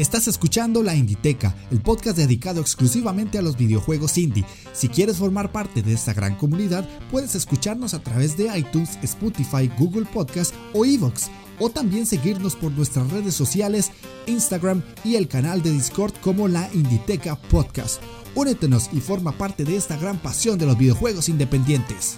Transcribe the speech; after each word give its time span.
Estás 0.00 0.28
escuchando 0.28 0.82
La 0.82 0.94
Inditeca, 0.94 1.54
el 1.70 1.82
podcast 1.82 2.16
dedicado 2.16 2.62
exclusivamente 2.62 3.36
a 3.36 3.42
los 3.42 3.58
videojuegos 3.58 4.16
indie. 4.16 4.46
Si 4.72 4.88
quieres 4.88 5.18
formar 5.18 5.52
parte 5.52 5.82
de 5.82 5.92
esta 5.92 6.14
gran 6.14 6.36
comunidad, 6.36 6.88
puedes 7.10 7.34
escucharnos 7.34 7.92
a 7.92 8.02
través 8.02 8.34
de 8.34 8.46
iTunes, 8.56 8.98
Spotify, 9.02 9.70
Google 9.78 10.06
Podcast 10.06 10.54
o 10.72 10.86
Evox, 10.86 11.28
o 11.58 11.68
también 11.68 12.06
seguirnos 12.06 12.56
por 12.56 12.72
nuestras 12.72 13.10
redes 13.10 13.34
sociales, 13.34 13.90
Instagram 14.26 14.82
y 15.04 15.16
el 15.16 15.28
canal 15.28 15.62
de 15.62 15.70
Discord 15.70 16.14
como 16.22 16.48
La 16.48 16.70
Inditeca 16.72 17.36
Podcast. 17.36 18.00
Únetenos 18.34 18.88
y 18.94 19.02
forma 19.02 19.32
parte 19.32 19.64
de 19.64 19.76
esta 19.76 19.98
gran 19.98 20.16
pasión 20.16 20.58
de 20.58 20.64
los 20.64 20.78
videojuegos 20.78 21.28
independientes. 21.28 22.16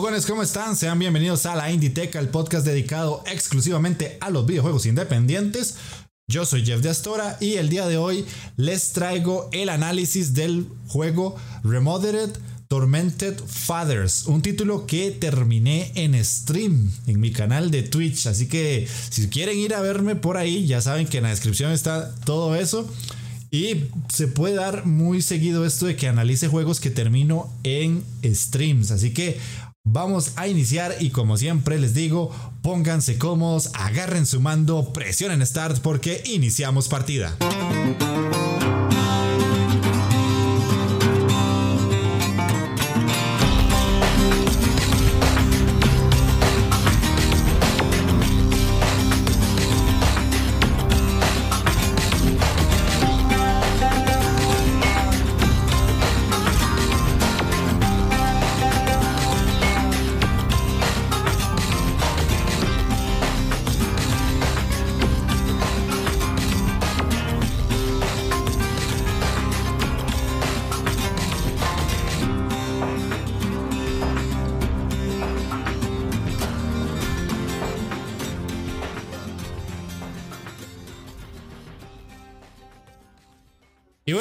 ¿Cómo 0.00 0.42
están? 0.42 0.76
Sean 0.76 0.98
bienvenidos 0.98 1.44
a 1.44 1.54
la 1.54 1.70
Inditeca, 1.70 2.18
el 2.18 2.30
podcast 2.30 2.64
dedicado 2.64 3.22
exclusivamente 3.26 4.16
a 4.22 4.30
los 4.30 4.46
videojuegos 4.46 4.86
independientes. 4.86 5.76
Yo 6.26 6.46
soy 6.46 6.64
Jeff 6.64 6.80
de 6.80 6.88
Astora 6.88 7.36
y 7.38 7.56
el 7.56 7.68
día 7.68 7.86
de 7.86 7.98
hoy 7.98 8.24
les 8.56 8.92
traigo 8.92 9.50
el 9.52 9.68
análisis 9.68 10.32
del 10.32 10.66
juego 10.88 11.36
Remodeled 11.64 12.30
Tormented 12.68 13.38
Fathers, 13.46 14.24
un 14.24 14.40
título 14.40 14.86
que 14.86 15.10
terminé 15.10 15.92
en 15.94 16.24
stream 16.24 16.90
en 17.06 17.20
mi 17.20 17.30
canal 17.30 17.70
de 17.70 17.82
Twitch, 17.82 18.26
así 18.26 18.48
que 18.48 18.88
si 19.10 19.28
quieren 19.28 19.58
ir 19.58 19.74
a 19.74 19.82
verme 19.82 20.16
por 20.16 20.38
ahí, 20.38 20.66
ya 20.66 20.80
saben 20.80 21.08
que 21.08 21.18
en 21.18 21.24
la 21.24 21.30
descripción 21.30 21.72
está 21.72 22.14
todo 22.24 22.56
eso. 22.56 22.90
Y 23.52 23.86
se 24.08 24.28
puede 24.28 24.54
dar 24.54 24.86
muy 24.86 25.22
seguido 25.22 25.66
esto 25.66 25.86
de 25.86 25.96
que 25.96 26.06
analice 26.06 26.46
juegos 26.46 26.78
que 26.78 26.88
termino 26.88 27.52
en 27.64 28.04
streams. 28.24 28.92
Así 28.92 29.12
que 29.12 29.40
Vamos 29.84 30.34
a 30.36 30.46
iniciar 30.46 30.94
y 31.00 31.10
como 31.10 31.36
siempre 31.36 31.78
les 31.78 31.94
digo, 31.94 32.30
pónganse 32.62 33.18
cómodos, 33.18 33.70
agarren 33.74 34.26
su 34.26 34.40
mando, 34.40 34.92
presionen 34.92 35.44
start 35.44 35.78
porque 35.80 36.22
iniciamos 36.26 36.88
partida. 36.88 37.36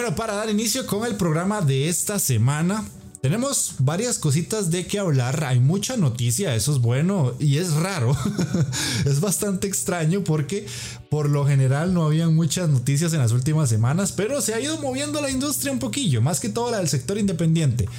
Bueno, 0.02 0.16
para 0.16 0.36
dar 0.36 0.50
inicio 0.50 0.88
con 0.88 1.05
el 1.05 1.16
programa 1.16 1.59
de 1.59 1.89
esta 1.89 2.19
semana, 2.19 2.86
tenemos 3.22 3.73
varias 3.80 4.17
cositas 4.17 4.72
de 4.72 4.88
qué 4.88 4.97
hablar. 4.97 5.44
Hay 5.44 5.59
mucha 5.59 5.97
noticia, 5.97 6.55
eso 6.55 6.72
es 6.72 6.80
bueno 6.80 7.33
y 7.38 7.58
es 7.58 7.73
raro. 7.73 8.15
es 9.05 9.20
bastante 9.20 9.67
extraño 9.67 10.23
porque 10.23 10.65
por 11.09 11.27
lo 11.27 11.45
general 11.45 11.93
no 11.93 12.05
habían 12.05 12.33
muchas 12.33 12.70
noticias 12.70 13.11
en 13.11 13.20
las 13.20 13.33
últimas 13.33 13.67
semanas, 13.67 14.14
pero 14.14 14.39
se 14.39 14.54
ha 14.54 14.61
ido 14.61 14.80
moviendo 14.80 15.20
la 15.20 15.32
industria 15.32 15.73
un 15.73 15.80
poquillo, 15.80 16.21
más 16.21 16.39
que 16.39 16.48
todo 16.48 16.71
la 16.71 16.77
del 16.77 16.88
sector 16.88 17.17
independiente. 17.17 17.89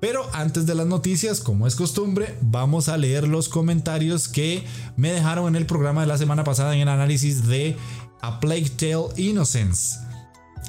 Pero 0.00 0.28
antes 0.32 0.66
de 0.66 0.74
las 0.74 0.88
noticias, 0.88 1.38
como 1.38 1.68
es 1.68 1.76
costumbre, 1.76 2.36
vamos 2.40 2.88
a 2.88 2.96
leer 2.96 3.28
los 3.28 3.48
comentarios 3.48 4.26
que 4.26 4.64
me 4.96 5.12
dejaron 5.12 5.46
en 5.46 5.54
el 5.54 5.66
programa 5.66 6.00
de 6.00 6.08
la 6.08 6.18
semana 6.18 6.42
pasada 6.42 6.74
en 6.74 6.80
el 6.80 6.88
análisis 6.88 7.46
de 7.46 7.76
A 8.22 8.40
Plague 8.40 8.70
Tale 8.70 9.06
Innocence. 9.18 9.98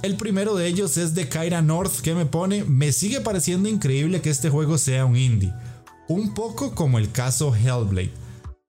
El 0.01 0.17
primero 0.17 0.55
de 0.55 0.67
ellos 0.67 0.97
es 0.97 1.15
de 1.15 1.27
Kyra 1.27 1.61
North 1.61 2.01
que 2.01 2.13
me 2.13 2.25
pone, 2.25 2.63
me 2.63 2.91
sigue 2.91 3.21
pareciendo 3.21 3.69
increíble 3.69 4.21
que 4.21 4.29
este 4.29 4.49
juego 4.49 4.77
sea 4.77 5.05
un 5.05 5.15
indie. 5.15 5.53
Un 6.07 6.33
poco 6.33 6.75
como 6.75 6.99
el 6.99 7.11
caso 7.11 7.55
Hellblade. 7.55 8.13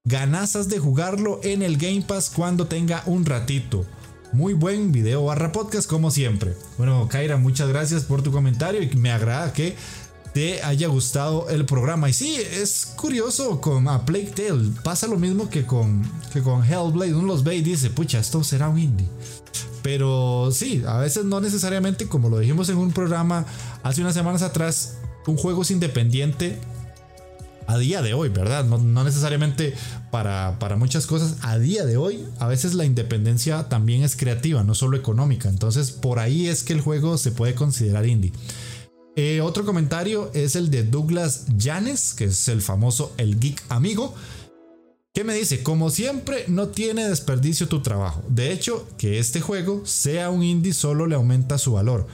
Ganazas 0.05 0.69
de 0.69 0.79
jugarlo 0.79 1.41
en 1.43 1.63
el 1.63 1.77
Game 1.77 2.03
Pass 2.03 2.31
cuando 2.31 2.67
tenga 2.67 3.03
un 3.07 3.27
ratito. 3.27 3.85
Muy 4.33 4.55
buen 4.55 4.93
video 4.93 5.25
barra 5.25 5.53
podcast 5.53 5.89
como 5.89 6.11
siempre. 6.11 6.55
Bueno, 6.79 7.09
Kyra, 7.09 7.37
muchas 7.37 7.69
gracias 7.69 8.05
por 8.05 8.23
tu 8.23 8.33
comentario 8.33 8.83
y 8.83 8.89
me 8.97 9.11
agrada 9.11 9.53
que 9.53 9.77
te 10.37 10.63
haya 10.63 10.89
gustado 10.89 11.49
el 11.49 11.65
programa. 11.65 12.11
Y 12.11 12.13
sí, 12.13 12.37
es 12.37 12.93
curioso 12.95 13.59
con 13.59 13.89
A 13.89 14.05
Plague 14.05 14.33
Tale. 14.37 14.71
Pasa 14.85 15.07
lo 15.07 15.17
mismo 15.17 15.49
que 15.49 15.65
con, 15.65 16.03
que 16.31 16.43
con 16.43 16.63
Hellblade. 16.63 17.15
Uno 17.15 17.27
los 17.27 17.43
ve 17.43 17.57
y 17.57 17.63
dice, 17.63 17.89
pucha, 17.89 18.19
esto 18.19 18.45
será 18.45 18.69
un 18.69 18.79
indie. 18.79 19.09
Pero 19.83 20.51
sí, 20.53 20.83
a 20.87 20.99
veces 20.99 21.25
no 21.25 21.41
necesariamente, 21.41 22.07
como 22.07 22.29
lo 22.29 22.39
dijimos 22.39 22.69
en 22.69 22.77
un 22.77 22.93
programa 22.93 23.47
hace 23.83 24.03
unas 24.03 24.13
semanas 24.13 24.43
atrás, 24.43 24.99
un 25.27 25.39
juego 25.39 25.63
es 25.63 25.71
independiente 25.71 26.59
a 27.67 27.79
día 27.79 28.03
de 28.03 28.13
hoy, 28.13 28.29
¿verdad? 28.29 28.67
No, 28.67 29.05
necesariamente 29.05 29.75
para, 30.11 30.59
para, 30.59 30.77
muchas 30.77 31.07
cosas. 31.07 31.37
A 31.41 31.59
día 31.59 31.87
de 31.87 31.97
hoy, 31.97 32.23
a 32.41 32.47
veces 32.47 32.75
la 32.75 32.85
independencia 32.85 33.71
también 33.71 34.03
es 34.03 34.17
creativa, 34.17 34.63
no 34.65 34.75
solo 34.75 34.99
económica. 34.99 35.49
Entonces, 35.49 35.93
por 35.93 36.19
ahí 36.19 36.47
es 36.47 36.63
que 36.63 36.75
el 36.75 36.83
juego 36.83 37.17
se 37.17 37.33
puede 37.33 37.55
considerar 37.55 38.05
indie. 38.05 38.33
Eh, 39.19 39.41
otro 39.41 39.65
comentario 39.65 40.31
es 40.35 40.57
el 40.57 40.71
de 40.71 40.85
Douglas 40.85 41.47
Janes, 41.59 42.13
que 42.13 42.25
es 42.25 42.49
el 42.49 42.61
famoso 42.61 43.15
El 43.17 43.41
Geek 43.41 43.63
Amigo. 43.71 44.15
¿Qué 45.15 45.25
me 45.25 45.35
dice? 45.35 45.63
Como 45.63 45.89
siempre, 45.89 46.45
no 46.49 46.69
tiene 46.69 47.09
desperdicio 47.09 47.67
tu 47.67 47.81
trabajo. 47.81 48.23
De 48.29 48.53
hecho, 48.53 48.87
que 48.99 49.19
este 49.19 49.41
juego 49.41 49.87
sea 49.87 50.29
un 50.29 50.43
indie 50.43 50.75
solo 50.75 51.07
le 51.07 51.15
aumenta 51.15 51.57
su 51.57 51.73
valor. 51.73 52.07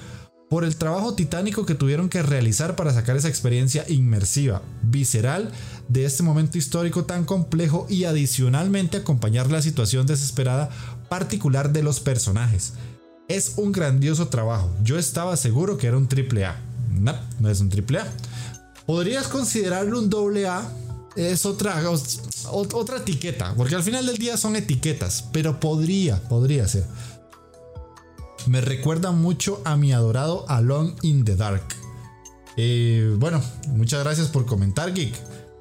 Por 0.48 0.62
el 0.62 0.76
trabajo 0.76 1.14
titánico 1.14 1.66
que 1.66 1.74
tuvieron 1.74 2.08
que 2.08 2.22
realizar 2.22 2.76
para 2.76 2.92
sacar 2.94 3.16
esa 3.16 3.28
experiencia 3.28 3.84
inmersiva, 3.88 4.62
visceral, 4.82 5.50
de 5.88 6.04
este 6.04 6.22
momento 6.22 6.56
histórico 6.56 7.04
tan 7.04 7.24
complejo 7.24 7.88
y 7.88 8.04
adicionalmente 8.04 8.98
acompañar 8.98 9.50
la 9.50 9.60
situación 9.60 10.06
desesperada 10.06 10.70
particular 11.08 11.72
de 11.72 11.82
los 11.82 11.98
personajes. 11.98 12.74
Es 13.26 13.54
un 13.56 13.72
grandioso 13.72 14.28
trabajo. 14.28 14.70
Yo 14.84 14.96
estaba 14.96 15.36
seguro 15.36 15.78
que 15.78 15.88
era 15.88 15.96
un 15.96 16.06
triple 16.06 16.44
A. 16.44 16.60
No, 16.92 17.14
no 17.40 17.48
es 17.48 17.60
un 17.60 17.68
triple 17.68 18.00
A. 18.00 18.12
¿Podrías 18.86 19.28
considerarlo 19.28 19.98
un 19.98 20.10
doble 20.10 20.46
A? 20.46 20.68
es 21.16 21.46
otra, 21.46 21.82
otra 22.50 22.96
etiqueta, 22.98 23.54
porque 23.56 23.74
al 23.74 23.82
final 23.82 24.06
del 24.06 24.16
día 24.16 24.36
son 24.36 24.56
etiquetas, 24.56 25.26
pero 25.32 25.60
podría, 25.60 26.22
podría 26.28 26.66
ser. 26.66 26.86
Me 28.46 28.60
recuerda 28.60 29.12
mucho 29.12 29.60
a 29.64 29.76
mi 29.76 29.92
adorado 29.92 30.44
Alone 30.48 30.94
in 31.02 31.24
the 31.24 31.36
Dark. 31.36 31.62
Eh, 32.56 33.14
bueno, 33.18 33.40
muchas 33.68 34.02
gracias 34.02 34.28
por 34.28 34.46
comentar, 34.46 34.92
Geek. 34.92 35.14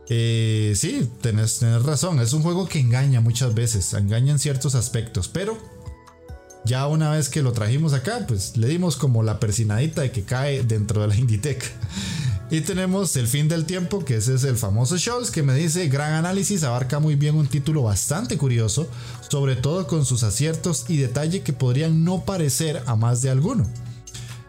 Eh, 0.10 0.74
sí, 0.76 1.10
tenés, 1.22 1.60
tenés, 1.60 1.84
razón, 1.84 2.20
es 2.20 2.34
un 2.34 2.42
juego 2.42 2.68
que 2.68 2.80
engaña 2.80 3.22
muchas 3.22 3.54
veces, 3.54 3.94
engaña 3.94 4.32
en 4.32 4.40
ciertos 4.40 4.76
aspectos, 4.76 5.30
pero 5.30 5.58
ya 6.66 6.88
una 6.88 7.12
vez 7.12 7.30
que 7.30 7.42
lo 7.42 7.52
trajimos 7.52 7.94
acá, 7.94 8.26
pues 8.28 8.58
le 8.58 8.68
dimos 8.68 8.96
como 8.96 9.24
la 9.24 9.40
persinadita 9.40 10.02
de 10.02 10.12
que 10.12 10.24
cae 10.24 10.64
dentro 10.64 11.02
de 11.02 11.08
la 11.08 11.16
Inditech. 11.16 11.64
Y 12.52 12.60
tenemos 12.60 13.16
El 13.16 13.28
fin 13.28 13.48
del 13.48 13.66
tiempo, 13.66 14.04
que 14.04 14.18
ese 14.18 14.36
es 14.36 14.44
el 14.44 14.58
famoso 14.58 14.98
Scholz, 14.98 15.32
que 15.32 15.42
me 15.42 15.56
dice, 15.56 15.88
gran 15.88 16.12
análisis, 16.12 16.64
abarca 16.64 17.00
muy 17.00 17.16
bien 17.16 17.36
un 17.36 17.48
título 17.48 17.84
bastante 17.84 18.38
curioso, 18.38 18.90
sobre 19.30 19.56
todo 19.56 19.88
con 19.88 20.06
sus 20.06 20.24
aciertos 20.24 20.84
y 20.90 20.98
detalle 20.98 21.44
que 21.44 21.54
podrían 21.54 22.04
no 22.04 22.26
parecer 22.26 22.84
a 22.88 22.98
más 22.98 23.22
de 23.22 23.30
alguno. 23.30 23.66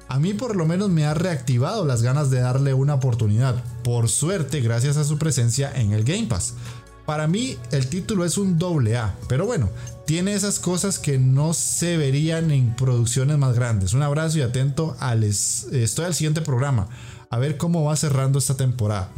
A 0.08 0.18
mí 0.18 0.34
por 0.34 0.56
lo 0.56 0.66
menos 0.66 0.90
me 0.90 1.06
ha 1.06 1.14
reactivado 1.14 1.84
las 1.84 2.02
ganas 2.02 2.28
de 2.28 2.40
darle 2.40 2.74
una 2.74 2.94
oportunidad, 2.94 3.62
por 3.84 4.08
suerte 4.08 4.60
gracias 4.60 4.96
a 4.96 5.04
su 5.04 5.16
presencia 5.16 5.72
en 5.72 5.92
el 5.92 6.02
Game 6.02 6.26
Pass. 6.26 6.54
Para 7.06 7.28
mí 7.28 7.56
el 7.70 7.86
título 7.86 8.24
es 8.24 8.36
un 8.36 8.58
doble 8.58 8.96
A, 8.96 9.16
pero 9.28 9.46
bueno, 9.46 9.70
tiene 10.06 10.34
esas 10.34 10.58
cosas 10.58 10.98
que 10.98 11.18
no 11.18 11.54
se 11.54 11.96
verían 11.96 12.50
en 12.50 12.74
producciones 12.76 13.38
más 13.38 13.54
grandes. 13.54 13.92
Un 13.94 14.02
abrazo 14.02 14.38
y 14.38 14.42
atento 14.42 14.96
al 14.98 15.22
estoy 15.24 16.04
al 16.04 16.14
siguiente 16.14 16.40
programa 16.40 16.88
a 17.30 17.38
ver 17.38 17.56
cómo 17.56 17.84
va 17.84 17.96
cerrando 17.96 18.38
esta 18.38 18.56
temporada. 18.56 19.10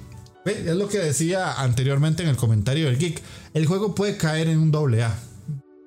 Es 0.45 0.77
lo 0.77 0.89
que 0.89 0.99
decía 0.99 1.55
anteriormente 1.55 2.23
en 2.23 2.29
el 2.29 2.37
comentario 2.37 2.87
del 2.87 2.99
Geek. 2.99 3.23
El 3.55 3.67
juego 3.67 3.95
puede 3.95 4.17
caer 4.17 4.49
en 4.49 4.59
un 4.59 4.71
doble 4.71 5.03
A. 5.03 5.19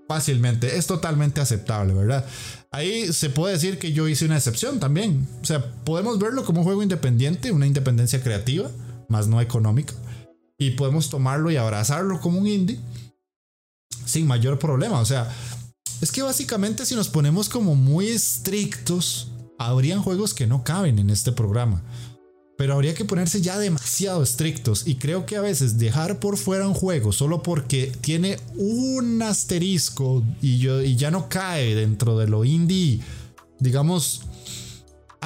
Fácilmente. 0.08 0.78
Es 0.78 0.88
totalmente 0.88 1.42
aceptable, 1.42 1.94
¿verdad? 1.94 2.26
Ahí 2.72 3.14
se 3.14 3.30
puede 3.30 3.54
decir 3.54 3.78
que 3.78 3.92
yo 3.92 4.08
hice 4.08 4.26
una 4.26 4.38
excepción 4.38 4.80
también. 4.80 5.28
O 5.42 5.46
sea, 5.46 5.74
podemos 5.84 6.18
verlo 6.18 6.44
como 6.44 6.62
un 6.62 6.66
juego 6.66 6.82
independiente, 6.82 7.52
una 7.52 7.68
independencia 7.68 8.22
creativa, 8.22 8.70
más 9.10 9.28
no 9.28 9.40
económica. 9.42 9.94
y 10.60 10.72
podemos 10.72 11.10
tomarlo 11.12 11.52
y 11.52 11.56
abrazarlo 11.58 12.20
como 12.20 12.40
un 12.40 12.48
indie 12.48 12.80
sin 14.08 14.26
mayor 14.26 14.58
problema. 14.58 15.00
O 15.00 15.06
sea, 15.06 15.32
es 16.02 16.12
que 16.12 16.22
básicamente 16.22 16.86
si 16.86 16.96
nos 16.96 17.10
ponemos 17.10 17.50
como 17.50 17.76
muy 17.76 18.08
estrictos, 18.08 19.32
habrían 19.58 20.02
juegos 20.02 20.34
que 20.34 20.48
no 20.48 20.64
caben 20.64 21.00
en 21.00 21.10
este 21.10 21.32
programa. 21.32 21.84
Pero 22.58 22.74
habría 22.74 22.96
que 22.96 23.06
ponerse 23.06 23.42
ya 23.42 23.60
demasiado 23.60 24.24
estrictos 24.24 24.88
y 24.88 24.96
creo 24.96 25.28
que 25.28 25.38
a 25.38 25.42
veces 25.42 25.78
dejar 25.78 26.20
por 26.20 26.38
fuera 26.38 26.68
un 26.68 26.74
juego 26.74 27.12
solo 27.12 27.44
porque 27.44 27.92
tiene 28.02 28.40
un 28.56 29.22
asterisco 29.22 30.24
y, 30.42 30.58
yo, 30.58 30.82
y 30.82 30.96
ya 30.96 31.12
no 31.12 31.30
cae 31.30 31.76
dentro 31.76 32.18
de 32.18 32.28
lo 32.28 32.46
indie, 32.46 33.00
digamos, 33.60 34.24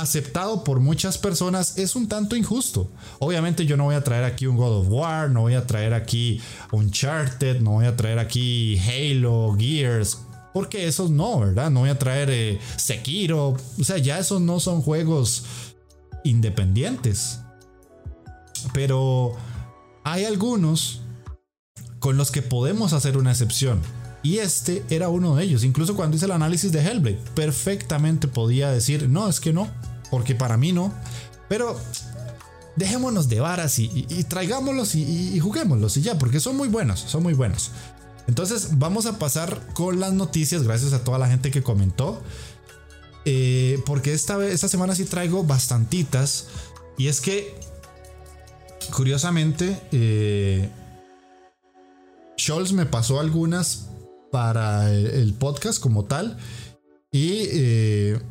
aceptado 0.01 0.63
por 0.63 0.79
muchas 0.79 1.17
personas 1.17 1.77
es 1.77 1.95
un 1.95 2.07
tanto 2.07 2.35
injusto. 2.35 2.91
Obviamente 3.19 3.65
yo 3.65 3.77
no 3.77 3.85
voy 3.85 3.95
a 3.95 4.03
traer 4.03 4.23
aquí 4.23 4.47
un 4.47 4.57
God 4.57 4.79
of 4.79 4.87
War, 4.89 5.29
no 5.29 5.41
voy 5.41 5.53
a 5.53 5.65
traer 5.65 5.93
aquí 5.93 6.41
Uncharted, 6.71 7.61
no 7.61 7.71
voy 7.71 7.85
a 7.85 7.95
traer 7.95 8.19
aquí 8.19 8.79
Halo, 8.79 9.55
Gears, 9.57 10.19
porque 10.53 10.87
esos 10.87 11.09
no, 11.09 11.39
¿verdad? 11.39 11.69
No 11.69 11.81
voy 11.81 11.89
a 11.89 11.99
traer 11.99 12.29
eh, 12.29 12.59
Sekiro, 12.77 13.49
o 13.79 13.83
sea, 13.83 13.97
ya 13.97 14.19
esos 14.19 14.41
no 14.41 14.59
son 14.59 14.81
juegos 14.81 15.45
independientes. 16.23 17.39
Pero 18.73 19.33
hay 20.03 20.25
algunos 20.25 21.01
con 21.99 22.17
los 22.17 22.31
que 22.31 22.41
podemos 22.41 22.93
hacer 22.93 23.17
una 23.17 23.31
excepción. 23.31 23.81
Y 24.23 24.37
este 24.37 24.83
era 24.89 25.09
uno 25.09 25.35
de 25.35 25.43
ellos. 25.43 25.63
Incluso 25.63 25.95
cuando 25.95 26.15
hice 26.15 26.25
el 26.25 26.31
análisis 26.31 26.71
de 26.71 26.81
Hellblade, 26.81 27.19
perfectamente 27.33 28.27
podía 28.27 28.69
decir, 28.69 29.09
no, 29.09 29.27
es 29.27 29.39
que 29.39 29.53
no, 29.53 29.67
porque 30.11 30.35
para 30.35 30.57
mí 30.57 30.71
no. 30.73 30.93
Pero 31.49 31.75
dejémonos 32.75 33.27
de 33.29 33.39
varas 33.39 33.79
y, 33.79 34.05
traigámoslos 34.25 34.93
y, 34.95 35.39
juguémoslos 35.39 35.97
y 35.97 36.01
ya, 36.03 36.19
porque 36.19 36.39
son 36.39 36.55
muy 36.55 36.67
buenos, 36.67 36.99
son 36.99 37.23
muy 37.23 37.33
buenos. 37.33 37.71
Entonces 38.27 38.77
vamos 38.77 39.07
a 39.07 39.17
pasar 39.17 39.73
con 39.73 39.99
las 39.99 40.13
noticias, 40.13 40.63
gracias 40.63 40.93
a 40.93 41.03
toda 41.03 41.17
la 41.17 41.27
gente 41.27 41.49
que 41.49 41.63
comentó. 41.63 42.21
Eh, 43.25 43.79
porque 43.85 44.13
esta, 44.13 44.43
esta 44.47 44.67
semana 44.67 44.95
sí 44.95 45.05
traigo 45.05 45.43
bastantitas. 45.43 46.47
Y 46.97 47.07
es 47.07 47.21
que, 47.21 47.55
curiosamente, 48.93 49.79
eh, 49.91 50.69
Scholz 52.39 52.73
me 52.73 52.85
pasó 52.85 53.19
algunas 53.19 53.87
para 54.31 54.91
el, 54.91 55.33
podcast 55.33 55.79
como 55.79 56.05
tal. 56.05 56.37
Y 57.11 57.47
eh, 57.51 58.21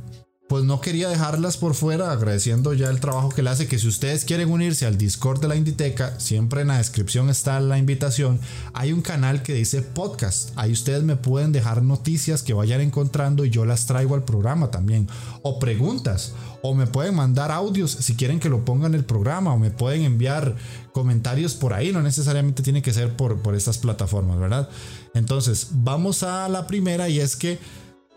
pues 0.50 0.64
no 0.64 0.81
quería 0.81 1.08
dejarlas 1.08 1.56
por 1.56 1.75
fuera, 1.76 2.11
agradeciendo 2.11 2.75
ya 2.75 2.91
el 2.91 2.99
trabajo 2.99 3.29
que 3.29 3.41
le 3.41 3.50
hace, 3.50 3.69
que 3.69 3.79
si 3.79 3.87
ustedes 3.87 4.25
quieren 4.25 4.50
unirse 4.50 4.85
al 4.85 4.99
Discord 4.99 5.41
de 5.41 5.47
la 5.47 5.55
Inditeca, 5.55 6.19
siempre 6.19 6.62
en 6.62 6.67
la 6.67 6.79
descripción 6.79 7.31
está 7.31 7.61
la 7.61 7.79
invitación, 7.79 8.41
hay 8.75 8.93
un 8.93 9.00
canal 9.00 9.44
que 9.44 9.55
dice 9.55 9.81
podcast, 9.81 10.50
ahí 10.56 10.73
ustedes 10.73 11.05
me 11.05 11.14
pueden 11.14 11.52
dejar 11.52 11.85
noticias 11.85 12.43
que 12.43 12.52
vayan 12.52 12.81
encontrando 12.81 13.44
y 13.44 13.50
yo 13.50 13.64
las 13.64 13.87
traigo 13.87 14.17
al 14.17 14.25
programa 14.25 14.73
también, 14.73 15.06
o 15.43 15.61
preguntas, 15.61 16.32
o 16.62 16.75
me 16.75 16.88
pueden 16.88 17.14
mandar 17.14 17.52
audios 17.52 17.93
si 17.93 18.17
quieren 18.17 18.41
que 18.41 18.49
lo 18.49 18.64
ponga 18.64 18.88
en 18.88 18.97
el 18.97 19.05
programa, 19.05 19.55
o 19.55 19.56
me 19.56 19.70
pueden 19.70 20.02
enviar 20.02 20.56
comentarios 20.93 21.55
por 21.55 21.75
ahí, 21.75 21.93
no 21.93 22.02
necesariamente 22.02 22.64
tiene 22.64 22.82
que 22.82 22.93
ser 22.93 23.14
por, 23.17 23.41
por 23.41 23.55
estas 23.55 23.79
plataformas, 23.79 24.41
¿verdad? 24.41 24.69
Entonces, 25.14 25.69
vamos 25.75 26.25
a 26.25 26.49
la 26.49 26.67
primera 26.67 27.08
y 27.08 27.20
es 27.20 27.37
que 27.37 27.61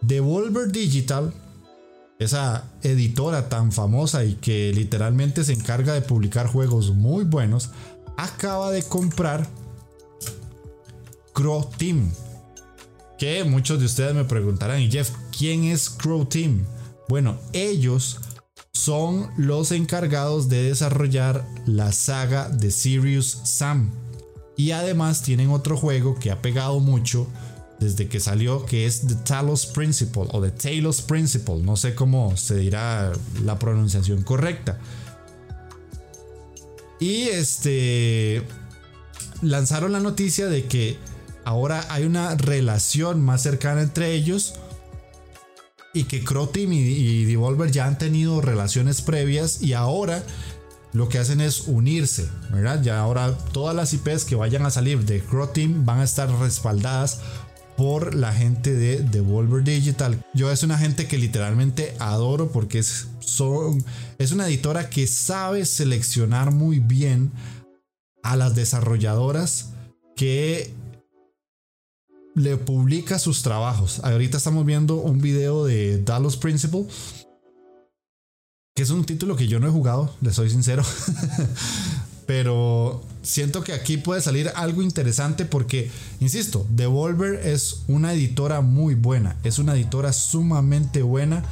Devolver 0.02 0.72
Digital, 0.72 1.32
esa 2.24 2.72
editora 2.82 3.50
tan 3.50 3.72
famosa 3.72 4.24
y 4.24 4.36
que 4.36 4.72
literalmente 4.74 5.44
se 5.44 5.54
encarga 5.54 5.94
de 5.94 6.02
publicar 6.02 6.48
juegos 6.48 6.94
muy 6.94 7.24
buenos, 7.24 7.70
acaba 8.18 8.72
de 8.72 8.84
comprar 8.84 9.48
Crow 11.34 11.70
Team. 11.78 12.12
Que 13.18 13.44
muchos 13.44 13.80
de 13.80 13.86
ustedes 13.86 14.14
me 14.14 14.26
preguntarán, 14.26 14.82
y 14.82 14.92
Jeff, 14.92 15.12
¿quién 15.38 15.66
es 15.66 15.90
Crow 15.90 16.26
Team? 16.26 16.66
Bueno, 17.08 17.38
ellos 17.54 18.20
son 18.74 19.30
los 19.38 19.72
encargados 19.72 20.50
de 20.50 20.64
desarrollar 20.64 21.48
la 21.66 21.92
saga 21.92 22.50
de 22.50 22.72
Sirius 22.72 23.40
Sam. 23.44 23.92
Y 24.58 24.72
además 24.72 25.22
tienen 25.22 25.52
otro 25.52 25.78
juego 25.78 26.16
que 26.16 26.32
ha 26.32 26.42
pegado 26.42 26.80
mucho 26.80 27.28
desde 27.84 28.08
que 28.08 28.20
salió, 28.20 28.66
que 28.66 28.86
es 28.86 29.06
The 29.08 29.16
Talos 29.16 29.66
Principle 29.68 30.24
o 30.32 30.42
The 30.42 30.52
Talos 30.52 31.02
Principle, 31.02 31.62
no 31.62 31.76
sé 31.76 31.94
cómo 31.94 32.36
se 32.38 32.56
dirá 32.56 33.12
la 33.44 33.60
pronunciación 33.60 34.24
correcta. 34.24 34.80
Y 37.00 37.24
este 37.24 38.44
lanzaron 39.42 39.92
la 39.92 40.00
noticia 40.00 40.48
de 40.48 40.66
que 40.66 40.98
ahora 41.44 41.86
hay 41.90 42.06
una 42.06 42.36
relación 42.36 43.22
más 43.22 43.42
cercana 43.44 43.82
entre 43.82 44.14
ellos 44.14 44.56
y 45.94 46.06
que 46.06 46.24
Croteam 46.24 46.74
y, 46.74 47.26
Devolver 47.26 47.72
ya 47.72 47.86
han 47.86 47.98
tenido 47.98 48.42
relaciones 48.42 49.02
previas 49.02 49.62
y 49.62 49.74
ahora 49.74 50.24
lo 50.94 51.10
que 51.10 51.18
hacen 51.18 51.42
es 51.42 51.68
unirse, 51.68 52.30
¿verdad? 52.52 52.82
Ya 52.82 53.00
ahora 53.00 53.36
todas 53.52 53.76
las 53.76 53.94
IPs 53.94 54.26
que 54.26 54.36
vayan 54.36 54.66
a 54.66 54.72
salir 54.72 55.06
de 55.06 55.22
Croteam 55.22 55.86
van 55.86 56.00
a 56.00 56.04
estar 56.04 56.30
respaldadas 56.40 57.20
por 57.78 58.16
la 58.16 58.34
gente 58.34 58.74
de 58.74 58.98
Devolver 58.98 59.64
Digital. 59.64 60.24
Yo 60.34 60.52
es 60.52 60.64
una 60.64 60.78
gente 60.78 61.08
que 61.08 61.18
literalmente 61.18 61.96
adoro 62.00 62.52
porque 62.52 62.80
es, 62.80 63.08
son, 63.20 63.84
es 64.18 64.32
una 64.32 64.48
editora 64.48 64.90
que 64.90 65.08
sabe 65.08 65.66
seleccionar 65.66 66.52
muy 66.52 66.80
bien 66.80 67.32
a 68.24 68.36
las 68.36 68.56
desarrolladoras 68.56 69.70
que 70.16 70.74
le 72.36 72.58
publica 72.58 73.20
sus 73.20 73.44
trabajos. 73.44 74.00
Ahorita 74.04 74.38
estamos 74.38 74.66
viendo 74.66 74.96
un 74.96 75.20
video 75.20 75.66
de 75.66 76.02
Dallas 76.02 76.38
Principle. 76.38 76.86
Que 78.76 78.82
es 78.82 78.90
un 78.90 79.06
título 79.06 79.36
que 79.36 79.48
yo 79.48 79.60
no 79.60 79.68
he 79.68 79.72
jugado, 79.72 80.16
le 80.22 80.34
soy 80.34 80.50
sincero. 80.50 80.84
Pero 82.26 83.04
siento 83.22 83.64
que 83.64 83.74
aquí 83.74 83.98
puede 83.98 84.22
salir 84.22 84.52
algo 84.56 84.82
interesante 84.82 85.46
porque, 85.46 85.92
insisto, 86.20 86.66
Devolver 86.70 87.48
es 87.48 87.84
una 87.88 88.14
editora 88.14 88.62
muy 88.62 88.96
buena, 88.96 89.38
es 89.44 89.60
una 89.60 89.74
editora 89.74 90.14
sumamente 90.14 91.02
buena 91.02 91.44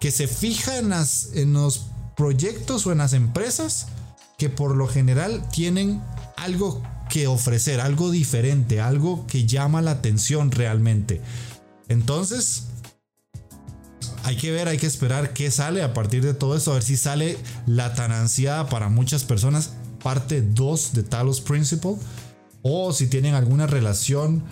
que 0.00 0.10
se 0.10 0.28
fija 0.28 0.78
en, 0.78 0.90
las, 0.90 1.30
en 1.34 1.52
los 1.52 1.86
proyectos 2.16 2.86
o 2.86 2.92
en 2.92 2.98
las 2.98 3.12
empresas 3.12 3.88
que 4.38 4.48
por 4.48 4.76
lo 4.76 4.86
general 4.88 5.46
tienen 5.50 6.02
algo 6.36 6.82
que 7.10 7.26
ofrecer, 7.26 7.80
algo 7.80 8.10
diferente, 8.10 8.80
algo 8.80 9.26
que 9.26 9.46
llama 9.46 9.82
la 9.82 9.90
atención 9.90 10.50
realmente. 10.50 11.20
Entonces, 11.88 12.64
hay 14.22 14.36
que 14.36 14.50
ver, 14.52 14.68
hay 14.68 14.78
que 14.78 14.86
esperar 14.86 15.32
qué 15.32 15.50
sale 15.50 15.82
a 15.82 15.92
partir 15.92 16.24
de 16.24 16.34
todo 16.34 16.56
esto, 16.56 16.70
a 16.70 16.74
ver 16.74 16.82
si 16.82 16.96
sale 16.96 17.36
la 17.66 17.94
tan 17.94 18.12
ansiada 18.12 18.68
para 18.68 18.88
muchas 18.88 19.24
personas 19.24 19.72
parte 20.02 20.42
2 20.42 20.92
de 20.94 21.02
Talos 21.04 21.40
Principle 21.40 21.96
o 22.62 22.92
si 22.92 23.06
tienen 23.06 23.34
alguna 23.34 23.66
relación 23.66 24.42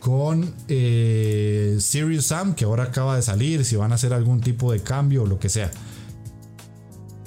con 0.00 0.54
eh, 0.68 1.76
Sirius 1.80 2.26
Sam 2.26 2.54
que 2.54 2.64
ahora 2.64 2.84
acaba 2.84 3.16
de 3.16 3.22
salir, 3.22 3.64
si 3.64 3.76
van 3.76 3.92
a 3.92 3.96
hacer 3.96 4.12
algún 4.12 4.40
tipo 4.40 4.72
de 4.72 4.80
cambio 4.80 5.24
o 5.24 5.26
lo 5.26 5.38
que 5.38 5.48
sea. 5.48 5.70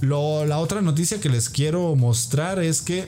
la 0.01 0.57
otra 0.57 0.81
noticia 0.81 1.19
que 1.19 1.29
les 1.29 1.49
quiero 1.49 1.95
mostrar 1.95 2.59
es 2.59 2.81
que 2.81 3.07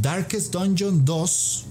Darkest 0.00 0.52
Dungeon 0.52 1.04
2 1.04 1.66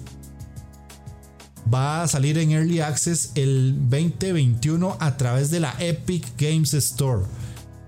va 1.74 2.04
a 2.04 2.08
salir 2.08 2.38
en 2.38 2.52
Early 2.52 2.80
Access 2.82 3.32
el 3.36 3.76
2021 3.90 4.98
a 5.00 5.18
través 5.18 5.52
de 5.52 5.60
la 5.60 5.76
Epic 5.80 6.26
Games 6.38 6.74
Store. 6.74 7.24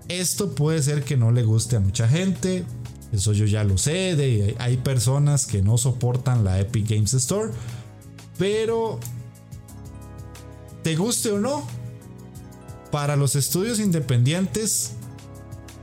Esto 0.07 0.53
puede 0.53 0.81
ser 0.83 1.03
que 1.03 1.17
no 1.17 1.31
le 1.31 1.43
guste 1.43 1.77
a 1.77 1.79
mucha 1.79 2.07
gente, 2.07 2.65
eso 3.11 3.33
yo 3.33 3.45
ya 3.45 3.63
lo 3.63 3.77
sé. 3.77 4.15
De, 4.15 4.55
hay 4.59 4.77
personas 4.77 5.45
que 5.45 5.61
no 5.61 5.77
soportan 5.77 6.43
la 6.43 6.59
Epic 6.59 6.89
Games 6.89 7.13
Store. 7.13 7.51
Pero, 8.37 8.99
te 10.83 10.95
guste 10.95 11.31
o 11.31 11.39
no, 11.39 11.65
para 12.91 13.15
los 13.15 13.35
estudios 13.35 13.79
independientes, 13.79 14.93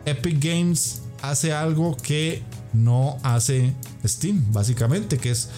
Epic 0.05 0.43
Games 0.43 1.03
hace 1.23 1.53
algo 1.53 1.97
que 1.97 2.43
no 2.73 3.19
hace 3.23 3.75
Steam, 4.05 4.53
básicamente, 4.53 5.19
que 5.19 5.31
es 5.31 5.51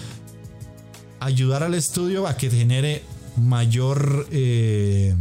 ayudar 1.20 1.62
al 1.62 1.74
estudio 1.74 2.26
a 2.26 2.36
que 2.36 2.50
genere 2.50 3.02
mayor... 3.36 4.26
Eh, 4.30 5.14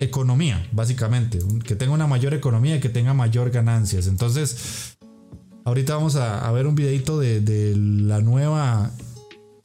economía, 0.00 0.66
básicamente. 0.72 1.38
Que 1.64 1.76
tenga 1.76 1.92
una 1.92 2.06
mayor 2.06 2.34
economía 2.34 2.76
y 2.76 2.80
que 2.80 2.88
tenga 2.88 3.14
mayor 3.14 3.50
ganancias. 3.50 4.06
Entonces, 4.06 4.96
ahorita 5.64 5.94
vamos 5.94 6.16
a, 6.16 6.50
ver 6.52 6.66
un 6.66 6.74
videito 6.74 7.18
de, 7.18 7.74
la 7.76 8.20
nueva 8.20 8.90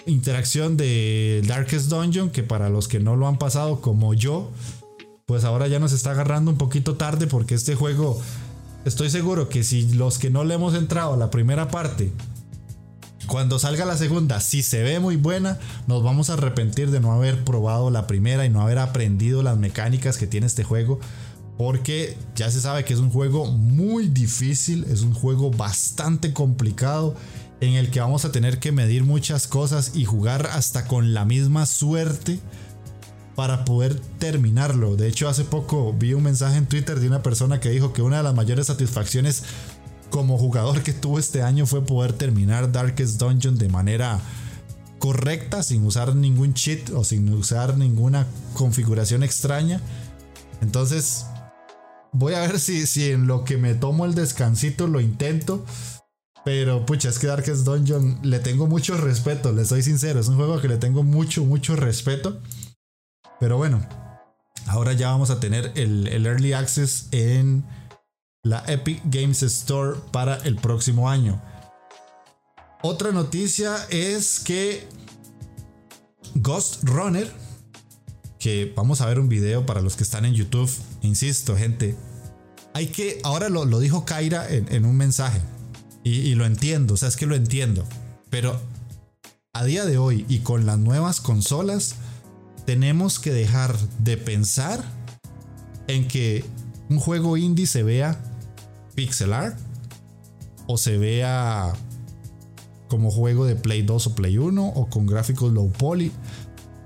interacción 0.05 0.77
de 0.77 1.41
Darkest 1.47 1.89
Dungeon, 1.89 2.29
que 2.29 2.43
para 2.43 2.69
los 2.69 2.87
que 2.87 2.99
no 2.99 3.15
lo 3.15 3.27
han 3.27 3.37
pasado 3.37 3.81
como 3.81 4.13
yo, 4.13 4.51
pues 5.25 5.43
ahora 5.43 5.67
ya 5.67 5.79
nos 5.79 5.93
está 5.93 6.11
agarrando 6.11 6.51
un 6.51 6.57
poquito 6.57 6.95
tarde 6.95 7.25
porque 7.25 7.55
este 7.55 7.73
juego 7.73 8.21
estoy 8.85 9.09
seguro 9.09 9.49
que 9.49 9.63
si 9.63 9.93
los 9.93 10.19
que 10.19 10.29
no 10.29 10.43
le 10.43 10.53
hemos 10.53 10.75
entrado 10.75 11.13
a 11.13 11.17
la 11.17 11.31
primera 11.31 11.69
parte, 11.69 12.11
cuando 13.27 13.59
salga 13.59 13.85
la 13.85 13.97
segunda, 13.97 14.39
si 14.39 14.61
se 14.61 14.83
ve 14.83 14.99
muy 14.99 15.15
buena, 15.15 15.59
nos 15.87 16.03
vamos 16.03 16.29
a 16.29 16.33
arrepentir 16.33 16.91
de 16.91 16.99
no 16.99 17.11
haber 17.11 17.43
probado 17.43 17.89
la 17.89 18.07
primera 18.07 18.45
y 18.45 18.49
no 18.49 18.61
haber 18.61 18.79
aprendido 18.79 19.43
las 19.43 19.57
mecánicas 19.57 20.17
que 20.17 20.27
tiene 20.27 20.47
este 20.47 20.63
juego. 20.63 20.99
Porque 21.57 22.17
ya 22.35 22.51
se 22.51 22.59
sabe 22.59 22.83
que 22.83 22.93
es 22.93 22.99
un 22.99 23.09
juego 23.09 23.45
muy 23.45 24.07
difícil, 24.07 24.85
es 24.89 25.01
un 25.01 25.13
juego 25.13 25.51
bastante 25.51 26.33
complicado 26.33 27.15
en 27.61 27.73
el 27.73 27.89
que 27.91 28.01
vamos 28.01 28.25
a 28.25 28.31
tener 28.31 28.59
que 28.59 28.71
medir 28.71 29.03
muchas 29.03 29.47
cosas 29.47 29.91
y 29.95 30.05
jugar 30.05 30.47
hasta 30.51 30.85
con 30.85 31.13
la 31.13 31.23
misma 31.23 31.65
suerte 31.65 32.39
para 33.35 33.65
poder 33.65 33.99
terminarlo. 34.17 34.95
De 34.95 35.07
hecho, 35.07 35.27
hace 35.27 35.43
poco 35.43 35.93
vi 35.93 36.13
un 36.13 36.23
mensaje 36.23 36.57
en 36.57 36.65
Twitter 36.65 36.99
de 36.99 37.07
una 37.07 37.21
persona 37.21 37.59
que 37.59 37.69
dijo 37.69 37.93
que 37.93 38.01
una 38.01 38.17
de 38.17 38.23
las 38.23 38.33
mayores 38.33 38.67
satisfacciones 38.67 39.43
como 40.09 40.37
jugador 40.37 40.83
que 40.83 40.93
tuvo 40.93 41.19
este 41.19 41.41
año 41.41 41.65
fue 41.65 41.83
poder 41.83 42.13
terminar 42.13 42.71
Darkest 42.71 43.19
Dungeon 43.19 43.57
de 43.57 43.69
manera 43.69 44.19
correcta, 44.99 45.63
sin 45.63 45.85
usar 45.85 46.15
ningún 46.15 46.53
cheat 46.53 46.89
o 46.91 47.03
sin 47.03 47.31
usar 47.33 47.77
ninguna 47.77 48.27
configuración 48.53 49.23
extraña. 49.23 49.81
Entonces, 50.61 51.25
voy 52.11 52.33
a 52.33 52.41
ver 52.41 52.59
si, 52.59 52.87
si 52.87 53.11
en 53.11 53.27
lo 53.27 53.43
que 53.43 53.57
me 53.57 53.75
tomo 53.75 54.05
el 54.05 54.15
descansito 54.15 54.87
lo 54.87 54.99
intento. 54.99 55.65
Pero 56.45 56.85
pucha, 56.85 57.09
es 57.09 57.17
que 57.17 57.27
Darkest 57.27 57.65
Dungeon 57.65 58.19
le 58.21 58.39
tengo 58.39 58.67
mucho 58.67 58.95
respeto, 58.97 59.51
le 59.51 59.65
soy 59.65 59.81
sincero. 59.81 60.19
Es 60.19 60.27
un 60.27 60.35
juego 60.35 60.61
que 60.61 60.67
le 60.67 60.77
tengo 60.77 61.01
mucho, 61.01 61.43
mucho 61.43 61.75
respeto. 61.75 62.39
Pero 63.39 63.57
bueno, 63.57 63.85
ahora 64.67 64.93
ya 64.93 65.09
vamos 65.09 65.31
a 65.31 65.39
tener 65.39 65.71
el, 65.75 66.07
Early 66.07 66.53
Access 66.53 67.07
en 67.11 67.65
la 68.45 68.63
Epic 68.67 69.01
Games 69.05 69.41
Store 69.41 69.99
para 70.11 70.35
el 70.35 70.55
próximo 70.55 71.09
año. 71.09 71.41
Otra 72.83 73.11
noticia 73.11 73.75
es 73.89 74.39
que 74.39 74.87
Ghost 76.35 76.83
Runner, 76.83 77.29
que 78.37 78.71
vamos 78.75 79.01
a 79.01 79.07
ver 79.07 79.19
un 79.19 79.29
video 79.29 79.65
para 79.65 79.81
los 79.81 79.95
que 79.95 80.03
están 80.03 80.25
en 80.25 80.35
YouTube, 80.35 80.69
insisto, 81.01 81.57
gente, 81.57 81.97
hay 82.75 82.87
que, 82.87 83.19
ahora 83.23 83.49
lo, 83.49 83.65
dijo 83.79 84.05
Kaira 84.05 84.47
en, 84.47 84.85
un 84.85 84.95
mensaje, 84.95 85.41
y, 86.03 86.11
y, 86.11 86.35
lo 86.35 86.45
entiendo, 86.45 86.93
o 86.93 86.97
sea, 86.97 87.09
es 87.09 87.17
que 87.17 87.25
lo 87.25 87.33
entiendo, 87.33 87.83
pero 88.29 88.61
a 89.53 89.63
día 89.63 89.85
de 89.85 89.97
hoy 89.97 90.23
y 90.29 90.39
con 90.39 90.67
las 90.67 90.77
nuevas 90.77 91.19
consolas, 91.19 91.95
tenemos 92.67 93.17
que 93.17 93.33
dejar 93.33 93.75
de 93.97 94.17
pensar 94.17 94.83
en 95.87 96.07
que 96.07 96.45
un 96.89 96.99
juego 96.99 97.37
indie 97.37 97.65
se 97.65 97.81
vea 97.81 98.21
pixel 98.95 99.33
art 99.33 99.57
o 100.67 100.77
se 100.77 100.97
vea 100.97 101.73
como 102.87 103.11
juego 103.11 103.45
de 103.45 103.55
Play 103.55 103.81
2 103.81 104.07
o 104.07 104.15
Play 104.15 104.37
1 104.37 104.65
o 104.65 104.89
con 104.89 105.05
gráficos 105.05 105.51
low 105.53 105.71
poly. 105.71 106.11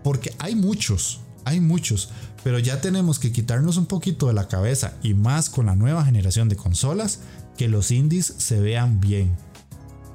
Porque 0.03 0.33
hay 0.39 0.55
muchos, 0.55 1.21
hay 1.45 1.59
muchos. 1.59 2.09
Pero 2.43 2.59
ya 2.59 2.81
tenemos 2.81 3.19
que 3.19 3.31
quitarnos 3.31 3.77
un 3.77 3.85
poquito 3.85 4.27
de 4.27 4.33
la 4.33 4.47
cabeza 4.47 4.93
y 5.03 5.13
más 5.13 5.49
con 5.49 5.65
la 5.65 5.75
nueva 5.75 6.05
generación 6.05 6.49
de 6.49 6.55
consolas 6.55 7.19
que 7.57 7.67
los 7.67 7.91
indies 7.91 8.33
se 8.37 8.59
vean 8.59 8.99
bien. 8.99 9.35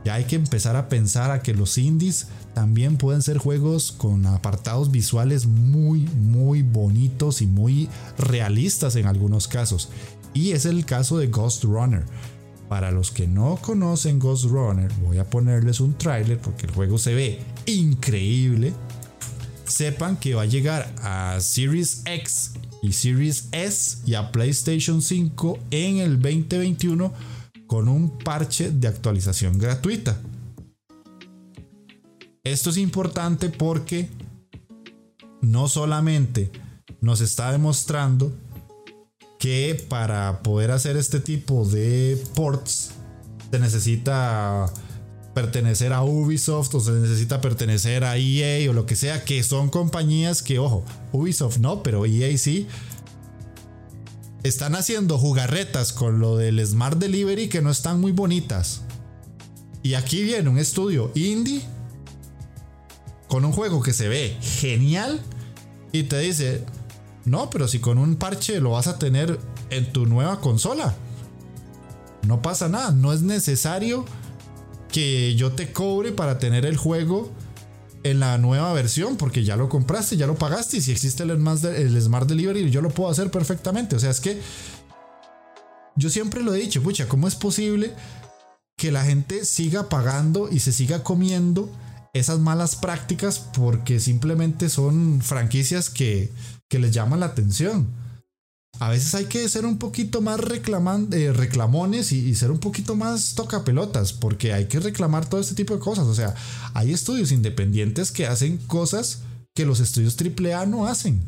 Ya 0.05 0.15
hay 0.15 0.25
que 0.25 0.37
empezar 0.37 0.77
a 0.77 0.89
pensar 0.89 1.31
a 1.31 1.41
que 1.41 1.55
los 1.55 1.79
indies 1.79 2.29
también 2.55 2.99
pueden 2.99 3.23
ser 3.23 3.39
juegos 3.39 3.91
con 3.91 4.27
apartados 4.27 4.91
visuales 4.91 5.47
muy, 5.47 6.01
muy 6.01 6.63
bonitos 6.63 7.41
y 7.41 7.47
muy 7.47 7.89
realistas 8.19 8.97
en 8.97 9.07
algunos 9.07 9.49
casos. 9.49 9.89
Y 10.35 10.51
es 10.51 10.67
el 10.67 10.85
caso 10.85 11.17
de 11.17 11.29
Ghost 11.29 11.65
Runner. 11.65 12.05
Para 12.69 12.91
los 12.91 13.11
que 13.11 13.29
no 13.29 13.57
conocen 13.57 14.19
Ghost 14.19 14.47
Runner, 14.47 14.91
voy 15.03 15.19
a 15.19 15.31
ponerles 15.31 15.81
un 15.81 15.97
tráiler 15.97 16.39
porque 16.39 16.67
el 16.67 16.73
juego 16.73 16.99
se 16.99 17.15
ve 17.15 17.41
increíble. 17.67 18.73
Sepan 19.65 20.17
que 20.17 20.35
va 20.35 20.43
a 20.43 20.47
llegar 20.47 20.93
a 21.03 21.39
Series 21.41 22.03
X 22.05 22.53
y 22.83 22.93
Series 22.93 23.49
S 23.53 23.99
y 24.05 24.15
a 24.15 24.33
PlayStation 24.33 25.01
5 25.01 25.59
en 25.71 25.99
el 25.99 26.21
2021 26.21 27.13
con 27.67 27.89
un 27.89 28.19
parche 28.19 28.71
de 28.71 28.89
actualización 28.89 29.59
gratuita. 29.59 30.21
Esto 32.43 32.71
es 32.71 32.77
importante 32.77 33.49
porque 33.49 34.11
no 35.41 35.69
solamente 35.69 36.51
nos 37.01 37.21
está 37.21 37.53
demostrando 37.53 38.33
que 39.45 39.85
para 39.91 40.43
poder 40.43 40.71
hacer 40.71 40.97
este 40.97 41.21
tipo 41.21 41.67
de 41.67 42.19
ports 42.35 42.93
se 43.51 43.59
necesita 43.59 44.73
pertenecer 45.35 45.93
a 45.93 46.03
Ubisoft 46.03 46.75
o 46.75 46.81
se 46.81 46.93
necesita 46.93 47.43
pertenecer 47.43 48.05
a 48.05 48.17
EA 48.17 48.71
o 48.71 48.73
lo 48.73 48.87
que 48.87 48.97
sea, 48.97 49.23
que 49.27 49.43
son 49.43 49.69
compañías 49.69 50.41
que, 50.41 50.59
ojo, 50.59 50.83
Ubisoft 51.13 51.59
no, 51.59 51.83
pero 51.83 52.07
EA 52.07 52.39
sí, 52.39 52.69
están 54.45 54.77
haciendo 54.77 55.19
jugarretas 55.19 55.93
con 55.93 56.21
lo 56.21 56.39
del 56.39 56.67
Smart 56.67 56.97
Delivery 56.97 57.51
que 57.51 57.61
no 57.61 57.71
están 57.71 58.01
muy 58.01 58.13
bonitas. 58.13 58.81
Y 59.83 59.93
aquí 59.93 60.23
viene 60.23 60.49
un 60.49 60.57
estudio 60.57 61.13
indie 61.15 61.61
con 63.29 63.45
un 63.45 63.53
juego 63.53 63.83
que 63.83 63.93
se 63.93 64.09
ve 64.09 64.39
genial 64.41 65.21
y 65.93 66.05
te 66.05 66.19
dice, 66.21 66.65
no, 67.25 67.49
pero 67.51 67.69
si 67.69 67.79
con 67.79 67.99
un 67.99 68.17
parche 68.17 68.61
lo 68.61 68.73
vas 68.73 68.87
a 68.87 68.99
tener 68.99 69.39
en 69.71 69.93
tu 69.93 70.07
nueva 70.07 70.41
consola. 70.41 70.95
No 72.27 72.43
pasa 72.43 72.69
nada, 72.69 72.91
no 72.91 73.13
es 73.13 73.23
necesario 73.23 74.05
que 74.89 75.35
yo 75.35 75.53
te 75.53 75.73
cobre 75.73 76.13
para 76.13 76.39
tener 76.39 76.65
el 76.65 76.77
juego 76.77 77.31
en 78.03 78.21
la 78.21 78.39
nueva 78.39 78.73
versión, 78.73 79.17
porque 79.17 79.45
ya 79.45 79.57
lo 79.57 79.69
compraste, 79.69 80.17
ya 80.17 80.27
lo 80.27 80.37
pagaste, 80.37 80.77
y 80.77 80.81
si 80.83 80.93
existe 80.93 81.23
el, 81.23 82.01
Smart 82.03 82.29
Delivery, 82.29 82.71
yo 82.71 82.83
lo 82.83 82.91
puedo 82.91 83.11
hacer 83.11 83.31
perfectamente. 83.31 83.97
O 83.97 83.99
sea, 83.99 84.11
es 84.11 84.21
que 84.21 84.41
yo 85.97 86.11
siempre 86.11 86.43
lo 86.43 86.55
he 86.55 86.59
dicho, 86.59 86.83
pucha, 86.83 87.09
¿cómo 87.09 87.27
es 87.27 87.35
posible 87.35 87.95
que 88.77 88.93
la 88.93 89.05
gente 89.05 89.45
siga 89.45 89.89
pagando 89.89 90.49
y 90.51 90.61
se 90.61 90.73
siga 90.73 91.03
comiendo 91.03 91.71
esas 92.15 92.39
malas 92.39 92.77
prácticas 92.77 93.39
porque 93.39 94.01
simplemente 94.01 94.71
son 94.71 95.21
franquicias 95.21 95.91
que, 95.91 96.33
que 96.71 96.79
les 96.79 96.93
llaman 96.93 97.21
la 97.21 97.27
atención. 97.27 97.89
A 98.81 98.91
veces 98.91 99.15
hay 99.15 99.27
que 99.27 99.49
ser 99.49 99.67
un 99.67 99.79
poquito 99.79 100.21
más 100.21 100.41
reclaman, 100.41 101.09
eh, 101.13 101.33
reclamones 101.33 102.11
y, 102.13 102.35
ser 102.35 102.51
un 102.51 102.59
poquito 102.59 102.97
más 102.97 103.35
tocapelotas, 103.35 104.13
porque 104.13 104.53
hay 104.53 104.67
que 104.67 104.81
reclamar 104.81 105.29
todo 105.29 105.41
este 105.41 105.55
tipo 105.55 105.75
de 105.75 105.81
cosas. 105.81 106.07
O 106.07 106.15
sea, 106.15 106.35
hay 106.73 106.93
estudios 106.93 107.31
independientes 107.31 108.11
que 108.11 108.27
hacen 108.27 108.59
cosas 108.59 109.21
que 109.55 109.65
los 109.65 109.79
estudios 109.81 110.17
AAA 110.17 110.67
no 110.67 110.87
hacen. 110.87 111.23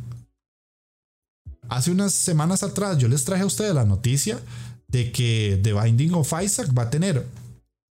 Hace 1.69 1.91
unas 1.91 2.13
semanas 2.13 2.63
atrás 2.63 2.99
yo 2.99 3.09
les 3.09 3.25
traje 3.25 3.43
a 3.43 3.47
ustedes 3.47 3.75
la 3.75 3.85
noticia 3.85 4.41
de 4.89 5.13
que 5.13 5.61
The 5.63 5.73
Binding 5.73 6.15
of 6.15 6.33
Isaac 6.43 6.77
va 6.77 6.85
a 6.85 6.91
tener 6.91 7.27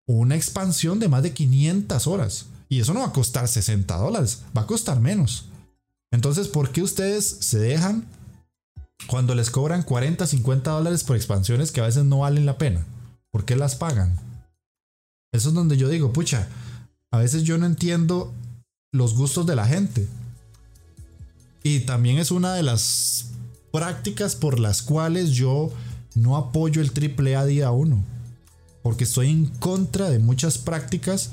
una 0.08 0.36
expansión 0.36 1.00
de 1.00 1.08
más 1.08 1.24
de 1.24 1.34
500 1.34 2.08
horas. 2.08 2.46
Y 2.70 2.80
eso 2.80 2.94
no 2.94 3.02
va 3.02 3.08
a 3.08 3.14
costar 3.14 3.48
60 3.48 3.96
dólares, 3.96 4.44
va 4.56 4.62
a 4.62 4.68
costar 4.68 5.00
menos. 5.00 5.46
Entonces, 6.12 6.48
¿por 6.48 6.72
qué 6.72 6.82
ustedes 6.82 7.26
se 7.26 7.60
dejan 7.60 8.08
cuando 9.08 9.36
les 9.36 9.50
cobran 9.50 9.84
40, 9.84 10.26
50 10.26 10.72
dólares 10.72 11.04
por 11.04 11.16
expansiones 11.16 11.72
que 11.72 11.82
a 11.82 11.86
veces 11.86 12.06
no 12.06 12.20
valen 12.20 12.46
la 12.46 12.58
pena? 12.58 12.86
¿Por 13.32 13.46
qué 13.46 13.56
las 13.56 13.76
pagan? 13.76 14.18
Eso 15.34 15.50
es 15.50 15.56
donde 15.56 15.78
yo 15.78 15.90
digo, 15.90 16.14
pucha, 16.14 16.48
a 17.12 17.18
veces 17.18 17.44
yo 17.44 17.58
no 17.58 17.66
entiendo 17.66 18.34
los 18.94 19.16
gustos 19.16 19.46
de 19.46 19.56
la 19.56 19.68
gente. 19.68 20.08
Y 21.64 21.82
también 21.82 22.18
es 22.18 22.32
una 22.32 22.54
de 22.54 22.64
las 22.64 23.32
prácticas 23.72 24.36
por 24.36 24.60
las 24.60 24.82
cuales 24.82 25.32
yo 25.32 25.74
no 26.14 26.38
apoyo 26.38 26.82
el 26.82 26.92
AAA 26.92 27.46
día 27.46 27.72
1. 27.72 28.04
Porque 28.82 29.04
estoy 29.04 29.30
en 29.30 29.48
contra 29.48 30.10
de 30.10 30.20
muchas 30.20 30.58
prácticas 30.58 31.32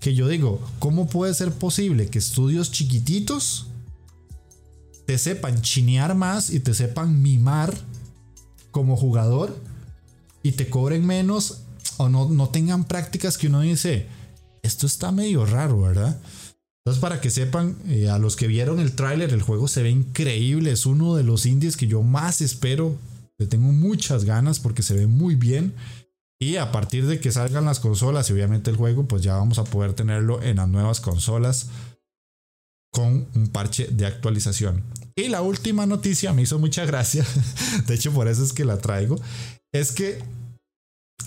que 0.00 0.14
yo 0.14 0.28
digo, 0.28 0.60
¿cómo 0.78 1.08
puede 1.08 1.34
ser 1.34 1.52
posible 1.52 2.08
que 2.08 2.18
estudios 2.18 2.70
chiquititos 2.70 3.68
te 5.06 5.18
sepan 5.18 5.62
chinear 5.62 6.14
más 6.14 6.50
y 6.50 6.60
te 6.60 6.74
sepan 6.74 7.22
mimar 7.22 7.74
como 8.70 8.96
jugador 8.96 9.56
y 10.42 10.52
te 10.52 10.68
cobren 10.68 11.06
menos 11.06 11.62
o 11.96 12.08
no, 12.08 12.28
no 12.28 12.48
tengan 12.48 12.84
prácticas 12.84 13.38
que 13.38 13.46
uno 13.46 13.60
dice, 13.60 14.06
esto 14.62 14.86
está 14.86 15.12
medio 15.12 15.46
raro, 15.46 15.80
¿verdad? 15.82 16.20
Entonces, 16.86 17.00
para 17.00 17.20
que 17.20 17.30
sepan, 17.30 17.76
eh, 17.88 18.08
a 18.08 18.18
los 18.18 18.36
que 18.36 18.46
vieron 18.46 18.78
el 18.78 18.92
tráiler, 18.92 19.32
el 19.32 19.42
juego 19.42 19.66
se 19.66 19.82
ve 19.82 19.90
increíble. 19.90 20.70
Es 20.70 20.86
uno 20.86 21.16
de 21.16 21.24
los 21.24 21.44
indies 21.44 21.76
que 21.76 21.88
yo 21.88 22.02
más 22.02 22.40
espero. 22.40 22.96
Le 23.38 23.46
tengo 23.48 23.72
muchas 23.72 24.24
ganas 24.24 24.60
porque 24.60 24.82
se 24.82 24.94
ve 24.94 25.08
muy 25.08 25.34
bien. 25.34 25.74
Y 26.40 26.56
a 26.56 26.70
partir 26.70 27.06
de 27.06 27.18
que 27.18 27.32
salgan 27.32 27.64
las 27.64 27.80
consolas 27.80 28.28
y 28.28 28.34
obviamente 28.34 28.70
el 28.70 28.76
juego, 28.76 29.06
pues 29.06 29.22
ya 29.22 29.36
vamos 29.36 29.58
a 29.58 29.64
poder 29.64 29.94
tenerlo 29.94 30.42
en 30.42 30.56
las 30.56 30.68
nuevas 30.68 31.00
consolas 31.00 31.68
con 32.92 33.26
un 33.34 33.48
parche 33.48 33.88
de 33.88 34.06
actualización. 34.06 34.82
Y 35.14 35.28
la 35.28 35.42
última 35.42 35.86
noticia 35.86 36.32
me 36.32 36.42
hizo 36.42 36.58
mucha 36.58 36.84
gracia, 36.84 37.24
de 37.86 37.94
hecho 37.94 38.12
por 38.12 38.28
eso 38.28 38.44
es 38.44 38.52
que 38.52 38.64
la 38.64 38.78
traigo, 38.78 39.16
es 39.72 39.92
que 39.92 40.22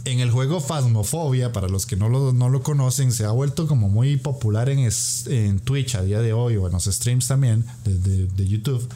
en 0.05 0.19
el 0.19 0.31
juego 0.31 0.61
Phasmophobia, 0.61 1.51
para 1.51 1.67
los 1.67 1.85
que 1.85 1.95
no 1.95 2.09
lo, 2.09 2.33
no 2.33 2.49
lo 2.49 2.63
conocen, 2.63 3.11
se 3.11 3.25
ha 3.25 3.31
vuelto 3.31 3.67
como 3.67 3.89
muy 3.89 4.17
popular 4.17 4.69
en, 4.69 4.89
en 5.27 5.59
Twitch 5.59 5.95
a 5.95 6.03
día 6.03 6.21
de 6.21 6.33
hoy 6.33 6.57
o 6.57 6.67
en 6.67 6.73
los 6.73 6.85
streams 6.85 7.27
también 7.27 7.65
de, 7.83 8.27
de, 8.27 8.47
YouTube. 8.47 8.87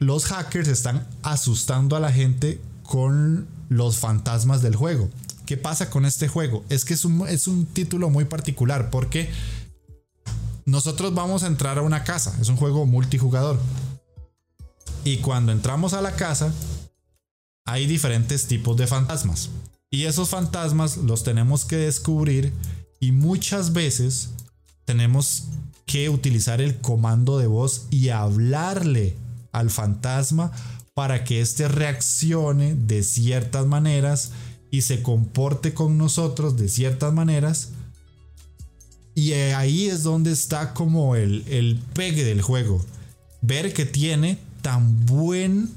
Los 0.00 0.26
hackers 0.26 0.68
están 0.68 1.06
asustando 1.22 1.96
a 1.96 2.00
la 2.00 2.12
gente 2.12 2.60
con 2.82 3.46
los 3.68 3.98
fantasmas 3.98 4.62
del 4.62 4.76
juego. 4.76 5.10
¿Qué 5.46 5.56
pasa 5.56 5.90
con 5.90 6.06
este 6.06 6.28
juego? 6.28 6.64
Es 6.68 6.84
que 6.84 6.94
es 6.94 7.04
un, 7.04 7.28
es 7.28 7.46
un 7.46 7.66
título 7.66 8.10
muy 8.10 8.24
particular 8.24 8.90
porque 8.90 9.30
nosotros 10.64 11.14
vamos 11.14 11.42
a 11.42 11.46
entrar 11.46 11.78
a 11.78 11.82
una 11.82 12.04
casa. 12.04 12.36
Es 12.40 12.48
un 12.48 12.56
juego 12.56 12.86
multijugador. 12.86 13.60
Y 15.04 15.18
cuando 15.18 15.52
entramos 15.52 15.92
a 15.92 16.00
la 16.00 16.16
casa, 16.16 16.52
hay 17.66 17.86
diferentes 17.86 18.46
tipos 18.46 18.76
de 18.76 18.86
fantasmas. 18.86 19.50
Y 19.90 20.04
esos 20.04 20.30
fantasmas 20.30 20.96
los 20.96 21.24
tenemos 21.24 21.64
que 21.64 21.76
descubrir 21.76 22.52
y 23.00 23.12
muchas 23.12 23.72
veces 23.72 24.30
tenemos 24.86 25.44
que 25.86 26.08
utilizar 26.08 26.60
el 26.60 26.78
comando 26.80 27.38
de 27.38 27.46
voz 27.46 27.86
y 27.90 28.08
hablarle 28.08 29.14
al 29.52 29.70
fantasma 29.70 30.50
para 30.94 31.24
que 31.24 31.40
éste 31.40 31.66
reaccione 31.66 32.74
de 32.74 33.02
ciertas 33.02 33.66
maneras 33.66 34.30
y 34.70 34.82
se 34.82 35.02
comporte 35.02 35.74
con 35.74 35.98
nosotros 35.98 36.56
de 36.56 36.68
ciertas 36.68 37.12
maneras. 37.12 37.70
Y 39.16 39.32
ahí 39.32 39.86
es 39.86 40.04
donde 40.04 40.32
está 40.32 40.72
como 40.72 41.16
el, 41.16 41.44
el 41.48 41.80
pegue 41.94 42.24
del 42.24 42.42
juego. 42.42 42.84
Ver 43.42 43.72
que 43.72 43.84
tiene 43.86 44.38
tan 44.62 45.04
buen 45.04 45.70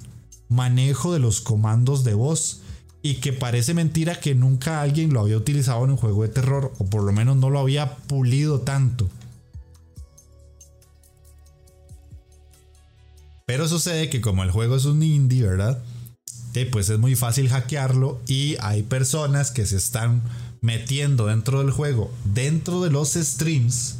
manejo 0.49 1.13
de 1.13 1.19
los 1.19 1.41
comandos 1.41 2.03
de 2.03 2.13
voz 2.13 2.61
y 3.01 3.15
que 3.15 3.33
parece 3.33 3.73
mentira 3.73 4.19
que 4.19 4.35
nunca 4.35 4.81
alguien 4.81 5.13
lo 5.13 5.21
había 5.21 5.37
utilizado 5.37 5.83
en 5.83 5.91
un 5.91 5.97
juego 5.97 6.23
de 6.23 6.29
terror 6.29 6.73
o 6.77 6.85
por 6.85 7.03
lo 7.03 7.11
menos 7.11 7.37
no 7.37 7.49
lo 7.49 7.59
había 7.59 7.95
pulido 7.95 8.61
tanto. 8.61 9.09
Pero 13.47 13.67
sucede 13.67 14.09
que 14.09 14.21
como 14.21 14.43
el 14.43 14.51
juego 14.51 14.75
es 14.75 14.85
un 14.85 15.01
indie, 15.01 15.43
¿verdad? 15.43 15.81
pues 16.71 16.89
es 16.89 16.97
muy 16.97 17.15
fácil 17.15 17.49
hackearlo 17.49 18.19
y 18.25 18.55
hay 18.61 18.81
personas 18.81 19.51
que 19.51 19.67
se 19.67 19.77
están 19.77 20.23
metiendo 20.59 21.27
dentro 21.27 21.59
del 21.59 21.69
juego, 21.69 22.11
dentro 22.33 22.81
de 22.81 22.89
los 22.89 23.13
streams 23.13 23.97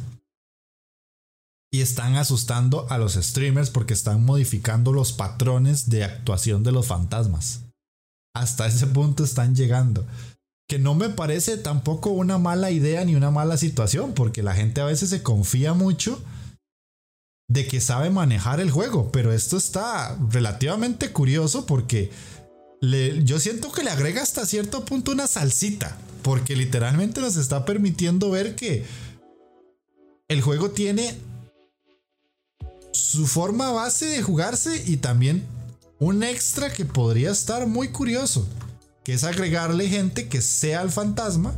y 1.72 1.82
están 1.82 2.16
asustando 2.16 2.90
a 2.90 2.98
los 2.98 3.14
streamers 3.14 3.70
porque 3.70 3.94
están 3.94 4.24
modificando 4.24 4.92
los 4.92 5.12
patrones 5.12 5.88
de 5.88 6.02
actuación 6.02 6.64
de 6.64 6.72
los 6.72 6.88
fantasmas 6.88 7.60
hasta 8.38 8.66
ese 8.66 8.86
punto 8.86 9.24
están 9.24 9.54
llegando. 9.54 10.06
Que 10.68 10.78
no 10.78 10.94
me 10.94 11.08
parece 11.08 11.56
tampoco 11.56 12.10
una 12.10 12.38
mala 12.38 12.70
idea 12.70 13.04
ni 13.04 13.14
una 13.14 13.30
mala 13.30 13.56
situación, 13.56 14.12
porque 14.12 14.42
la 14.42 14.54
gente 14.54 14.80
a 14.80 14.84
veces 14.84 15.10
se 15.10 15.22
confía 15.22 15.74
mucho 15.74 16.20
de 17.48 17.66
que 17.66 17.80
sabe 17.80 18.10
manejar 18.10 18.60
el 18.60 18.70
juego, 18.70 19.10
pero 19.10 19.32
esto 19.32 19.56
está 19.56 20.16
relativamente 20.30 21.10
curioso 21.12 21.64
porque 21.64 22.10
yo 22.80 23.40
siento 23.40 23.72
que 23.72 23.82
le 23.82 23.90
agrega 23.90 24.22
hasta 24.22 24.46
cierto 24.46 24.84
punto 24.84 25.10
una 25.10 25.26
salsita, 25.26 25.96
porque 26.22 26.54
literalmente 26.54 27.20
nos 27.20 27.36
está 27.36 27.64
permitiendo 27.64 28.30
ver 28.30 28.54
que 28.54 28.84
el 30.28 30.42
juego 30.42 30.70
tiene 30.70 31.18
su 32.92 33.26
forma 33.26 33.72
base 33.72 34.06
de 34.06 34.22
jugarse 34.22 34.84
y 34.86 34.98
también 34.98 35.42
un 35.98 36.22
extra 36.22 36.70
que 36.70 36.84
podría 36.84 37.30
estar 37.30 37.66
muy 37.66 37.88
curioso, 37.88 38.46
que 39.04 39.14
es 39.14 39.24
agregarle 39.24 39.88
gente 39.88 40.28
que 40.28 40.42
sea 40.42 40.82
el 40.82 40.90
fantasma 40.90 41.54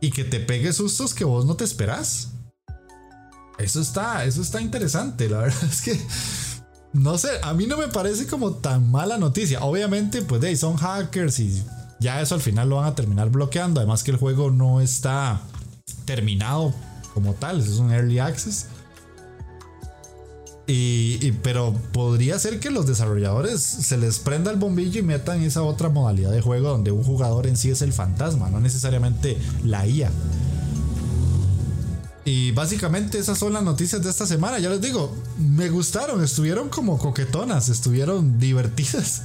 y 0.00 0.10
que 0.10 0.24
te 0.24 0.40
pegue 0.40 0.72
sustos 0.72 1.12
que 1.12 1.24
vos 1.24 1.44
no 1.44 1.54
te 1.54 1.64
esperás. 1.64 2.30
Eso 3.58 3.80
está, 3.80 4.24
eso 4.24 4.42
está 4.42 4.60
interesante, 4.60 5.28
la 5.28 5.38
verdad 5.42 5.64
es 5.64 5.82
que 5.82 6.00
no 6.94 7.18
sé, 7.18 7.28
a 7.42 7.52
mí 7.54 7.66
no 7.66 7.76
me 7.76 7.88
parece 7.88 8.26
como 8.26 8.52
tan 8.52 8.90
mala 8.90 9.18
noticia. 9.18 9.64
Obviamente, 9.64 10.22
pues 10.22 10.40
hey, 10.44 10.56
son 10.56 10.76
hackers 10.76 11.40
y 11.40 11.62
ya 11.98 12.20
eso 12.22 12.36
al 12.36 12.40
final 12.40 12.68
lo 12.68 12.76
van 12.76 12.86
a 12.86 12.94
terminar 12.94 13.30
bloqueando. 13.30 13.80
Además 13.80 14.04
que 14.04 14.12
el 14.12 14.16
juego 14.16 14.52
no 14.52 14.80
está 14.80 15.40
terminado 16.04 16.72
como 17.12 17.34
tal, 17.34 17.60
es 17.60 17.78
un 17.78 17.92
early 17.92 18.20
access. 18.20 18.66
Y, 20.68 21.32
pero 21.42 21.74
podría 21.92 22.38
ser 22.38 22.58
que 22.58 22.70
los 22.70 22.86
desarrolladores 22.86 23.60
se 23.60 23.98
les 23.98 24.20
prenda 24.20 24.50
el 24.50 24.56
bombillo 24.56 25.00
y 25.00 25.02
metan 25.02 25.42
esa 25.42 25.62
otra 25.62 25.90
modalidad 25.90 26.30
de 26.30 26.40
juego 26.40 26.70
donde 26.70 26.90
un 26.90 27.02
jugador 27.02 27.46
en 27.46 27.56
sí 27.56 27.70
es 27.70 27.82
el 27.82 27.92
fantasma, 27.92 28.48
no 28.50 28.60
necesariamente 28.60 29.36
la 29.64 29.84
IA. 29.86 30.10
Y 32.24 32.52
básicamente 32.52 33.18
esas 33.18 33.38
son 33.38 33.52
las 33.52 33.62
noticias 33.62 34.02
de 34.02 34.10
esta 34.10 34.26
semana. 34.26 34.58
Ya 34.58 34.70
les 34.70 34.80
digo, 34.80 35.14
me 35.38 35.68
gustaron, 35.68 36.22
estuvieron 36.24 36.70
como 36.70 36.98
coquetonas, 36.98 37.68
estuvieron 37.68 38.38
divertidas. 38.38 39.24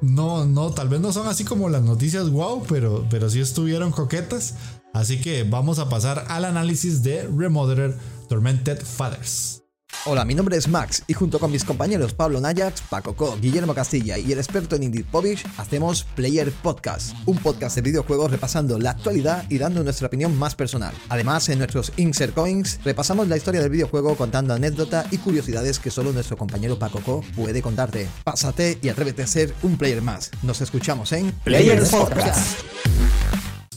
No, 0.00 0.44
no, 0.46 0.72
tal 0.72 0.88
vez 0.88 1.00
no 1.00 1.12
son 1.12 1.28
así 1.28 1.44
como 1.44 1.68
las 1.68 1.82
noticias 1.82 2.28
wow, 2.28 2.64
pero, 2.68 3.06
pero 3.08 3.30
sí 3.30 3.40
estuvieron 3.40 3.92
coquetas. 3.92 4.54
Así 4.92 5.20
que 5.20 5.44
vamos 5.44 5.78
a 5.78 5.88
pasar 5.88 6.24
al 6.28 6.44
análisis 6.44 7.02
de 7.02 7.28
Remodeler 7.28 7.96
Tormented 8.28 8.82
Fathers. 8.82 9.61
Hola, 10.04 10.24
mi 10.24 10.34
nombre 10.34 10.56
es 10.56 10.66
Max 10.66 11.04
y 11.06 11.12
junto 11.14 11.38
con 11.38 11.52
mis 11.52 11.64
compañeros 11.64 12.12
Pablo 12.12 12.40
Nayat, 12.40 12.80
Paco 12.90 13.14
Co, 13.14 13.38
Guillermo 13.40 13.72
Castilla 13.72 14.18
y 14.18 14.32
el 14.32 14.38
experto 14.38 14.74
en 14.74 14.82
Indie 14.82 15.04
Povich 15.04 15.46
hacemos 15.58 16.02
Player 16.16 16.50
Podcast, 16.50 17.14
un 17.24 17.38
podcast 17.38 17.76
de 17.76 17.82
videojuegos 17.82 18.32
repasando 18.32 18.80
la 18.80 18.90
actualidad 18.90 19.44
y 19.48 19.58
dando 19.58 19.84
nuestra 19.84 20.08
opinión 20.08 20.36
más 20.36 20.56
personal. 20.56 20.92
Además, 21.08 21.48
en 21.50 21.58
nuestros 21.58 21.92
Insert 21.98 22.34
Coins 22.34 22.80
repasamos 22.84 23.28
la 23.28 23.36
historia 23.36 23.60
del 23.60 23.70
videojuego 23.70 24.16
contando 24.16 24.54
anécdotas 24.54 25.06
y 25.12 25.18
curiosidades 25.18 25.78
que 25.78 25.92
solo 25.92 26.12
nuestro 26.12 26.36
compañero 26.36 26.80
Paco 26.80 27.00
Co 27.00 27.24
puede 27.36 27.62
contarte. 27.62 28.08
Pásate 28.24 28.80
y 28.82 28.88
atrévete 28.88 29.22
a 29.22 29.28
ser 29.28 29.54
un 29.62 29.78
player 29.78 30.02
más. 30.02 30.32
Nos 30.42 30.60
escuchamos 30.62 31.12
en 31.12 31.30
Player 31.44 31.80
Podcast. 31.88 32.58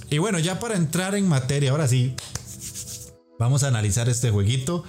Y 0.09 0.17
bueno, 0.17 0.39
ya 0.39 0.59
para 0.59 0.75
entrar 0.75 1.13
en 1.13 1.27
materia, 1.27 1.69
ahora 1.69 1.87
sí, 1.87 2.15
vamos 3.37 3.63
a 3.63 3.67
analizar 3.67 4.09
este 4.09 4.31
jueguito. 4.31 4.85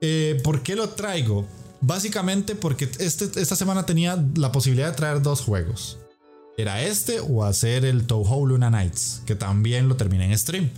Eh, 0.00 0.40
¿Por 0.42 0.62
qué 0.62 0.76
lo 0.76 0.90
traigo? 0.90 1.46
Básicamente 1.80 2.54
porque 2.54 2.90
este, 2.98 3.40
esta 3.40 3.56
semana 3.56 3.86
tenía 3.86 4.22
la 4.36 4.52
posibilidad 4.52 4.90
de 4.90 4.96
traer 4.96 5.22
dos 5.22 5.40
juegos. 5.40 5.98
Era 6.56 6.82
este 6.82 7.20
o 7.20 7.44
hacer 7.44 7.84
el 7.84 8.06
Touhou 8.06 8.46
Luna 8.46 8.70
Nights, 8.70 9.22
que 9.24 9.34
también 9.34 9.88
lo 9.88 9.96
terminé 9.96 10.26
en 10.26 10.38
stream. 10.38 10.70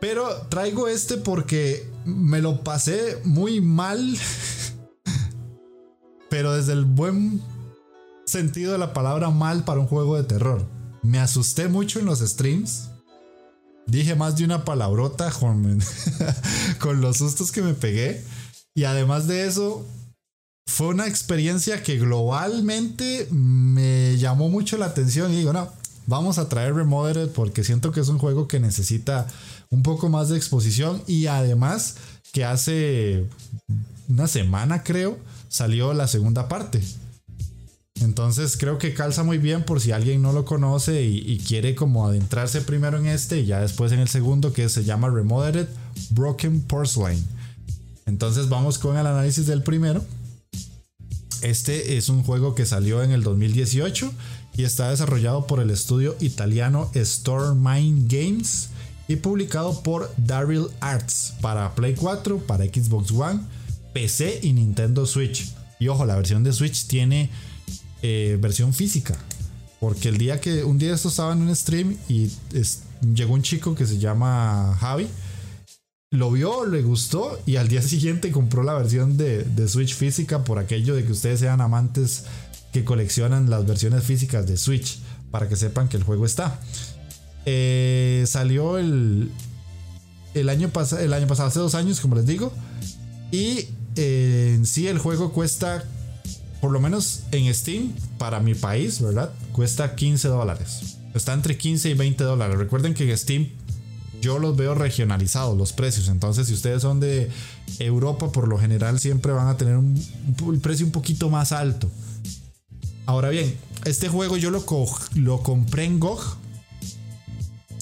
Pero 0.00 0.28
traigo 0.48 0.86
este 0.86 1.16
porque 1.16 1.90
me 2.04 2.40
lo 2.40 2.62
pasé 2.62 3.20
muy 3.24 3.60
mal. 3.60 3.98
pero 6.28 6.54
desde 6.54 6.72
el 6.72 6.84
buen 6.84 7.42
sentido 8.26 8.72
de 8.72 8.78
la 8.78 8.92
palabra 8.92 9.30
mal 9.30 9.64
para 9.64 9.80
un 9.80 9.86
juego 9.86 10.16
de 10.16 10.24
terror. 10.24 10.66
Me 11.02 11.18
asusté 11.18 11.68
mucho 11.68 11.98
en 11.98 12.06
los 12.06 12.20
streams. 12.20 12.90
Dije 13.88 14.14
más 14.14 14.36
de 14.36 14.44
una 14.44 14.64
palabrota 14.66 15.32
con, 16.78 17.00
los 17.00 17.16
sustos 17.16 17.50
que 17.50 17.62
me 17.62 17.72
pegué. 17.72 18.22
Y 18.74 18.84
además 18.84 19.26
de 19.26 19.46
eso, 19.46 19.84
fue 20.66 20.88
una 20.88 21.06
experiencia 21.06 21.82
que 21.82 21.98
globalmente 21.98 23.26
me 23.30 24.16
llamó 24.18 24.50
mucho 24.50 24.76
la 24.76 24.86
atención. 24.86 25.32
Y 25.32 25.38
digo, 25.38 25.54
no, 25.54 25.72
vamos 26.06 26.36
a 26.38 26.50
traer 26.50 26.74
Remodeled 26.74 27.30
porque 27.30 27.64
siento 27.64 27.90
que 27.90 28.00
es 28.00 28.08
un 28.08 28.18
juego 28.18 28.46
que 28.46 28.60
necesita 28.60 29.26
un 29.70 29.82
poco 29.82 30.10
más 30.10 30.28
de 30.28 30.36
exposición. 30.36 31.02
Y 31.06 31.26
además 31.26 31.96
que 32.32 32.44
hace 32.44 33.24
una 34.06 34.28
semana, 34.28 34.82
creo, 34.82 35.18
salió 35.48 35.94
la 35.94 36.08
segunda 36.08 36.46
parte. 36.46 36.82
Entonces 38.00 38.56
creo 38.56 38.78
que 38.78 38.94
calza 38.94 39.24
muy 39.24 39.38
bien 39.38 39.64
por 39.64 39.80
si 39.80 39.92
alguien 39.92 40.22
no 40.22 40.32
lo 40.32 40.44
conoce 40.44 41.02
y, 41.04 41.38
quiere 41.38 41.74
como 41.74 42.06
adentrarse 42.06 42.60
primero 42.60 42.98
en 42.98 43.06
este 43.06 43.40
y 43.40 43.46
ya 43.46 43.60
después 43.60 43.90
en 43.92 44.00
el 44.00 44.08
segundo 44.08 44.52
que 44.52 44.68
se 44.68 44.84
llama 44.84 45.08
Remodeled 45.08 45.66
Broken 46.10 46.60
Porcelain. 46.62 47.24
Entonces 48.06 48.48
vamos 48.48 48.78
con 48.78 48.96
el 48.96 49.06
análisis 49.06 49.46
del 49.46 49.62
primero. 49.62 50.04
Este 51.42 51.96
es 51.96 52.08
un 52.08 52.22
juego 52.22 52.54
que 52.54 52.66
salió 52.66 53.02
en 53.02 53.10
el 53.10 53.22
2018 53.22 54.12
y 54.56 54.64
está 54.64 54.90
desarrollado 54.90 55.46
por 55.46 55.60
el 55.60 55.70
estudio 55.70 56.16
italiano 56.20 56.90
Stormine 56.94 58.06
Games 58.06 58.70
y 59.06 59.16
publicado 59.16 59.82
por 59.82 60.12
Daryl 60.16 60.68
Arts 60.80 61.34
para 61.40 61.74
Play 61.74 61.94
4, 61.94 62.38
para 62.38 62.64
Xbox 62.64 63.10
One, 63.10 63.40
PC 63.92 64.40
y 64.42 64.52
Nintendo 64.52 65.06
Switch. 65.06 65.52
Y 65.80 65.88
ojo, 65.88 66.04
la 66.04 66.16
versión 66.16 66.44
de 66.44 66.52
Switch 66.52 66.86
tiene 66.86 67.30
eh, 68.02 68.38
versión 68.40 68.72
física. 68.74 69.16
Porque 69.80 70.08
el 70.08 70.18
día 70.18 70.40
que 70.40 70.64
un 70.64 70.78
día 70.78 70.94
esto 70.94 71.08
estaba 71.08 71.32
en 71.32 71.42
un 71.42 71.54
stream 71.54 71.96
y 72.08 72.30
llegó 73.14 73.34
un 73.34 73.42
chico 73.42 73.74
que 73.74 73.86
se 73.86 73.98
llama 73.98 74.76
Javi 74.80 75.08
lo 76.10 76.30
vio, 76.30 76.64
le 76.64 76.80
gustó 76.82 77.38
y 77.44 77.56
al 77.56 77.68
día 77.68 77.82
siguiente 77.82 78.30
compró 78.30 78.62
la 78.62 78.74
versión 78.74 79.16
de, 79.16 79.68
Switch 79.68 79.94
física 79.94 80.44
por 80.44 80.58
aquello 80.58 80.94
de 80.94 81.04
que 81.04 81.12
ustedes 81.12 81.40
sean 81.40 81.60
amantes 81.60 82.24
que 82.72 82.84
coleccionan 82.84 83.50
las 83.50 83.66
versiones 83.66 84.04
físicas 84.04 84.46
de 84.46 84.56
Switch 84.56 85.00
para 85.30 85.48
que 85.48 85.56
sepan 85.56 85.88
que 85.88 85.96
el 85.96 86.04
juego 86.04 86.24
está. 86.24 86.60
Eh, 87.44 88.24
salió 88.26 88.78
el, 88.78 89.30
el, 90.34 90.48
año 90.48 90.70
el 91.00 91.12
año 91.12 91.26
pasado, 91.26 91.48
hace 91.48 91.58
dos 91.58 91.74
años, 91.74 92.00
como 92.00 92.16
les 92.16 92.26
digo. 92.26 92.52
Y 93.30 93.68
eh, 93.96 94.54
en 94.54 94.66
sí 94.66 94.86
el 94.86 94.98
juego 94.98 95.32
cuesta, 95.32 95.84
por 96.60 96.72
lo 96.72 96.80
menos 96.80 97.22
en 97.30 97.52
Steam, 97.54 97.92
para 98.18 98.40
mi 98.40 98.54
país, 98.54 99.00
¿verdad? 99.00 99.32
Cuesta 99.52 99.94
15 99.94 100.28
dólares. 100.28 100.98
Está 101.14 101.32
entre 101.32 101.56
15 101.56 101.90
y 101.90 101.94
20 101.94 102.24
dólares. 102.24 102.58
Recuerden 102.58 102.94
que 102.94 103.08
en 103.08 103.16
Steam 103.16 103.48
yo 104.20 104.38
los 104.38 104.56
veo 104.56 104.74
regionalizados 104.74 105.56
los 105.56 105.72
precios. 105.72 106.08
Entonces, 106.08 106.48
si 106.48 106.54
ustedes 106.54 106.82
son 106.82 107.00
de 107.00 107.30
Europa, 107.78 108.32
por 108.32 108.48
lo 108.48 108.58
general 108.58 108.98
siempre 108.98 109.32
van 109.32 109.48
a 109.48 109.56
tener 109.56 109.76
un, 109.76 109.94
precio 110.60 110.84
un 110.84 110.92
poquito 110.92 111.30
más 111.30 111.52
alto. 111.52 111.90
Ahora 113.06 113.30
bien, 113.30 113.54
este 113.84 114.08
juego 114.08 114.36
yo 114.36 114.50
lo, 114.50 114.64
lo 115.14 115.42
compré 115.42 115.84
en 115.84 116.00
GOG. 116.00 116.36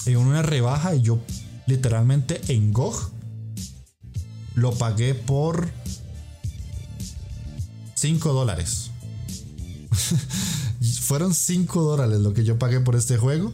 En 0.06 0.18
una 0.18 0.42
rebaja 0.42 0.94
y 0.94 1.02
yo 1.02 1.18
literalmente 1.66 2.40
en 2.48 2.72
GOG 2.72 3.10
lo 4.54 4.72
pagué 4.72 5.14
por 5.14 5.68
5 8.06 8.32
dólares. 8.32 8.90
Fueron 11.00 11.34
5 11.34 11.82
dólares 11.82 12.20
lo 12.20 12.34
que 12.34 12.44
yo 12.44 12.56
pagué 12.56 12.78
por 12.78 12.94
este 12.94 13.16
juego. 13.16 13.52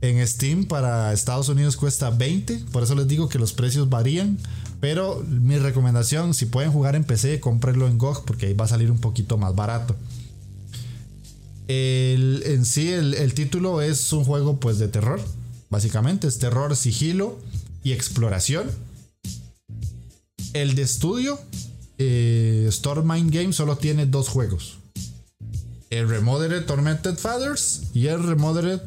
En 0.00 0.26
Steam 0.26 0.64
para 0.64 1.12
Estados 1.12 1.48
Unidos 1.48 1.76
cuesta 1.76 2.10
20, 2.10 2.64
por 2.72 2.82
eso 2.82 2.96
les 2.96 3.06
digo 3.06 3.28
que 3.28 3.38
los 3.38 3.52
precios 3.52 3.88
varían. 3.88 4.38
Pero 4.80 5.24
mi 5.28 5.56
recomendación, 5.56 6.34
si 6.34 6.46
pueden 6.46 6.72
jugar 6.72 6.96
en 6.96 7.04
PC, 7.04 7.38
cómprenlo 7.38 7.86
en 7.86 7.96
GOG 7.96 8.24
porque 8.24 8.46
ahí 8.46 8.54
va 8.54 8.64
a 8.64 8.68
salir 8.68 8.90
un 8.90 8.98
poquito 8.98 9.38
más 9.38 9.54
barato. 9.54 9.94
en 11.68 12.64
sí, 12.64 12.90
el, 12.90 13.34
título 13.34 13.82
es 13.82 14.12
un 14.12 14.24
juego 14.24 14.58
pues 14.58 14.80
de 14.80 14.88
terror. 14.88 15.20
Básicamente 15.70 16.26
es 16.26 16.40
terror, 16.40 16.74
sigilo 16.74 17.38
y 17.84 17.92
exploración. 17.92 18.68
El 20.54 20.74
de 20.74 20.82
estudio, 20.82 21.38
eh, 22.04 22.66
Storm 22.68 23.10
Mind 23.10 23.32
Game, 23.32 23.52
solo 23.52 23.76
tiene 23.76 24.06
dos 24.06 24.28
juegos. 24.28 24.78
El 25.90 26.08
Remodeled 26.08 26.64
Tormented 26.64 27.16
Fathers 27.16 27.82
y 27.94 28.06
el 28.06 28.22
Remodeled 28.22 28.80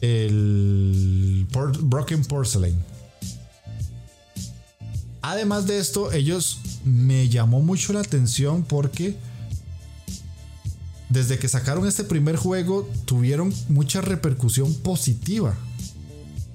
el 0.00 1.46
Broken 1.82 2.24
Porcelain. 2.24 2.76
Además 5.22 5.66
de 5.66 5.78
esto, 5.78 6.12
ellos 6.12 6.60
me 6.84 7.28
llamó 7.28 7.60
mucho 7.60 7.92
la 7.92 8.00
atención 8.00 8.64
porque 8.64 9.16
desde 11.08 11.38
que 11.38 11.48
sacaron 11.48 11.86
este 11.86 12.04
primer 12.04 12.36
juego 12.36 12.88
tuvieron 13.04 13.52
mucha 13.68 14.00
repercusión 14.00 14.72
positiva. 14.74 15.56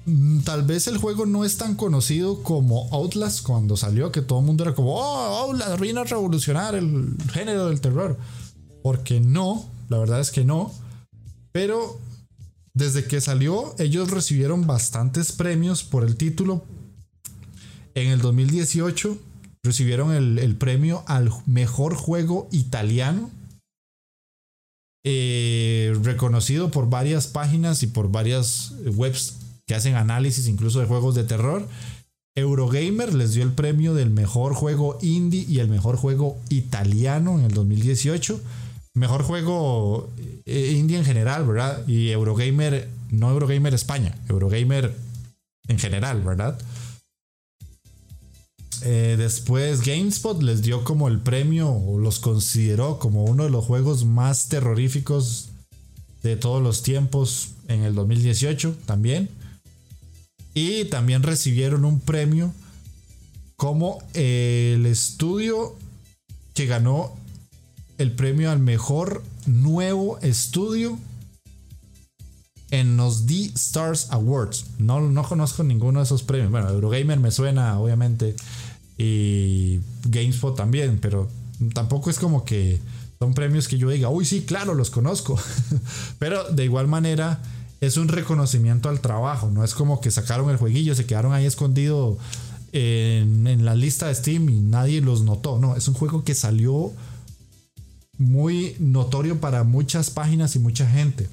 Mm, 0.06 0.40
tal 0.40 0.64
vez 0.64 0.86
el 0.86 0.98
juego 0.98 1.24
no 1.24 1.44
es 1.44 1.56
tan 1.56 1.74
conocido 1.76 2.42
como 2.42 2.88
Outlast 2.92 3.42
cuando 3.42 3.76
salió, 3.76 4.12
que 4.12 4.20
todo 4.20 4.40
el 4.40 4.46
mundo 4.46 4.64
era 4.64 4.74
como, 4.74 4.94
oh, 4.94 5.46
Outlast 5.46 5.80
vino 5.80 6.02
a 6.02 6.04
revolucionar 6.04 6.74
el 6.74 7.16
género 7.32 7.68
del 7.68 7.80
terror. 7.80 8.18
Porque 8.82 9.20
no, 9.20 9.64
la 9.88 9.98
verdad 9.98 10.20
es 10.20 10.30
que 10.30 10.44
no. 10.44 10.72
Pero 11.52 11.98
desde 12.74 13.04
que 13.04 13.20
salió, 13.20 13.74
ellos 13.78 14.10
recibieron 14.10 14.66
bastantes 14.66 15.32
premios 15.32 15.84
por 15.84 16.04
el 16.04 16.16
título. 16.16 16.64
En 17.94 18.10
el 18.10 18.20
2018 18.20 19.16
recibieron 19.62 20.12
el, 20.12 20.56
premio 20.56 21.04
al 21.06 21.30
mejor 21.46 21.94
juego 21.94 22.48
italiano. 22.52 23.30
Eh, 25.06 25.96
reconocido 26.02 26.70
por 26.70 26.90
varias 26.90 27.26
páginas 27.26 27.82
y 27.82 27.86
por 27.86 28.10
varias 28.10 28.72
webs 28.96 29.43
que 29.66 29.74
hacen 29.74 29.94
análisis 29.94 30.46
incluso 30.48 30.80
de 30.80 30.86
juegos 30.86 31.14
de 31.14 31.24
terror. 31.24 31.68
Eurogamer 32.36 33.14
les 33.14 33.34
dio 33.34 33.44
el 33.44 33.52
premio 33.52 33.94
del 33.94 34.10
mejor 34.10 34.54
juego 34.54 34.98
indie 35.02 35.46
y 35.48 35.60
el 35.60 35.68
mejor 35.68 35.96
juego 35.96 36.36
italiano 36.48 37.38
en 37.38 37.44
el 37.44 37.52
2018 37.52 38.40
mejor 38.94 39.24
juego 39.24 40.08
eh, 40.46 40.74
indie 40.78 40.98
en 40.98 41.04
general, 41.04 41.46
¿verdad? 41.46 41.86
Y 41.86 42.10
Eurogamer, 42.10 42.88
no 43.10 43.30
Eurogamer 43.30 43.74
España, 43.74 44.16
Eurogamer 44.28 44.94
en 45.66 45.78
general, 45.78 46.22
¿verdad? 46.22 46.58
Eh, 48.82 49.16
después 49.18 49.84
GameSpot 49.84 50.40
les 50.42 50.62
dio 50.62 50.84
como 50.84 51.08
el 51.08 51.20
premio 51.20 51.70
o 51.70 51.98
los 51.98 52.20
consideró 52.20 52.98
como 52.98 53.24
uno 53.24 53.44
de 53.44 53.50
los 53.50 53.64
juegos 53.64 54.04
más 54.04 54.48
terroríficos 54.48 55.48
de 56.22 56.36
todos 56.36 56.62
los 56.62 56.82
tiempos 56.82 57.52
en 57.68 57.82
el 57.82 57.94
2018 57.94 58.76
también. 58.86 59.28
Y 60.54 60.84
también 60.86 61.22
recibieron 61.22 61.84
un 61.84 62.00
premio 62.00 62.52
como 63.56 64.02
el 64.14 64.86
estudio 64.86 65.76
que 66.54 66.66
ganó 66.66 67.16
el 67.98 68.12
premio 68.12 68.50
al 68.50 68.60
mejor 68.60 69.22
nuevo 69.46 70.18
estudio 70.20 70.98
en 72.70 72.96
los 72.96 73.26
D 73.26 73.52
Stars 73.54 74.08
Awards. 74.10 74.66
No, 74.78 75.00
no 75.00 75.22
conozco 75.22 75.62
ninguno 75.62 76.00
de 76.00 76.04
esos 76.04 76.22
premios. 76.22 76.50
Bueno, 76.50 76.68
Eurogamer 76.70 77.20
me 77.20 77.30
suena, 77.30 77.78
obviamente. 77.78 78.34
Y 78.98 79.80
GameSpot 80.04 80.56
también, 80.56 80.98
pero 81.00 81.28
tampoco 81.72 82.10
es 82.10 82.18
como 82.18 82.44
que 82.44 82.80
son 83.18 83.34
premios 83.34 83.68
que 83.68 83.78
yo 83.78 83.88
diga, 83.90 84.08
uy, 84.08 84.24
sí, 84.24 84.42
claro, 84.42 84.74
los 84.74 84.90
conozco. 84.90 85.38
pero 86.18 86.44
de 86.50 86.64
igual 86.64 86.88
manera 86.88 87.40
es 87.86 87.96
un 87.96 88.08
reconocimiento 88.08 88.88
al 88.88 89.00
trabajo. 89.00 89.50
No 89.50 89.64
es 89.64 89.74
como 89.74 90.00
que 90.00 90.10
sacaron 90.10 90.50
el 90.50 90.56
jueguillo, 90.56 90.94
se 90.94 91.06
quedaron 91.06 91.32
ahí 91.32 91.46
escondido 91.46 92.18
en, 92.72 93.46
en 93.46 93.64
la 93.64 93.74
lista 93.74 94.08
de 94.08 94.14
Steam 94.14 94.48
y 94.48 94.60
nadie 94.60 95.00
los 95.00 95.22
notó. 95.22 95.58
No, 95.58 95.76
es 95.76 95.88
un 95.88 95.94
juego 95.94 96.24
que 96.24 96.34
salió 96.34 96.92
muy 98.18 98.76
notorio 98.78 99.40
para 99.40 99.64
muchas 99.64 100.10
páginas 100.10 100.56
y 100.56 100.58
mucha 100.58 100.88
gente. 100.88 101.28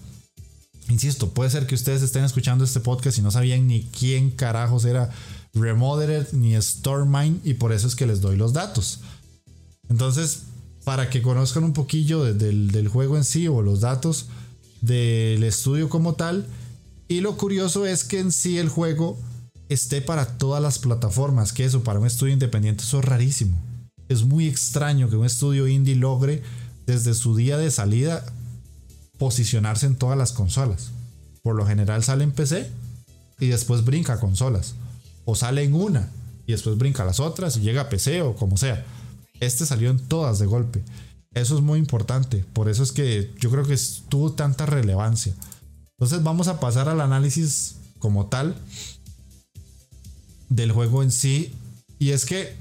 Insisto, 0.90 1.30
puede 1.30 1.50
ser 1.50 1.68
que 1.68 1.76
ustedes 1.76 2.02
estén 2.02 2.24
escuchando 2.24 2.64
este 2.66 2.80
podcast 2.80 3.18
y 3.18 3.22
no 3.22 3.32
sabían 3.32 3.68
ni 3.68 3.84
quién 3.84 4.32
carajos 4.32 4.86
era 4.86 5.10
Remodeled 5.54 6.34
ni 6.34 6.60
Stormine 6.62 7.40
y 7.44 7.54
por 7.54 7.72
eso 7.72 7.88
es 7.88 7.96
que 7.96 8.08
les 8.08 8.22
doy 8.22 8.36
los 8.36 8.54
datos. 8.54 9.00
Entonces, 9.90 10.44
para 10.84 11.10
que 11.10 11.22
conozcan 11.22 11.64
un 11.64 11.74
poquillo 11.74 12.24
del 12.24 12.88
juego 12.88 13.18
en 13.18 13.24
sí 13.24 13.48
o 13.48 13.62
los 13.62 13.82
datos 13.82 14.28
del 14.82 15.44
estudio 15.44 15.90
como 15.90 16.16
tal. 16.16 16.46
Y 17.08 17.22
lo 17.22 17.38
curioso 17.38 17.86
es 17.86 18.04
que 18.04 18.20
en 18.20 18.32
sí 18.32 18.58
el 18.58 18.70
juego 18.70 19.20
esté 19.70 20.02
para 20.02 20.38
todas 20.38 20.62
las 20.62 20.80
plataformas, 20.80 21.54
que 21.54 21.66
eso 21.66 21.84
para 21.84 22.00
un 22.00 22.08
estudio 22.08 22.34
independiente 22.34 22.84
eso 22.84 23.00
es 23.00 23.06
rarísimo. 23.06 23.58
Es 24.10 24.24
muy 24.24 24.48
extraño 24.48 25.10
que 25.10 25.16
un 25.16 25.26
estudio 25.26 25.68
indie 25.68 25.96
logre 25.96 26.44
desde 26.86 27.14
su 27.14 27.36
día 27.36 27.58
de 27.58 27.72
salida 27.72 28.26
posicionarse 29.18 29.86
en 29.86 29.96
todas 29.96 30.18
las 30.18 30.34
consolas. 30.34 30.92
Por 31.44 31.56
lo 31.56 31.66
general 31.66 32.04
sale 32.04 32.24
en 32.24 32.32
PC 32.32 32.70
y 33.40 33.48
después 33.48 33.86
brinca 33.86 34.14
a 34.14 34.20
consolas. 34.20 34.76
O 35.26 35.36
sale 35.36 35.64
en 35.64 35.74
una 35.74 36.10
y 36.46 36.52
después 36.52 36.78
brinca 36.78 37.04
a 37.04 37.06
las 37.06 37.20
otras 37.20 37.56
y 37.58 37.62
llega 37.62 37.84
a 37.84 37.90
PC 37.90 38.22
o 38.22 38.36
como 38.36 38.58
sea. 38.58 38.86
Este 39.40 39.66
salió 39.66 39.90
en 39.90 40.00
todas 40.00 40.40
de 40.40 40.46
golpe. 40.46 40.84
Eso 41.34 41.56
es 41.56 41.62
muy 41.62 41.80
importante. 41.80 42.46
Por 42.54 42.70
eso 42.70 42.84
es 42.84 42.92
que 42.92 43.34
yo 43.40 43.50
creo 43.50 43.66
que 43.66 43.78
tuvo 44.10 44.34
tanta 44.34 44.66
relevancia. 44.66 45.34
Entonces 45.98 46.24
vamos 46.24 46.48
a 46.48 46.60
pasar 46.60 46.90
al 46.90 47.00
análisis 47.00 47.76
como 48.00 48.28
tal 48.28 48.56
del 50.50 50.72
juego 50.72 51.04
en 51.04 51.12
sí. 51.12 51.54
Y 52.00 52.12
es 52.12 52.26
que 52.26 52.56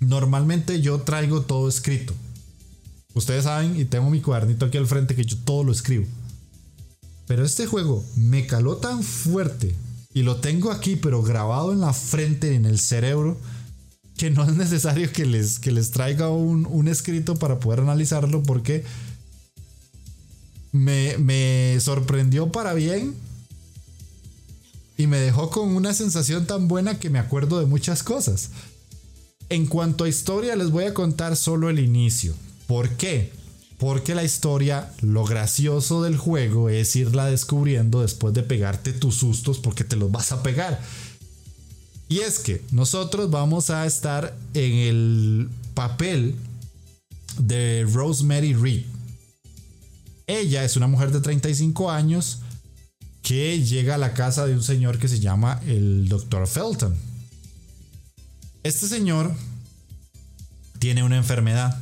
normalmente 0.00 0.80
yo 0.80 1.00
traigo 1.00 1.42
todo 1.42 1.68
escrito. 1.68 2.12
Ustedes 3.14 3.44
saben, 3.44 3.78
y 3.78 3.84
tengo 3.84 4.10
mi 4.10 4.20
cuadernito 4.20 4.66
aquí 4.66 4.78
al 4.78 4.86
frente 4.86 5.14
que 5.14 5.24
yo 5.24 5.36
todo 5.38 5.64
lo 5.64 5.72
escribo. 5.72 6.06
Pero 7.26 7.44
este 7.44 7.66
juego 7.66 8.04
me 8.16 8.46
caló 8.46 8.76
tan 8.76 9.02
fuerte 9.02 9.74
y 10.12 10.22
lo 10.22 10.36
tengo 10.36 10.70
aquí, 10.70 10.96
pero 10.96 11.22
grabado 11.22 11.72
en 11.72 11.80
la 11.80 11.92
frente, 11.92 12.54
en 12.54 12.66
el 12.66 12.78
cerebro, 12.78 13.38
que 14.16 14.30
no 14.30 14.44
es 14.44 14.56
necesario 14.56 15.12
que 15.12 15.26
les, 15.26 15.58
que 15.58 15.72
les 15.72 15.90
traiga 15.90 16.30
un, 16.30 16.88
escrito 16.88 17.36
para 17.36 17.58
poder 17.58 17.80
analizarlo 17.80 18.42
porque 18.42 18.84
me, 20.72 21.16
me 21.18 21.78
sorprendió 21.80 22.52
para 22.52 22.74
bien 22.74 23.14
y 24.96 25.06
me 25.06 25.18
dejó 25.18 25.50
con 25.50 25.74
una 25.74 25.94
sensación 25.94 26.46
tan 26.46 26.68
buena 26.68 26.98
que 26.98 27.10
me 27.10 27.18
acuerdo 27.18 27.58
de 27.58 27.66
muchas 27.66 28.02
cosas. 28.02 28.50
En 29.48 29.66
cuanto 29.66 30.04
a 30.04 30.08
historia, 30.08 30.56
les 30.56 30.70
voy 30.70 30.84
a 30.84 30.94
contar 30.94 31.36
solo 31.36 31.68
el 31.68 31.78
inicio. 31.78 32.34
¿Por 32.66 32.90
qué? 32.90 33.32
Porque 33.78 34.14
la 34.14 34.22
historia, 34.22 34.92
lo 35.00 35.24
gracioso 35.24 36.02
del 36.02 36.16
juego 36.16 36.68
es 36.68 36.94
irla 36.94 37.26
descubriendo 37.26 38.02
después 38.02 38.32
de 38.32 38.44
pegarte 38.44 38.92
tus 38.92 39.16
sustos 39.16 39.58
porque 39.58 39.82
te 39.82 39.96
los 39.96 40.12
vas 40.12 40.30
a 40.32 40.42
pegar. 40.42 40.80
Y 42.12 42.20
es 42.20 42.40
que 42.40 42.62
nosotros 42.72 43.30
vamos 43.30 43.70
a 43.70 43.86
estar 43.86 44.36
en 44.52 44.72
el 44.74 45.48
papel 45.72 46.34
de 47.38 47.86
Rosemary 47.90 48.52
Reed. 48.52 48.82
Ella 50.26 50.62
es 50.62 50.76
una 50.76 50.88
mujer 50.88 51.10
de 51.10 51.22
35 51.22 51.90
años 51.90 52.40
que 53.22 53.64
llega 53.64 53.94
a 53.94 53.98
la 53.98 54.12
casa 54.12 54.46
de 54.46 54.52
un 54.52 54.62
señor 54.62 54.98
que 54.98 55.08
se 55.08 55.20
llama 55.20 55.62
el 55.66 56.06
Dr. 56.10 56.46
Felton. 56.46 56.94
Este 58.62 58.88
señor 58.88 59.32
tiene 60.80 61.04
una 61.04 61.16
enfermedad. 61.16 61.80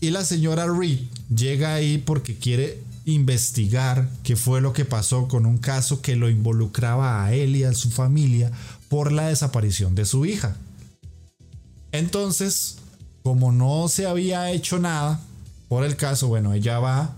Y 0.00 0.10
la 0.10 0.24
señora 0.24 0.66
Reed 0.66 0.98
llega 1.32 1.74
ahí 1.74 1.98
porque 1.98 2.34
quiere 2.34 2.82
investigar 3.04 4.08
qué 4.22 4.36
fue 4.36 4.60
lo 4.60 4.72
que 4.72 4.84
pasó 4.84 5.28
con 5.28 5.46
un 5.46 5.58
caso 5.58 6.02
que 6.02 6.16
lo 6.16 6.28
involucraba 6.28 7.24
a 7.24 7.32
él 7.32 7.56
y 7.56 7.64
a 7.64 7.72
su 7.72 7.90
familia 7.90 8.50
por 8.88 9.12
la 9.12 9.28
desaparición 9.28 9.94
de 9.94 10.04
su 10.04 10.26
hija. 10.26 10.56
Entonces, 11.92 12.78
como 13.22 13.52
no 13.52 13.88
se 13.88 14.06
había 14.06 14.50
hecho 14.50 14.78
nada 14.78 15.20
por 15.68 15.84
el 15.84 15.96
caso, 15.96 16.28
bueno, 16.28 16.52
ella 16.52 16.78
va 16.78 17.14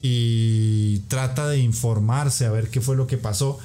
y 0.00 0.98
trata 1.08 1.48
de 1.48 1.58
informarse 1.58 2.44
a 2.44 2.50
ver 2.50 2.68
qué 2.68 2.80
fue 2.80 2.96
lo 2.96 3.06
que 3.06 3.16
pasó. 3.16 3.58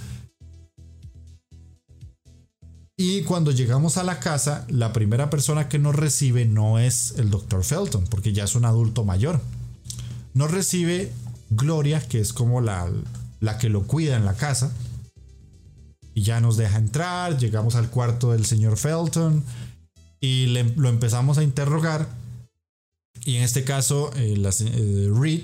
Y 2.96 3.24
cuando 3.24 3.52
llegamos 3.52 3.98
a 3.98 4.04
la 4.04 4.20
casa, 4.20 4.66
la 4.70 4.92
primera 4.94 5.30
persona 5.30 5.70
que 5.70 5.80
nos 5.80 5.96
recibe 5.96 6.46
no 6.46 6.80
es 6.80 7.14
el 7.18 7.30
Dr. 7.30 7.64
Felton, 7.64 8.06
porque 8.10 8.34
ya 8.34 8.44
es 8.44 8.56
un 8.56 8.66
adulto 8.66 9.06
mayor. 9.06 9.42
Nos 10.34 10.52
recibe 10.52 11.12
Gloria, 11.50 12.00
que 12.00 12.20
es 12.20 12.34
como 12.34 12.62
la, 12.62 12.90
la 13.40 13.58
que 13.58 13.70
lo 13.70 13.84
cuida 13.88 14.16
en 14.16 14.26
la 14.26 14.36
casa. 14.36 14.72
Y 16.14 16.24
ya 16.24 16.40
nos 16.40 16.58
deja 16.58 16.78
entrar, 16.78 17.38
llegamos 17.38 17.76
al 17.76 17.90
cuarto 17.90 18.32
del 18.32 18.46
señor 18.46 18.78
Felton 18.78 19.44
y 20.20 20.48
lo 20.48 20.90
empezamos 20.90 21.38
a 21.38 21.44
interrogar. 21.44 22.08
Y 23.26 23.38
en 23.38 23.44
este 23.44 23.64
caso, 23.64 24.12
eh, 24.16 24.36
la, 24.38 24.50
eh, 24.50 25.12
Reed, 25.14 25.44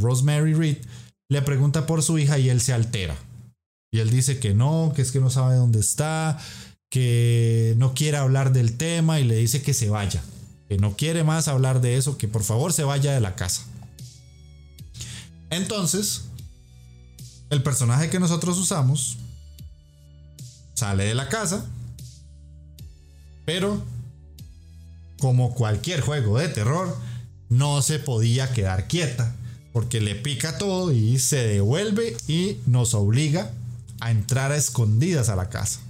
Rosemary 0.00 0.54
Reed, 0.54 0.78
le 1.28 1.42
pregunta 1.42 1.86
por 1.86 2.02
su 2.02 2.18
hija 2.18 2.38
y 2.38 2.50
él 2.50 2.60
se 2.60 2.72
altera. 2.72 3.16
Y 3.92 4.00
él 4.00 4.10
dice 4.10 4.38
que 4.38 4.54
no, 4.54 4.92
que 4.94 5.02
es 5.02 5.12
que 5.12 5.20
no 5.20 5.30
sabe 5.30 5.56
dónde 5.56 5.80
está, 5.80 6.38
que 6.90 7.74
no 7.78 7.94
quiere 7.94 8.16
hablar 8.16 8.52
del 8.52 8.76
tema 8.76 9.20
y 9.20 9.24
le 9.24 9.36
dice 9.36 9.62
que 9.62 9.74
se 9.74 9.90
vaya, 9.90 10.22
que 10.68 10.78
no 10.78 10.96
quiere 10.96 11.24
más 11.24 11.48
hablar 11.48 11.80
de 11.80 11.96
eso, 11.96 12.18
que 12.18 12.28
por 12.28 12.42
favor 12.42 12.72
se 12.72 12.84
vaya 12.84 13.12
de 13.12 13.20
la 13.20 13.34
casa. 13.34 13.66
Entonces, 15.52 16.22
el 17.50 17.62
personaje 17.62 18.08
que 18.08 18.18
nosotros 18.18 18.56
usamos 18.58 19.18
sale 20.72 21.04
de 21.04 21.14
la 21.14 21.28
casa, 21.28 21.66
pero 23.44 23.82
como 25.20 25.54
cualquier 25.54 26.00
juego 26.00 26.38
de 26.38 26.48
terror, 26.48 26.96
no 27.50 27.82
se 27.82 27.98
podía 27.98 28.50
quedar 28.54 28.88
quieta, 28.88 29.36
porque 29.74 30.00
le 30.00 30.14
pica 30.14 30.56
todo 30.56 30.90
y 30.90 31.18
se 31.18 31.46
devuelve 31.46 32.16
y 32.26 32.56
nos 32.64 32.94
obliga 32.94 33.50
a 34.00 34.10
entrar 34.10 34.52
a 34.52 34.56
escondidas 34.56 35.28
a 35.28 35.36
la 35.36 35.50
casa. 35.50 35.80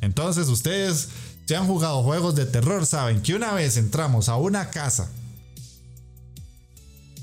Entonces 0.00 0.46
ustedes, 0.46 1.08
si 1.46 1.54
han 1.54 1.66
jugado 1.66 2.04
juegos 2.04 2.36
de 2.36 2.46
terror, 2.46 2.86
saben 2.86 3.22
que 3.22 3.34
una 3.34 3.52
vez 3.54 3.76
entramos 3.76 4.28
a 4.28 4.36
una 4.36 4.70
casa 4.70 5.10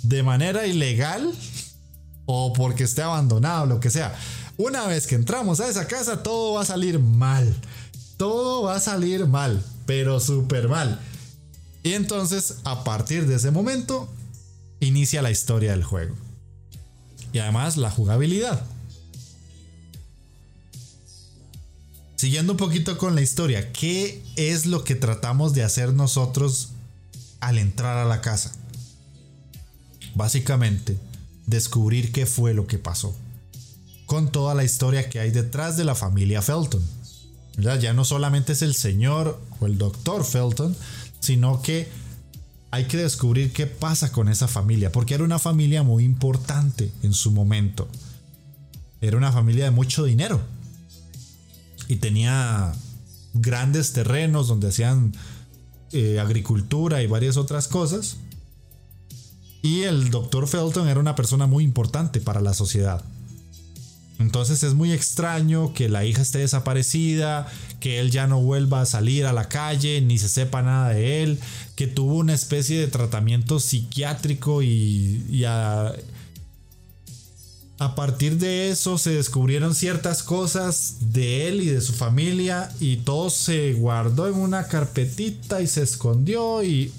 de 0.07 0.23
manera 0.23 0.65
ilegal 0.65 1.33
o 2.25 2.53
porque 2.53 2.83
esté 2.83 3.01
abandonado, 3.01 3.65
lo 3.65 3.79
que 3.79 3.89
sea, 3.89 4.15
una 4.57 4.87
vez 4.87 5.05
que 5.05 5.15
entramos 5.15 5.59
a 5.59 5.67
esa 5.67 5.87
casa, 5.87 6.23
todo 6.23 6.53
va 6.53 6.61
a 6.61 6.65
salir 6.65 6.99
mal. 6.99 7.55
Todo 8.17 8.63
va 8.63 8.75
a 8.75 8.79
salir 8.79 9.27
mal, 9.27 9.63
pero 9.85 10.19
súper 10.19 10.67
mal. 10.67 10.99
Y 11.83 11.93
entonces, 11.93 12.55
a 12.63 12.83
partir 12.83 13.27
de 13.27 13.35
ese 13.35 13.51
momento, 13.51 14.09
inicia 14.79 15.21
la 15.21 15.29
historia 15.29 15.71
del 15.71 15.83
juego. 15.83 16.15
Y 17.33 17.39
además 17.39 17.77
la 17.77 17.91
jugabilidad. 17.91 18.61
Siguiendo 22.15 22.53
un 22.53 22.57
poquito 22.57 22.97
con 22.97 23.13
la 23.13 23.21
historia, 23.21 23.71
¿qué 23.71 24.23
es 24.37 24.65
lo 24.65 24.83
que 24.83 24.95
tratamos 24.95 25.53
de 25.53 25.63
hacer 25.63 25.93
nosotros 25.93 26.69
al 27.41 27.59
entrar 27.59 27.97
a 27.97 28.05
la 28.05 28.21
casa? 28.21 28.53
Básicamente, 30.17 30.97
descubrir 31.45 32.11
qué 32.11 32.25
fue 32.25 32.55
lo 32.55 32.65
que 32.65 32.79
pasó, 32.79 33.15
con 34.07 34.31
toda 34.31 34.55
la 34.55 34.63
historia 34.63 35.09
que 35.09 35.19
hay 35.19 35.29
detrás 35.29 35.77
de 35.77 35.85
la 35.85 35.93
familia 35.93 36.41
Felton. 36.41 36.81
Ya 37.57 37.93
no 37.93 38.03
solamente 38.03 38.53
es 38.53 38.63
el 38.63 38.73
señor 38.73 39.39
o 39.59 39.67
el 39.67 39.77
doctor 39.77 40.25
Felton, 40.25 40.75
sino 41.19 41.61
que 41.61 41.87
hay 42.71 42.85
que 42.85 42.97
descubrir 42.97 43.53
qué 43.53 43.67
pasa 43.67 44.11
con 44.11 44.27
esa 44.27 44.47
familia, 44.47 44.91
porque 44.91 45.13
era 45.13 45.23
una 45.23 45.37
familia 45.37 45.83
muy 45.83 46.03
importante 46.03 46.91
en 47.03 47.13
su 47.13 47.31
momento. 47.31 47.87
Era 49.01 49.17
una 49.17 49.31
familia 49.31 49.65
de 49.65 49.71
mucho 49.71 50.03
dinero 50.03 50.41
y 51.87 51.97
tenía 51.97 52.73
grandes 53.35 53.93
terrenos 53.93 54.47
donde 54.47 54.69
hacían 54.69 55.13
eh, 55.91 56.19
agricultura 56.19 57.03
y 57.03 57.07
varias 57.07 57.37
otras 57.37 57.67
cosas. 57.67 58.17
Y 59.61 59.83
el 59.83 60.09
doctor 60.09 60.47
Felton 60.47 60.87
era 60.87 60.99
una 60.99 61.15
persona 61.15 61.47
muy 61.47 61.63
importante 61.63 62.21
para 62.21 62.41
la 62.41 62.53
sociedad. 62.53 63.03
Entonces 64.19 64.63
es 64.63 64.73
muy 64.73 64.93
extraño 64.93 65.73
que 65.73 65.89
la 65.89 66.03
hija 66.03 66.21
esté 66.21 66.39
desaparecida, 66.39 67.47
que 67.79 67.99
él 67.99 68.09
ya 68.09 68.25
no 68.25 68.41
vuelva 68.41 68.81
a 68.81 68.85
salir 68.85 69.25
a 69.27 69.33
la 69.33 69.47
calle, 69.47 70.01
ni 70.01 70.17
se 70.17 70.27
sepa 70.27 70.63
nada 70.63 70.89
de 70.89 71.23
él, 71.23 71.39
que 71.75 71.85
tuvo 71.85 72.15
una 72.15 72.33
especie 72.33 72.79
de 72.79 72.87
tratamiento 72.87 73.59
psiquiátrico 73.59 74.63
y, 74.63 75.43
a, 75.45 75.93
a 77.77 77.95
partir 77.95 78.39
de 78.39 78.71
eso 78.71 78.97
se 78.97 79.11
descubrieron 79.11 79.75
ciertas 79.75 80.23
cosas 80.23 80.95
de 81.13 81.47
él 81.47 81.61
y 81.61 81.67
de 81.67 81.81
su 81.81 81.93
familia 81.93 82.71
y 82.79 82.97
todo 82.97 83.29
se 83.29 83.73
guardó 83.73 84.27
en 84.27 84.33
una 84.33 84.67
carpetita 84.67 85.61
y 85.61 85.67
se 85.67 85.83
escondió 85.83 86.63
y 86.63 86.91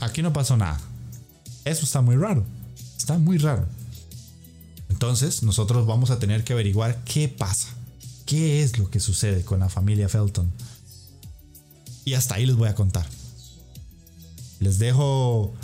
aquí 0.00 0.20
no 0.20 0.34
pasó 0.34 0.58
nada. 0.58 0.91
Eso 1.64 1.84
está 1.84 2.00
muy 2.00 2.16
raro. 2.16 2.44
Está 2.96 3.18
muy 3.18 3.38
raro. 3.38 3.66
Entonces 4.88 5.42
nosotros 5.42 5.86
vamos 5.86 6.10
a 6.10 6.18
tener 6.18 6.44
que 6.44 6.52
averiguar 6.52 7.02
qué 7.04 7.28
pasa. 7.28 7.68
¿Qué 8.26 8.62
es 8.62 8.78
lo 8.78 8.90
que 8.90 9.00
sucede 9.00 9.44
con 9.44 9.60
la 9.60 9.68
familia 9.68 10.08
Felton? 10.08 10.50
Y 12.04 12.14
hasta 12.14 12.36
ahí 12.36 12.46
les 12.46 12.56
voy 12.56 12.68
a 12.68 12.74
contar. 12.74 13.06
Les 14.60 14.78
dejo 14.78 15.54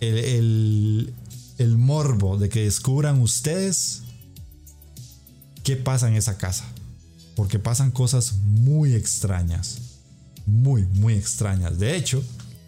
el, 0.00 1.14
el 1.58 1.78
morbo 1.78 2.36
de 2.36 2.48
que 2.48 2.64
descubran 2.64 3.20
ustedes 3.20 4.02
qué 5.62 5.76
pasa 5.76 6.08
en 6.08 6.14
esa 6.14 6.38
casa. 6.38 6.64
Porque 7.34 7.58
pasan 7.58 7.90
cosas 7.90 8.34
muy 8.44 8.94
extrañas. 8.94 9.78
Muy, 10.46 10.86
muy 10.94 11.14
extrañas. 11.14 11.78
De 11.78 11.96
hecho, 11.96 12.22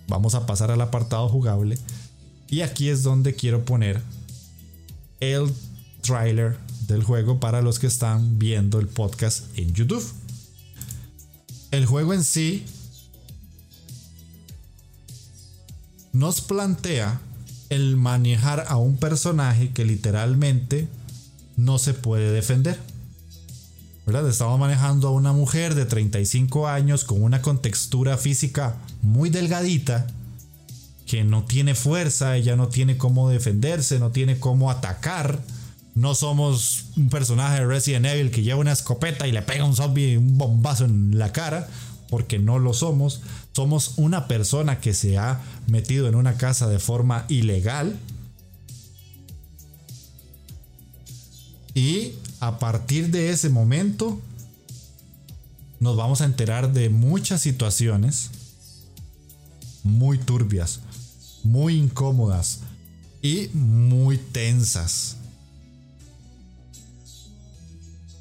vamos 0.09 0.35
a 0.35 0.47
pasar 0.47 0.71
al 0.71 0.81
apartado 0.81 1.29
jugable. 1.29 1.79
Y 2.49 2.63
aquí 2.63 2.89
es 2.89 3.03
donde 3.03 3.35
quiero 3.35 3.65
poner 3.65 4.01
el 5.21 5.53
trailer 6.01 6.57
del 6.87 7.03
juego 7.03 7.41
para 7.41 7.61
los 7.61 7.79
que 7.79 7.87
están 7.87 8.39
viendo 8.39 8.81
el 8.81 8.87
podcast 8.89 9.47
en 9.59 9.75
YouTube. 9.75 10.05
El 11.71 11.85
juego 11.85 12.15
en 12.15 12.25
sí 12.25 12.65
nos 16.13 16.41
plantea 16.41 17.21
el 17.69 17.97
manejar 17.97 18.65
a 18.69 18.79
un 18.79 18.97
personaje 18.97 19.71
que 19.73 19.85
literalmente 19.85 20.89
no 21.57 21.79
se 21.79 21.93
puede 21.93 22.33
defender. 22.33 22.79
Estamos 24.09 24.59
manejando 24.59 25.09
a 25.09 25.11
una 25.11 25.35
mujer 25.35 25.75
de 25.75 25.85
35 25.85 26.67
años 26.67 27.05
con 27.05 27.23
una 27.23 27.43
contextura 27.43 28.17
física 28.17 28.77
muy 29.03 29.29
delgadita, 29.29 30.07
que 31.09 31.25
no 31.25 31.43
tiene 31.45 31.75
fuerza, 31.75 32.37
ella 32.37 32.55
no 32.55 32.69
tiene 32.69 32.99
cómo 32.99 33.31
defenderse, 33.31 33.99
no 33.99 34.11
tiene 34.11 34.39
cómo 34.39 34.71
atacar. 34.71 35.43
No 35.95 36.15
somos 36.15 36.85
un 36.97 37.09
personaje 37.09 37.61
de 37.61 37.67
Resident 37.67 38.07
Evil 38.07 38.31
que 38.31 38.43
lleva 38.43 38.61
una 38.61 38.73
escopeta 38.73 39.27
y 39.27 39.33
le 39.33 39.41
pega 39.41 39.65
un 39.65 39.75
zombie 39.75 40.19
un 40.19 40.37
bombazo 40.37 40.85
en 40.85 41.19
la 41.19 41.33
cara, 41.33 41.67
porque 42.11 42.39
no 42.39 42.59
lo 42.59 42.75
somos. 42.75 43.23
Somos 43.53 43.95
una 43.97 44.29
persona 44.29 44.81
que 44.81 44.93
se 44.93 45.17
ha 45.17 45.41
metido 45.67 46.09
en 46.09 46.15
una 46.15 46.37
casa 46.37 46.69
de 46.69 46.79
forma 46.79 47.25
ilegal. 47.29 47.99
Y 51.75 52.13
a 52.41 52.59
partir 52.59 53.11
de 53.11 53.31
ese 53.31 53.49
momento 53.49 54.21
nos 55.81 55.97
vamos 55.97 56.21
a 56.21 56.27
enterar 56.27 56.73
de 56.73 56.91
muchas 56.91 57.41
situaciones 57.41 58.31
muy 59.85 60.19
turbias, 60.19 60.81
muy 61.45 61.77
incómodas 61.77 62.61
y 63.23 63.49
muy 63.53 64.19
tensas. 64.19 65.19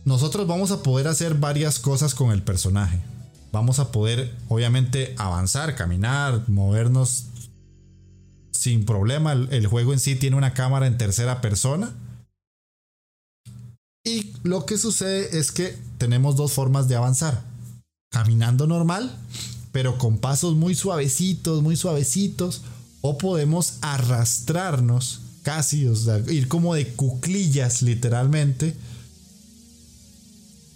nosotros 0.07 0.47
vamos 0.47 0.71
a 0.71 0.83
poder 0.83 1.09
hacer 1.09 1.33
varias 1.33 1.79
cosas 1.79 2.15
con 2.15 2.31
el 2.31 2.41
personaje. 2.41 3.01
Vamos 3.51 3.79
a 3.79 3.91
poder, 3.91 4.33
obviamente, 4.47 5.13
avanzar, 5.17 5.75
caminar, 5.75 6.47
movernos 6.47 7.25
sin 8.53 8.85
problema. 8.85 9.33
El, 9.33 9.67
juego 9.67 9.91
en 9.91 9.99
sí 9.99 10.15
tiene 10.15 10.37
una 10.37 10.53
cámara 10.53 10.87
en 10.87 10.97
tercera 10.97 11.41
persona. 11.41 11.93
Y 14.05 14.31
lo 14.43 14.65
que 14.65 14.77
sucede 14.77 15.37
es 15.37 15.51
que 15.51 15.77
tenemos 15.97 16.37
dos 16.37 16.53
formas 16.53 16.87
de 16.87 16.95
avanzar. 16.95 17.43
Caminando 18.09 18.65
normal, 18.65 19.13
pero 19.73 19.97
con 19.97 20.19
pasos 20.19 20.55
muy 20.55 20.73
suavecitos, 20.73 21.61
muy 21.61 21.75
suavecitos. 21.75 22.61
O 23.01 23.17
podemos 23.17 23.75
arrastrarnos 23.81 25.21
casi, 25.43 25.87
ir 26.29 26.47
como 26.47 26.75
de 26.75 26.87
cuclillas 26.93 27.81
literalmente 27.81 28.75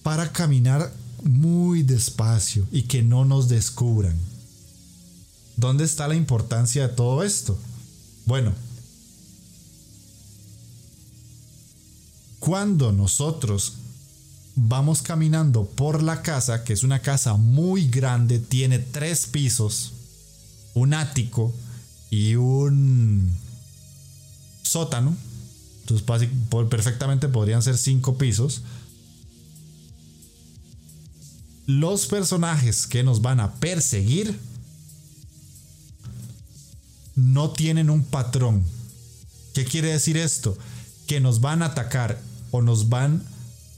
para 0.03 0.31
caminar 0.31 0.93
muy 1.23 1.83
despacio 1.83 2.65
y 2.71 2.83
que 2.83 3.03
no 3.03 3.25
nos 3.25 3.49
descubran. 3.49 4.17
¿Dónde 5.57 5.83
está 5.83 6.07
la 6.07 6.15
importancia 6.15 6.87
de 6.87 6.93
todo 6.93 7.23
esto? 7.23 7.57
Bueno, 8.25 8.53
cuando 12.39 12.91
nosotros 12.91 13.73
vamos 14.55 15.01
caminando 15.01 15.65
por 15.65 16.01
la 16.01 16.21
casa, 16.21 16.63
que 16.63 16.73
es 16.73 16.83
una 16.83 17.01
casa 17.01 17.35
muy 17.35 17.87
grande, 17.89 18.39
tiene 18.39 18.79
tres 18.79 19.27
pisos, 19.27 19.93
un 20.73 20.93
ático 20.93 21.53
y 22.11 22.35
un 22.35 23.31
sótano, 24.61 25.15
entonces 25.79 26.29
perfectamente 26.69 27.27
podrían 27.29 27.63
ser 27.63 27.77
cinco 27.77 28.17
pisos, 28.17 28.61
los 31.65 32.05
personajes 32.05 32.85
que 32.85 33.03
nos 33.03 33.21
van 33.21 33.39
a 33.39 33.53
perseguir 33.55 34.37
no 37.15 37.51
tienen 37.51 37.89
un 37.89 38.03
patrón. 38.03 38.63
¿Qué 39.53 39.63
quiere 39.65 39.91
decir 39.91 40.17
esto? 40.17 40.57
Que 41.07 41.19
nos 41.19 41.39
van 41.39 41.61
a 41.61 41.67
atacar 41.67 42.21
o 42.51 42.61
nos 42.61 42.89
van 42.89 43.23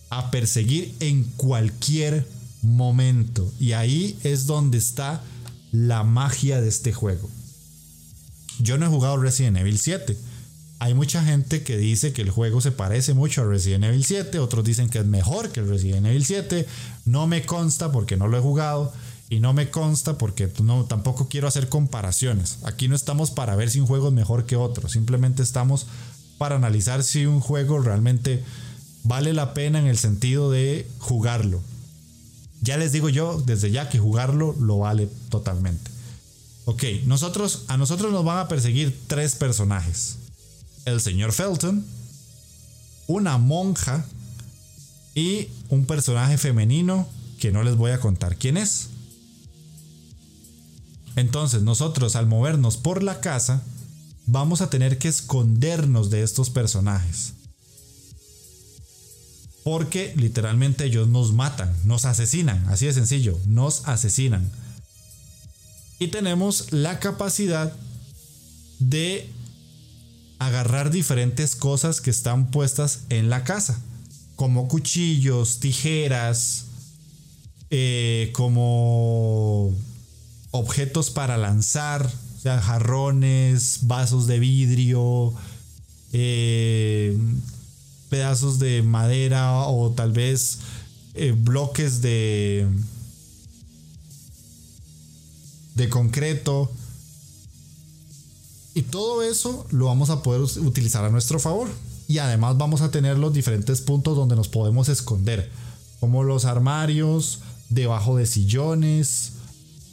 a 0.09 0.31
perseguir 0.31 0.95
en 0.99 1.23
cualquier 1.37 2.27
momento. 2.61 3.51
Y 3.59 3.73
ahí 3.73 4.17
es 4.23 4.47
donde 4.47 4.77
está 4.77 5.21
la 5.71 6.03
magia 6.03 6.61
de 6.61 6.69
este 6.69 6.93
juego. 6.93 7.29
Yo 8.59 8.77
no 8.77 8.85
he 8.85 8.89
jugado 8.89 9.17
Resident 9.17 9.57
Evil 9.57 9.79
7 9.79 10.17
hay 10.83 10.93
mucha 10.93 11.23
gente 11.23 11.63
que 11.63 11.77
dice 11.77 12.11
que 12.11 12.23
el 12.23 12.29
juego 12.29 12.59
se 12.59 12.73
parece 12.73 13.13
mucho 13.13 13.41
a 13.41 13.45
Resident 13.45 13.85
Evil 13.85 14.03
7, 14.03 14.37
otros 14.39 14.65
dicen 14.65 14.89
que 14.89 14.99
es 14.99 15.05
mejor 15.05 15.47
que 15.47 15.61
el 15.61 15.69
Resident 15.69 16.05
Evil 16.07 16.25
7. 16.25 16.67
No 17.05 17.25
me 17.25 17.45
consta 17.45 17.89
porque 17.93 18.17
no 18.17 18.27
lo 18.27 18.37
he 18.37 18.41
jugado 18.41 18.91
y 19.29 19.39
no 19.39 19.53
me 19.53 19.69
consta 19.69 20.17
porque 20.17 20.51
no, 20.61 20.83
tampoco 20.83 21.29
quiero 21.29 21.47
hacer 21.47 21.69
comparaciones. 21.69 22.57
Aquí 22.63 22.89
no 22.89 22.97
estamos 22.97 23.31
para 23.31 23.55
ver 23.55 23.69
si 23.69 23.79
un 23.79 23.87
juego 23.87 24.09
es 24.09 24.13
mejor 24.13 24.45
que 24.45 24.57
otro, 24.57 24.89
simplemente 24.89 25.41
estamos 25.41 25.87
para 26.37 26.57
analizar 26.57 27.01
si 27.03 27.25
un 27.25 27.39
juego 27.39 27.79
realmente 27.79 28.43
vale 29.05 29.31
la 29.31 29.53
pena 29.53 29.79
en 29.79 29.87
el 29.87 29.97
sentido 29.97 30.51
de 30.51 30.85
jugarlo. 30.99 31.61
Ya 32.59 32.75
les 32.75 32.91
digo 32.91 33.07
yo 33.07 33.41
desde 33.45 33.71
ya 33.71 33.87
que 33.87 33.99
jugarlo 33.99 34.53
lo 34.59 34.79
vale 34.79 35.07
totalmente. 35.29 35.92
Ok, 36.65 36.83
a 37.03 37.05
nosotros 37.77 38.11
nos 38.11 38.23
van 38.25 38.37
a 38.37 38.47
perseguir 38.47 38.97
tres 39.07 39.35
personajes 39.35 40.17
el 40.85 41.01
señor 41.01 41.31
Felton, 41.31 41.85
una 43.07 43.37
monja 43.37 44.05
y 45.15 45.47
un 45.69 45.85
personaje 45.85 46.37
femenino 46.37 47.07
que 47.39 47.51
no 47.51 47.63
les 47.63 47.75
voy 47.75 47.91
a 47.91 47.99
contar 47.99 48.37
quién 48.37 48.57
es. 48.57 48.89
Entonces 51.15 51.61
nosotros 51.61 52.15
al 52.15 52.27
movernos 52.27 52.77
por 52.77 53.03
la 53.03 53.19
casa 53.21 53.61
vamos 54.25 54.61
a 54.61 54.69
tener 54.69 54.97
que 54.97 55.07
escondernos 55.07 56.09
de 56.09 56.23
estos 56.23 56.49
personajes. 56.49 57.33
Porque 59.63 60.13
literalmente 60.17 60.85
ellos 60.85 61.07
nos 61.07 61.31
matan, 61.31 61.73
nos 61.85 62.03
asesinan, 62.03 62.65
así 62.67 62.85
de 62.85 62.93
sencillo, 62.93 63.39
nos 63.45 63.87
asesinan. 63.87 64.51
Y 66.03 66.09
tenemos 66.09 66.73
la 66.73 66.99
capacidad 66.99 67.71
de 68.79 69.29
agarrar 70.37 70.91
diferentes 70.91 71.55
cosas 71.55 72.01
que 72.01 72.09
están 72.09 72.51
puestas 72.51 73.05
en 73.07 73.29
la 73.29 73.45
casa, 73.45 73.79
como 74.35 74.67
cuchillos, 74.67 75.61
tijeras, 75.61 76.65
eh, 77.69 78.31
como 78.33 79.73
objetos 80.51 81.09
para 81.09 81.37
lanzar, 81.37 82.05
o 82.05 82.41
sea, 82.41 82.59
jarrones, 82.59 83.79
vasos 83.83 84.27
de 84.27 84.39
vidrio, 84.39 85.33
eh, 86.11 87.17
pedazos 88.09 88.59
de 88.59 88.83
madera 88.83 89.53
o 89.53 89.91
tal 89.91 90.11
vez 90.11 90.59
eh, 91.13 91.31
bloques 91.33 92.01
de 92.01 92.67
de 95.75 95.89
concreto 95.89 96.71
y 98.73 98.83
todo 98.83 99.21
eso 99.21 99.65
lo 99.71 99.85
vamos 99.85 100.09
a 100.09 100.23
poder 100.23 100.41
utilizar 100.41 101.05
a 101.05 101.09
nuestro 101.09 101.39
favor. 101.39 101.69
Y 102.07 102.17
además 102.17 102.57
vamos 102.57 102.81
a 102.81 102.91
tener 102.91 103.17
los 103.17 103.33
diferentes 103.33 103.81
puntos 103.81 104.15
donde 104.15 104.35
nos 104.35 104.49
podemos 104.49 104.89
esconder, 104.89 105.49
como 105.99 106.23
los 106.23 106.45
armarios, 106.45 107.39
debajo 107.69 108.17
de 108.17 108.25
sillones 108.25 109.33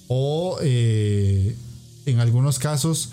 o 0.08 0.58
eh, 0.60 1.56
en 2.06 2.20
algunos 2.20 2.58
casos 2.58 3.10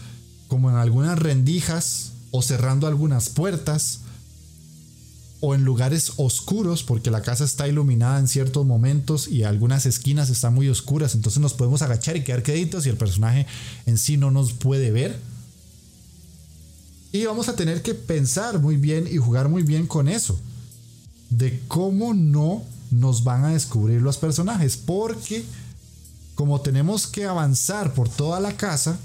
como 0.48 0.70
en 0.70 0.78
algunas 0.78 1.20
rendijas 1.20 2.14
o 2.32 2.42
cerrando 2.42 2.88
algunas 2.88 3.30
puertas 3.30 4.02
o 5.40 5.54
en 5.54 5.64
lugares 5.64 6.14
oscuros 6.18 6.84
porque 6.84 7.12
la 7.12 7.22
casa 7.22 7.44
está 7.44 7.68
iluminada 7.68 8.20
en 8.20 8.28
ciertos 8.28 8.66
momentos 8.66 9.28
y 9.28 9.44
algunas 9.44 9.86
esquinas 9.86 10.30
están 10.30 10.54
muy 10.54 10.68
oscuras 10.68 11.14
entonces 11.14 11.42
nos 11.42 11.54
podemos 11.54 11.82
agachar 11.82 12.18
y 12.18 12.24
quedar 12.24 12.44
queditos 12.44 12.86
y 12.86 12.90
el 12.90 12.98
personaje 12.98 13.46
en 13.86 13.98
sí 13.98 14.18
no 14.18 14.32
nos 14.32 14.54
puede 14.54 14.92
ver 14.92 15.20
y 17.12 17.26
vamos 17.26 17.50
a 17.50 17.56
tener 17.56 17.82
que 17.82 17.96
pensar 17.96 18.60
muy 18.60 18.78
bien 18.78 19.08
y 19.10 19.18
jugar 19.18 19.50
muy 19.50 19.64
bien 19.64 19.88
con 19.88 20.08
eso. 20.08 20.40
De 21.30 21.60
cómo 21.68 22.14
no 22.14 22.64
nos 22.92 23.24
van 23.24 23.46
a 23.46 23.50
descubrir 23.50 24.02
los 24.02 24.18
personajes. 24.18 24.78
Porque 24.78 25.44
como 26.36 26.62
tenemos 26.62 27.08
que 27.08 27.26
avanzar 27.26 27.94
por 27.94 28.10
toda 28.10 28.40
la 28.40 28.56
casa 28.56 29.00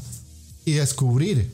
y 0.64 0.72
descubrir, 0.72 1.50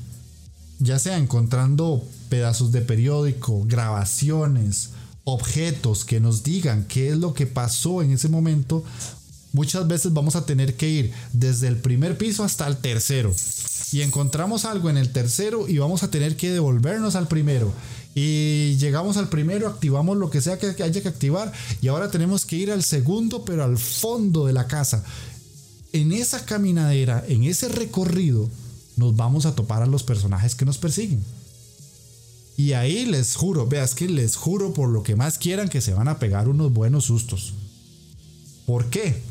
ya 0.78 0.98
sea 0.98 1.16
encontrando 1.18 2.04
pedazos 2.28 2.72
de 2.72 2.80
periódico, 2.80 3.64
grabaciones, 3.66 4.90
objetos 5.24 6.04
que 6.04 6.20
nos 6.20 6.42
digan 6.42 6.84
qué 6.88 7.10
es 7.10 7.16
lo 7.16 7.34
que 7.34 7.46
pasó 7.46 8.02
en 8.02 8.12
ese 8.12 8.28
momento, 8.28 8.84
muchas 9.52 9.86
veces 9.88 10.12
vamos 10.12 10.36
a 10.36 10.46
tener 10.46 10.76
que 10.76 10.88
ir 10.88 11.12
desde 11.32 11.68
el 11.68 11.76
primer 11.76 12.16
piso 12.16 12.44
hasta 12.44 12.66
el 12.66 12.76
tercero 12.76 13.34
y 13.92 14.02
encontramos 14.02 14.64
algo 14.64 14.90
en 14.90 14.98
el 14.98 15.12
tercero 15.12 15.66
y 15.68 15.78
vamos 15.78 16.02
a 16.02 16.10
tener 16.10 16.36
que 16.36 16.50
devolvernos 16.50 17.14
al 17.14 17.28
primero. 17.28 17.72
Y 18.14 18.76
llegamos 18.76 19.16
al 19.16 19.28
primero, 19.28 19.68
activamos 19.68 20.16
lo 20.16 20.30
que 20.30 20.40
sea 20.40 20.58
que 20.58 20.82
haya 20.82 21.00
que 21.00 21.08
activar 21.08 21.52
y 21.80 21.88
ahora 21.88 22.10
tenemos 22.10 22.44
que 22.44 22.56
ir 22.56 22.70
al 22.70 22.82
segundo, 22.82 23.44
pero 23.44 23.64
al 23.64 23.78
fondo 23.78 24.46
de 24.46 24.52
la 24.52 24.66
casa. 24.66 25.04
En 25.92 26.12
esa 26.12 26.44
caminadera, 26.44 27.24
en 27.28 27.44
ese 27.44 27.68
recorrido, 27.68 28.48
nos 28.96 29.16
vamos 29.16 29.46
a 29.46 29.54
topar 29.54 29.82
a 29.82 29.86
los 29.86 30.02
personajes 30.02 30.54
que 30.54 30.64
nos 30.64 30.78
persiguen. 30.78 31.22
Y 32.58 32.72
ahí 32.72 33.06
les 33.06 33.36
juro, 33.36 33.68
veas 33.68 33.94
que 33.94 34.08
les 34.08 34.34
juro 34.34 34.74
por 34.74 34.88
lo 34.88 35.04
que 35.04 35.14
más 35.14 35.38
quieran 35.38 35.68
que 35.68 35.80
se 35.80 35.94
van 35.94 36.09
a 36.09 36.18
pegar 36.18 36.48
unos 36.48 36.72
buenos 36.72 37.04
sustos. 37.04 37.54
¿Por 38.66 38.90
qué? 38.90 39.22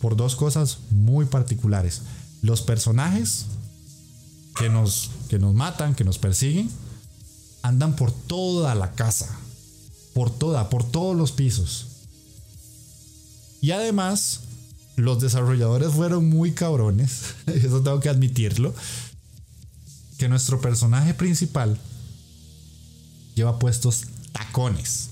Por 0.00 0.16
dos 0.16 0.34
cosas 0.34 0.78
muy 0.90 1.26
particulares. 1.26 2.02
Los 2.42 2.62
personajes 2.62 3.46
que 4.58 4.68
nos, 4.68 5.12
que 5.28 5.38
nos 5.38 5.54
matan, 5.54 5.94
que 5.94 6.02
nos 6.02 6.18
persiguen, 6.18 6.68
andan 7.62 7.94
por 7.94 8.10
toda 8.10 8.74
la 8.74 8.90
casa. 8.94 9.38
Por 10.12 10.36
toda, 10.36 10.68
por 10.68 10.82
todos 10.82 11.16
los 11.16 11.30
pisos. 11.30 11.86
Y 13.60 13.70
además, 13.70 14.40
los 14.96 15.20
desarrolladores 15.20 15.92
fueron 15.92 16.28
muy 16.28 16.50
cabrones, 16.50 17.26
eso 17.46 17.80
tengo 17.80 18.00
que 18.00 18.08
admitirlo, 18.08 18.74
que 20.18 20.28
nuestro 20.28 20.60
personaje 20.60 21.14
principal 21.14 21.78
lleva 23.36 23.60
puestos 23.60 24.06
tacones 24.32 25.10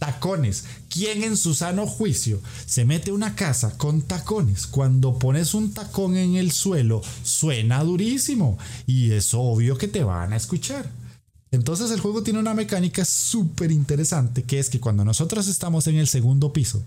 tacones. 0.00 0.64
¿Quién 0.88 1.22
en 1.22 1.36
su 1.36 1.54
sano 1.54 1.86
juicio 1.86 2.40
se 2.66 2.84
mete 2.84 3.12
una 3.12 3.36
casa 3.36 3.78
con 3.78 4.02
tacones? 4.02 4.66
Cuando 4.66 5.16
pones 5.20 5.54
un 5.54 5.72
tacón 5.72 6.16
en 6.16 6.34
el 6.34 6.50
suelo, 6.50 7.02
suena 7.22 7.84
durísimo 7.84 8.58
y 8.86 9.12
es 9.12 9.32
obvio 9.34 9.78
que 9.78 9.86
te 9.86 10.02
van 10.02 10.32
a 10.32 10.36
escuchar. 10.36 10.90
Entonces 11.52 11.92
el 11.92 12.00
juego 12.00 12.24
tiene 12.24 12.40
una 12.40 12.54
mecánica 12.54 13.04
súper 13.04 13.70
interesante 13.70 14.42
que 14.42 14.58
es 14.58 14.70
que 14.70 14.80
cuando 14.80 15.04
nosotros 15.04 15.46
estamos 15.46 15.86
en 15.86 15.96
el 15.96 16.08
segundo 16.08 16.52
piso 16.52 16.82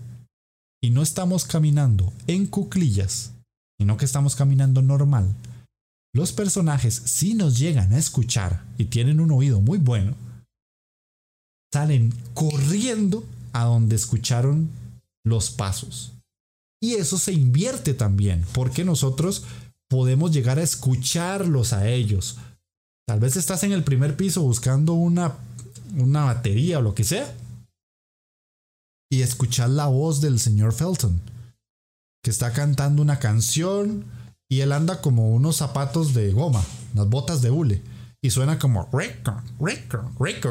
y 0.82 0.90
no 0.90 1.02
estamos 1.02 1.44
caminando 1.44 2.12
en 2.26 2.46
cuclillas, 2.46 3.30
sino 3.78 3.96
que 3.96 4.04
estamos 4.04 4.36
caminando 4.36 4.82
normal, 4.82 5.34
los 6.12 6.32
personajes 6.32 6.94
si 7.04 7.34
nos 7.34 7.58
llegan 7.58 7.92
a 7.92 7.98
escuchar 7.98 8.64
y 8.76 8.86
tienen 8.86 9.20
un 9.20 9.30
oído 9.32 9.60
muy 9.60 9.78
bueno, 9.78 10.14
salen 11.74 12.14
corriendo 12.34 13.24
a 13.52 13.64
donde 13.64 13.96
escucharon 13.96 14.70
los 15.24 15.50
pasos. 15.50 16.12
Y 16.80 16.94
eso 16.94 17.18
se 17.18 17.32
invierte 17.32 17.94
también, 17.94 18.44
porque 18.52 18.84
nosotros 18.84 19.42
podemos 19.90 20.30
llegar 20.30 20.60
a 20.60 20.62
escucharlos 20.62 21.72
a 21.72 21.88
ellos. 21.88 22.38
Tal 23.08 23.18
vez 23.18 23.34
estás 23.34 23.64
en 23.64 23.72
el 23.72 23.82
primer 23.82 24.16
piso 24.16 24.42
buscando 24.42 24.92
una, 24.92 25.34
una 25.96 26.26
batería 26.26 26.78
o 26.78 26.82
lo 26.82 26.94
que 26.94 27.02
sea. 27.02 27.34
Y 29.10 29.22
escuchar 29.22 29.70
la 29.70 29.86
voz 29.86 30.20
del 30.20 30.38
señor 30.38 30.74
Felton, 30.74 31.20
que 32.22 32.30
está 32.30 32.52
cantando 32.52 33.02
una 33.02 33.18
canción 33.18 34.04
y 34.48 34.60
él 34.60 34.70
anda 34.70 35.00
como 35.00 35.32
unos 35.34 35.56
zapatos 35.56 36.14
de 36.14 36.30
goma, 36.30 36.62
las 36.94 37.08
botas 37.08 37.42
de 37.42 37.50
hule, 37.50 37.82
y 38.22 38.30
suena 38.30 38.60
como 38.60 38.88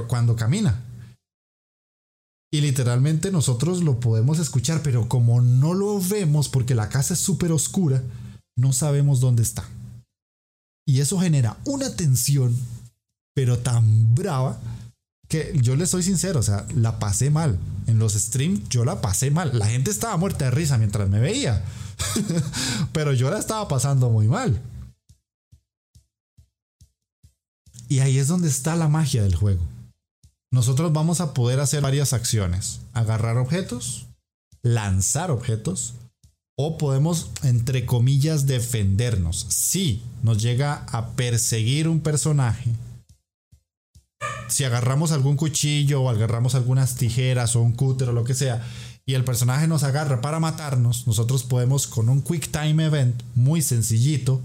cuando 0.09 0.35
camina. 0.35 0.83
Y 2.53 2.61
literalmente 2.61 3.31
nosotros 3.31 3.83
lo 3.83 3.99
podemos 3.99 4.37
escuchar, 4.37 4.83
pero 4.83 5.09
como 5.09 5.41
no 5.41 5.73
lo 5.73 5.99
vemos 5.99 6.49
porque 6.49 6.75
la 6.75 6.87
casa 6.87 7.15
es 7.15 7.19
súper 7.19 7.51
oscura, 7.51 8.03
no 8.55 8.73
sabemos 8.73 9.19
dónde 9.19 9.41
está. 9.41 9.67
Y 10.87 10.99
eso 10.99 11.19
genera 11.19 11.57
una 11.65 11.95
tensión, 11.95 12.55
pero 13.33 13.57
tan 13.57 14.13
brava, 14.13 14.59
que 15.27 15.57
yo 15.63 15.75
le 15.75 15.87
soy 15.87 16.03
sincero, 16.03 16.41
o 16.41 16.43
sea, 16.43 16.67
la 16.75 16.99
pasé 16.99 17.31
mal. 17.31 17.57
En 17.87 17.97
los 17.97 18.13
streams 18.13 18.69
yo 18.69 18.85
la 18.85 19.01
pasé 19.01 19.31
mal. 19.31 19.57
La 19.57 19.65
gente 19.65 19.89
estaba 19.89 20.15
muerta 20.17 20.45
de 20.45 20.51
risa 20.51 20.77
mientras 20.77 21.09
me 21.09 21.19
veía, 21.19 21.65
pero 22.93 23.13
yo 23.13 23.31
la 23.31 23.39
estaba 23.39 23.67
pasando 23.67 24.11
muy 24.11 24.27
mal. 24.27 24.61
Y 27.89 27.97
ahí 27.97 28.19
es 28.19 28.27
donde 28.27 28.47
está 28.47 28.75
la 28.75 28.89
magia 28.89 29.23
del 29.23 29.33
juego 29.33 29.72
nosotros 30.53 30.93
vamos 30.93 31.19
a 31.19 31.33
poder 31.33 31.59
hacer 31.59 31.81
varias 31.81 32.13
acciones. 32.13 32.81
Agarrar 32.93 33.37
objetos, 33.37 34.05
lanzar 34.61 35.31
objetos, 35.31 35.95
o 36.55 36.77
podemos, 36.77 37.31
entre 37.41 37.87
comillas, 37.87 38.45
defendernos. 38.45 39.47
Si 39.49 40.03
nos 40.21 40.43
llega 40.43 40.85
a 40.91 41.09
perseguir 41.15 41.87
un 41.87 42.01
personaje, 42.01 42.69
si 44.47 44.63
agarramos 44.63 45.11
algún 45.11 45.37
cuchillo 45.37 46.03
o 46.03 46.09
agarramos 46.11 46.53
algunas 46.53 46.97
tijeras 46.97 47.55
o 47.55 47.61
un 47.63 47.71
cúter 47.71 48.09
o 48.09 48.13
lo 48.13 48.23
que 48.23 48.35
sea, 48.35 48.63
y 49.07 49.15
el 49.15 49.23
personaje 49.23 49.67
nos 49.67 49.81
agarra 49.81 50.21
para 50.21 50.39
matarnos, 50.39 51.07
nosotros 51.07 51.41
podemos 51.41 51.87
con 51.87 52.09
un 52.09 52.21
Quick 52.21 52.51
Time 52.51 52.85
Event 52.85 53.23
muy 53.33 53.63
sencillito, 53.63 54.39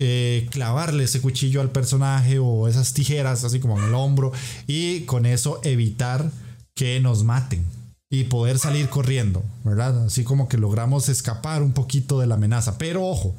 eh, 0.00 0.46
clavarle 0.50 1.04
ese 1.04 1.20
cuchillo 1.20 1.60
al 1.60 1.70
personaje 1.70 2.38
o 2.38 2.68
esas 2.68 2.92
tijeras 2.94 3.42
así 3.42 3.58
como 3.58 3.78
en 3.78 3.86
el 3.86 3.94
hombro 3.94 4.32
y 4.66 5.00
con 5.00 5.26
eso 5.26 5.60
evitar 5.64 6.30
que 6.76 7.00
nos 7.00 7.24
maten 7.24 7.64
y 8.10 8.24
poder 8.24 8.58
salir 8.58 8.88
corriendo, 8.88 9.42
¿verdad? 9.64 10.06
Así 10.06 10.24
como 10.24 10.48
que 10.48 10.56
logramos 10.56 11.08
escapar 11.08 11.62
un 11.62 11.72
poquito 11.72 12.20
de 12.20 12.26
la 12.26 12.36
amenaza. 12.36 12.78
Pero 12.78 13.04
ojo, 13.04 13.34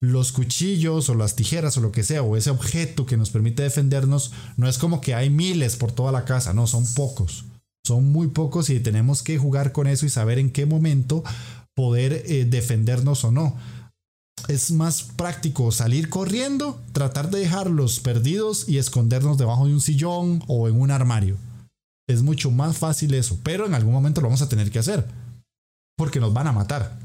los 0.00 0.32
cuchillos 0.32 1.08
o 1.08 1.14
las 1.14 1.36
tijeras 1.36 1.76
o 1.78 1.80
lo 1.80 1.90
que 1.90 2.02
sea, 2.02 2.22
o 2.22 2.36
ese 2.36 2.50
objeto 2.50 3.06
que 3.06 3.16
nos 3.16 3.30
permite 3.30 3.62
defendernos, 3.62 4.32
no 4.56 4.68
es 4.68 4.78
como 4.78 5.00
que 5.00 5.14
hay 5.14 5.30
miles 5.30 5.76
por 5.76 5.90
toda 5.90 6.12
la 6.12 6.24
casa, 6.24 6.52
no, 6.52 6.66
son 6.66 6.84
pocos. 6.94 7.44
Son 7.84 8.12
muy 8.12 8.28
pocos 8.28 8.70
y 8.70 8.78
tenemos 8.78 9.22
que 9.22 9.38
jugar 9.38 9.72
con 9.72 9.88
eso 9.88 10.06
y 10.06 10.10
saber 10.10 10.38
en 10.38 10.50
qué 10.50 10.66
momento 10.66 11.24
poder 11.74 12.24
eh, 12.26 12.44
defendernos 12.44 13.24
o 13.24 13.32
no 13.32 13.56
es 14.48 14.70
más 14.70 15.02
práctico 15.02 15.70
salir 15.72 16.08
corriendo, 16.08 16.80
tratar 16.92 17.30
de 17.30 17.40
dejarlos 17.40 18.00
perdidos 18.00 18.68
y 18.68 18.78
escondernos 18.78 19.38
debajo 19.38 19.66
de 19.66 19.74
un 19.74 19.80
sillón 19.80 20.42
o 20.48 20.68
en 20.68 20.80
un 20.80 20.90
armario. 20.90 21.36
Es 22.08 22.22
mucho 22.22 22.50
más 22.50 22.78
fácil 22.78 23.14
eso, 23.14 23.38
pero 23.42 23.66
en 23.66 23.74
algún 23.74 23.92
momento 23.92 24.20
lo 24.20 24.28
vamos 24.28 24.42
a 24.42 24.48
tener 24.48 24.70
que 24.70 24.78
hacer, 24.78 25.06
porque 25.96 26.20
nos 26.20 26.32
van 26.32 26.48
a 26.48 26.52
matar. 26.52 26.98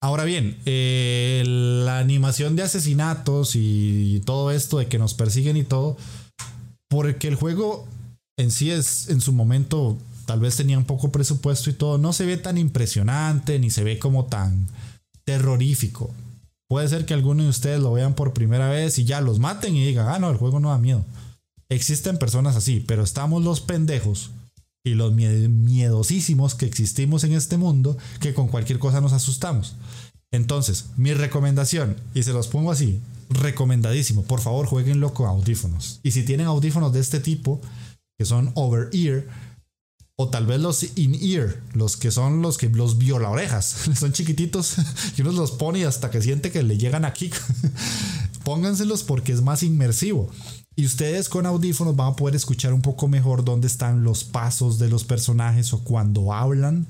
Ahora 0.00 0.24
bien, 0.24 0.56
eh, 0.64 1.42
la 1.46 1.98
animación 1.98 2.54
de 2.54 2.62
asesinatos 2.62 3.52
y 3.54 4.22
todo 4.24 4.52
esto 4.52 4.78
de 4.78 4.86
que 4.86 4.98
nos 4.98 5.14
persiguen 5.14 5.56
y 5.56 5.64
todo, 5.64 5.96
porque 6.88 7.28
el 7.28 7.34
juego 7.34 7.86
en 8.38 8.50
sí 8.50 8.70
es 8.70 9.08
en 9.08 9.20
su 9.20 9.32
momento 9.32 9.98
tal 10.28 10.40
vez 10.40 10.56
tenía 10.56 10.76
un 10.76 10.84
poco 10.84 11.10
presupuesto 11.10 11.70
y 11.70 11.72
todo, 11.72 11.96
no 11.96 12.12
se 12.12 12.26
ve 12.26 12.36
tan 12.36 12.58
impresionante 12.58 13.58
ni 13.58 13.70
se 13.70 13.82
ve 13.82 13.98
como 13.98 14.26
tan 14.26 14.68
terrorífico. 15.24 16.14
Puede 16.68 16.86
ser 16.86 17.06
que 17.06 17.14
algunos 17.14 17.46
de 17.46 17.50
ustedes 17.50 17.80
lo 17.80 17.94
vean 17.94 18.12
por 18.12 18.34
primera 18.34 18.68
vez 18.68 18.98
y 18.98 19.06
ya 19.06 19.22
los 19.22 19.38
maten 19.38 19.74
y 19.74 19.86
digan, 19.86 20.06
ah, 20.06 20.18
no, 20.18 20.28
el 20.28 20.36
juego 20.36 20.60
no 20.60 20.68
da 20.68 20.76
miedo. 20.76 21.02
Existen 21.70 22.18
personas 22.18 22.56
así, 22.56 22.84
pero 22.86 23.04
estamos 23.04 23.42
los 23.42 23.62
pendejos 23.62 24.30
y 24.84 24.90
los 24.90 25.14
miedosísimos 25.14 26.54
que 26.54 26.66
existimos 26.66 27.24
en 27.24 27.32
este 27.32 27.56
mundo 27.56 27.96
que 28.20 28.34
con 28.34 28.48
cualquier 28.48 28.78
cosa 28.78 29.00
nos 29.00 29.14
asustamos. 29.14 29.76
Entonces, 30.30 30.90
mi 30.98 31.14
recomendación, 31.14 31.96
y 32.12 32.22
se 32.22 32.34
los 32.34 32.48
pongo 32.48 32.70
así, 32.70 33.00
recomendadísimo, 33.30 34.24
por 34.24 34.42
favor 34.42 34.66
jueguenlo 34.66 35.14
con 35.14 35.26
audífonos. 35.26 36.00
Y 36.02 36.10
si 36.10 36.22
tienen 36.22 36.48
audífonos 36.48 36.92
de 36.92 37.00
este 37.00 37.18
tipo, 37.18 37.62
que 38.18 38.26
son 38.26 38.52
over 38.56 38.90
ear, 38.92 39.24
o 40.20 40.28
tal 40.28 40.46
vez 40.46 40.60
los 40.60 40.84
in-ear, 40.96 41.62
los 41.74 41.96
que 41.96 42.10
son 42.10 42.42
los 42.42 42.58
que 42.58 42.68
los 42.68 42.98
viola 42.98 43.30
orejas. 43.30 43.64
Son 43.94 44.12
chiquititos 44.12 44.74
y 45.16 45.22
uno 45.22 45.30
los 45.30 45.52
pone 45.52 45.86
hasta 45.86 46.10
que 46.10 46.20
siente 46.20 46.50
que 46.50 46.64
le 46.64 46.76
llegan 46.76 47.04
aquí. 47.04 47.30
Pónganselos 48.44 49.04
porque 49.04 49.32
es 49.32 49.42
más 49.42 49.62
inmersivo. 49.62 50.28
Y 50.74 50.86
ustedes 50.86 51.28
con 51.28 51.46
audífonos 51.46 51.94
van 51.94 52.12
a 52.12 52.16
poder 52.16 52.34
escuchar 52.34 52.72
un 52.72 52.82
poco 52.82 53.06
mejor 53.06 53.44
dónde 53.44 53.68
están 53.68 54.02
los 54.02 54.24
pasos 54.24 54.78
de 54.80 54.88
los 54.88 55.04
personajes 55.04 55.72
o 55.72 55.84
cuando 55.84 56.32
hablan. 56.32 56.86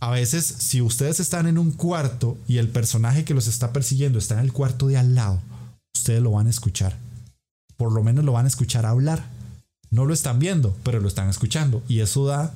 A 0.00 0.10
veces, 0.10 0.44
si 0.46 0.80
ustedes 0.80 1.20
están 1.20 1.46
en 1.46 1.58
un 1.58 1.72
cuarto 1.72 2.38
y 2.46 2.58
el 2.58 2.68
personaje 2.68 3.24
que 3.24 3.34
los 3.34 3.46
está 3.46 3.72
persiguiendo 3.72 4.18
está 4.18 4.34
en 4.34 4.40
el 4.40 4.52
cuarto 4.52 4.88
de 4.88 4.96
al 4.96 5.14
lado, 5.14 5.40
ustedes 5.94 6.22
lo 6.22 6.32
van 6.32 6.46
a 6.46 6.50
escuchar. 6.50 6.98
Por 7.76 7.92
lo 7.92 8.02
menos 8.02 8.24
lo 8.24 8.32
van 8.32 8.44
a 8.46 8.48
escuchar 8.48 8.86
hablar 8.86 9.35
no 9.90 10.04
lo 10.04 10.14
están 10.14 10.38
viendo, 10.38 10.76
pero 10.82 11.00
lo 11.00 11.08
están 11.08 11.28
escuchando. 11.28 11.82
Y 11.88 12.00
eso 12.00 12.26
da 12.26 12.54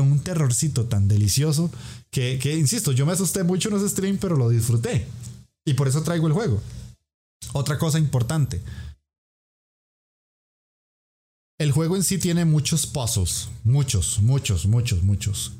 un 0.00 0.20
terrorcito 0.20 0.86
tan 0.86 1.08
delicioso 1.08 1.70
que, 2.10 2.38
que, 2.40 2.56
insisto, 2.56 2.92
yo 2.92 3.06
me 3.06 3.12
asusté 3.12 3.42
mucho 3.44 3.68
en 3.68 3.76
ese 3.76 3.88
stream, 3.88 4.18
pero 4.18 4.36
lo 4.36 4.48
disfruté. 4.48 5.06
Y 5.64 5.74
por 5.74 5.88
eso 5.88 6.02
traigo 6.02 6.26
el 6.26 6.32
juego. 6.32 6.60
Otra 7.52 7.78
cosa 7.78 7.98
importante. 7.98 8.62
El 11.58 11.72
juego 11.72 11.96
en 11.96 12.02
sí 12.02 12.18
tiene 12.18 12.44
muchos 12.44 12.86
puzzles. 12.86 13.48
Muchos, 13.62 14.20
muchos, 14.20 14.66
muchos, 14.66 15.02
muchos. 15.02 15.52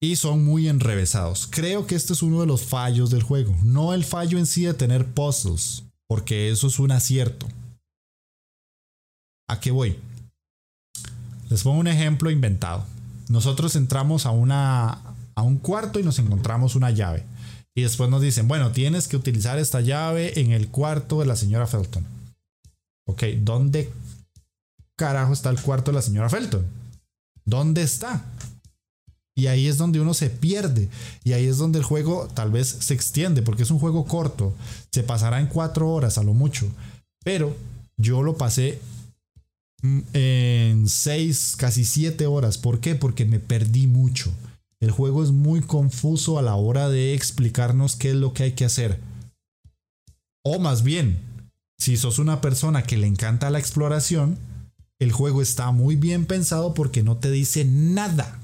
Y 0.00 0.16
son 0.16 0.44
muy 0.44 0.68
enrevesados. 0.68 1.46
Creo 1.50 1.86
que 1.86 1.94
este 1.94 2.12
es 2.12 2.22
uno 2.22 2.40
de 2.40 2.46
los 2.46 2.62
fallos 2.62 3.10
del 3.10 3.22
juego. 3.22 3.56
No 3.62 3.94
el 3.94 4.04
fallo 4.04 4.38
en 4.38 4.46
sí 4.46 4.64
de 4.64 4.74
tener 4.74 5.06
puzzles, 5.12 5.84
porque 6.08 6.50
eso 6.50 6.66
es 6.66 6.78
un 6.78 6.90
acierto. 6.90 7.46
¿A 9.48 9.60
qué 9.60 9.70
voy? 9.70 9.98
Les 11.50 11.62
pongo 11.62 11.78
un 11.78 11.86
ejemplo 11.86 12.30
inventado. 12.30 12.84
Nosotros 13.28 13.76
entramos 13.76 14.26
a, 14.26 14.30
una, 14.30 15.00
a 15.34 15.42
un 15.42 15.58
cuarto 15.58 15.98
y 15.98 16.02
nos 16.02 16.18
encontramos 16.18 16.74
una 16.74 16.90
llave. 16.90 17.24
Y 17.76 17.82
después 17.82 18.08
nos 18.08 18.22
dicen, 18.22 18.46
bueno, 18.46 18.70
tienes 18.70 19.08
que 19.08 19.16
utilizar 19.16 19.58
esta 19.58 19.80
llave 19.80 20.38
en 20.40 20.52
el 20.52 20.68
cuarto 20.68 21.20
de 21.20 21.26
la 21.26 21.36
señora 21.36 21.66
Felton. 21.66 22.04
Ok, 23.06 23.24
¿dónde 23.40 23.92
carajo 24.96 25.32
está 25.32 25.50
el 25.50 25.60
cuarto 25.60 25.90
de 25.90 25.96
la 25.96 26.02
señora 26.02 26.28
Felton? 26.28 26.64
¿Dónde 27.44 27.82
está? 27.82 28.24
Y 29.36 29.48
ahí 29.48 29.66
es 29.66 29.76
donde 29.76 30.00
uno 30.00 30.14
se 30.14 30.30
pierde. 30.30 30.88
Y 31.24 31.32
ahí 31.32 31.46
es 31.46 31.58
donde 31.58 31.78
el 31.78 31.84
juego 31.84 32.28
tal 32.34 32.52
vez 32.52 32.68
se 32.68 32.94
extiende, 32.94 33.42
porque 33.42 33.64
es 33.64 33.70
un 33.70 33.80
juego 33.80 34.04
corto. 34.04 34.54
Se 34.92 35.02
pasará 35.02 35.40
en 35.40 35.48
cuatro 35.48 35.90
horas 35.90 36.18
a 36.18 36.22
lo 36.22 36.32
mucho. 36.32 36.68
Pero 37.24 37.56
yo 37.96 38.22
lo 38.22 38.36
pasé 38.36 38.78
en 40.12 40.88
6, 40.88 41.54
casi 41.56 41.84
7 41.84 42.26
horas. 42.26 42.58
¿Por 42.58 42.80
qué? 42.80 42.94
Porque 42.94 43.24
me 43.24 43.38
perdí 43.38 43.86
mucho. 43.86 44.32
El 44.80 44.90
juego 44.90 45.22
es 45.22 45.30
muy 45.30 45.60
confuso 45.60 46.38
a 46.38 46.42
la 46.42 46.56
hora 46.56 46.88
de 46.88 47.14
explicarnos 47.14 47.96
qué 47.96 48.10
es 48.10 48.16
lo 48.16 48.32
que 48.32 48.44
hay 48.44 48.52
que 48.52 48.64
hacer. 48.64 49.00
O 50.42 50.58
más 50.58 50.82
bien, 50.82 51.18
si 51.78 51.96
sos 51.96 52.18
una 52.18 52.40
persona 52.40 52.82
que 52.82 52.96
le 52.96 53.06
encanta 53.06 53.50
la 53.50 53.58
exploración, 53.58 54.38
el 54.98 55.12
juego 55.12 55.42
está 55.42 55.70
muy 55.70 55.96
bien 55.96 56.26
pensado 56.26 56.74
porque 56.74 57.02
no 57.02 57.18
te 57.18 57.30
dice 57.30 57.64
nada. 57.64 58.40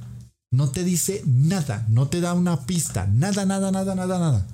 No 0.52 0.70
te 0.70 0.84
dice 0.84 1.22
nada, 1.26 1.86
no 1.88 2.08
te 2.08 2.20
da 2.20 2.34
una 2.34 2.66
pista, 2.66 3.06
nada, 3.06 3.46
nada, 3.46 3.70
nada, 3.70 3.94
nada, 3.94 4.18
nada. 4.18 4.46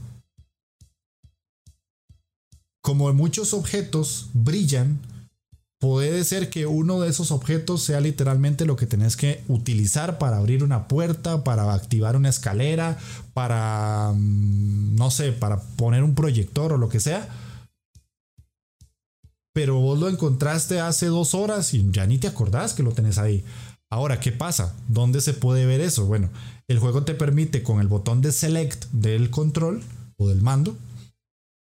como 2.86 3.12
muchos 3.12 3.52
objetos 3.52 4.28
brillan, 4.32 5.00
puede 5.86 6.24
ser 6.24 6.50
que 6.50 6.66
uno 6.66 6.98
de 6.98 7.08
esos 7.08 7.30
objetos 7.30 7.80
sea 7.80 8.00
literalmente 8.00 8.66
lo 8.66 8.74
que 8.74 8.86
tenés 8.86 9.16
que 9.16 9.44
utilizar 9.46 10.18
para 10.18 10.38
abrir 10.38 10.64
una 10.64 10.88
puerta, 10.88 11.44
para 11.44 11.72
activar 11.72 12.16
una 12.16 12.28
escalera, 12.28 12.98
para, 13.34 14.12
mm, 14.12 14.96
no 14.96 15.12
sé, 15.12 15.30
para 15.30 15.60
poner 15.60 16.02
un 16.02 16.16
proyector 16.16 16.72
o 16.72 16.76
lo 16.76 16.88
que 16.88 16.98
sea. 16.98 17.28
Pero 19.54 19.78
vos 19.78 19.96
lo 19.96 20.08
encontraste 20.08 20.80
hace 20.80 21.06
dos 21.06 21.34
horas 21.34 21.72
y 21.72 21.88
ya 21.92 22.04
ni 22.04 22.18
te 22.18 22.26
acordás 22.26 22.74
que 22.74 22.82
lo 22.82 22.90
tenés 22.90 23.18
ahí. 23.18 23.44
Ahora, 23.88 24.18
¿qué 24.18 24.32
pasa? 24.32 24.74
¿Dónde 24.88 25.20
se 25.20 25.34
puede 25.34 25.66
ver 25.66 25.80
eso? 25.80 26.04
Bueno, 26.06 26.30
el 26.66 26.80
juego 26.80 27.04
te 27.04 27.14
permite 27.14 27.62
con 27.62 27.80
el 27.80 27.86
botón 27.86 28.22
de 28.22 28.32
select 28.32 28.86
del 28.90 29.30
control 29.30 29.84
o 30.16 30.28
del 30.28 30.42
mando 30.42 30.76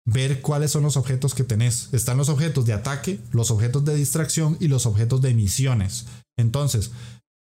ver 0.05 0.40
cuáles 0.42 0.70
son 0.70 0.82
los 0.82 0.96
objetos 0.96 1.34
que 1.34 1.44
tenés. 1.44 1.88
Están 1.92 2.16
los 2.16 2.28
objetos 2.28 2.66
de 2.66 2.72
ataque, 2.72 3.20
los 3.32 3.50
objetos 3.50 3.84
de 3.84 3.94
distracción 3.94 4.57
y 4.61 4.68
los 4.68 4.86
objetos 4.86 5.22
de 5.22 5.34
misiones. 5.34 6.07
Entonces, 6.36 6.90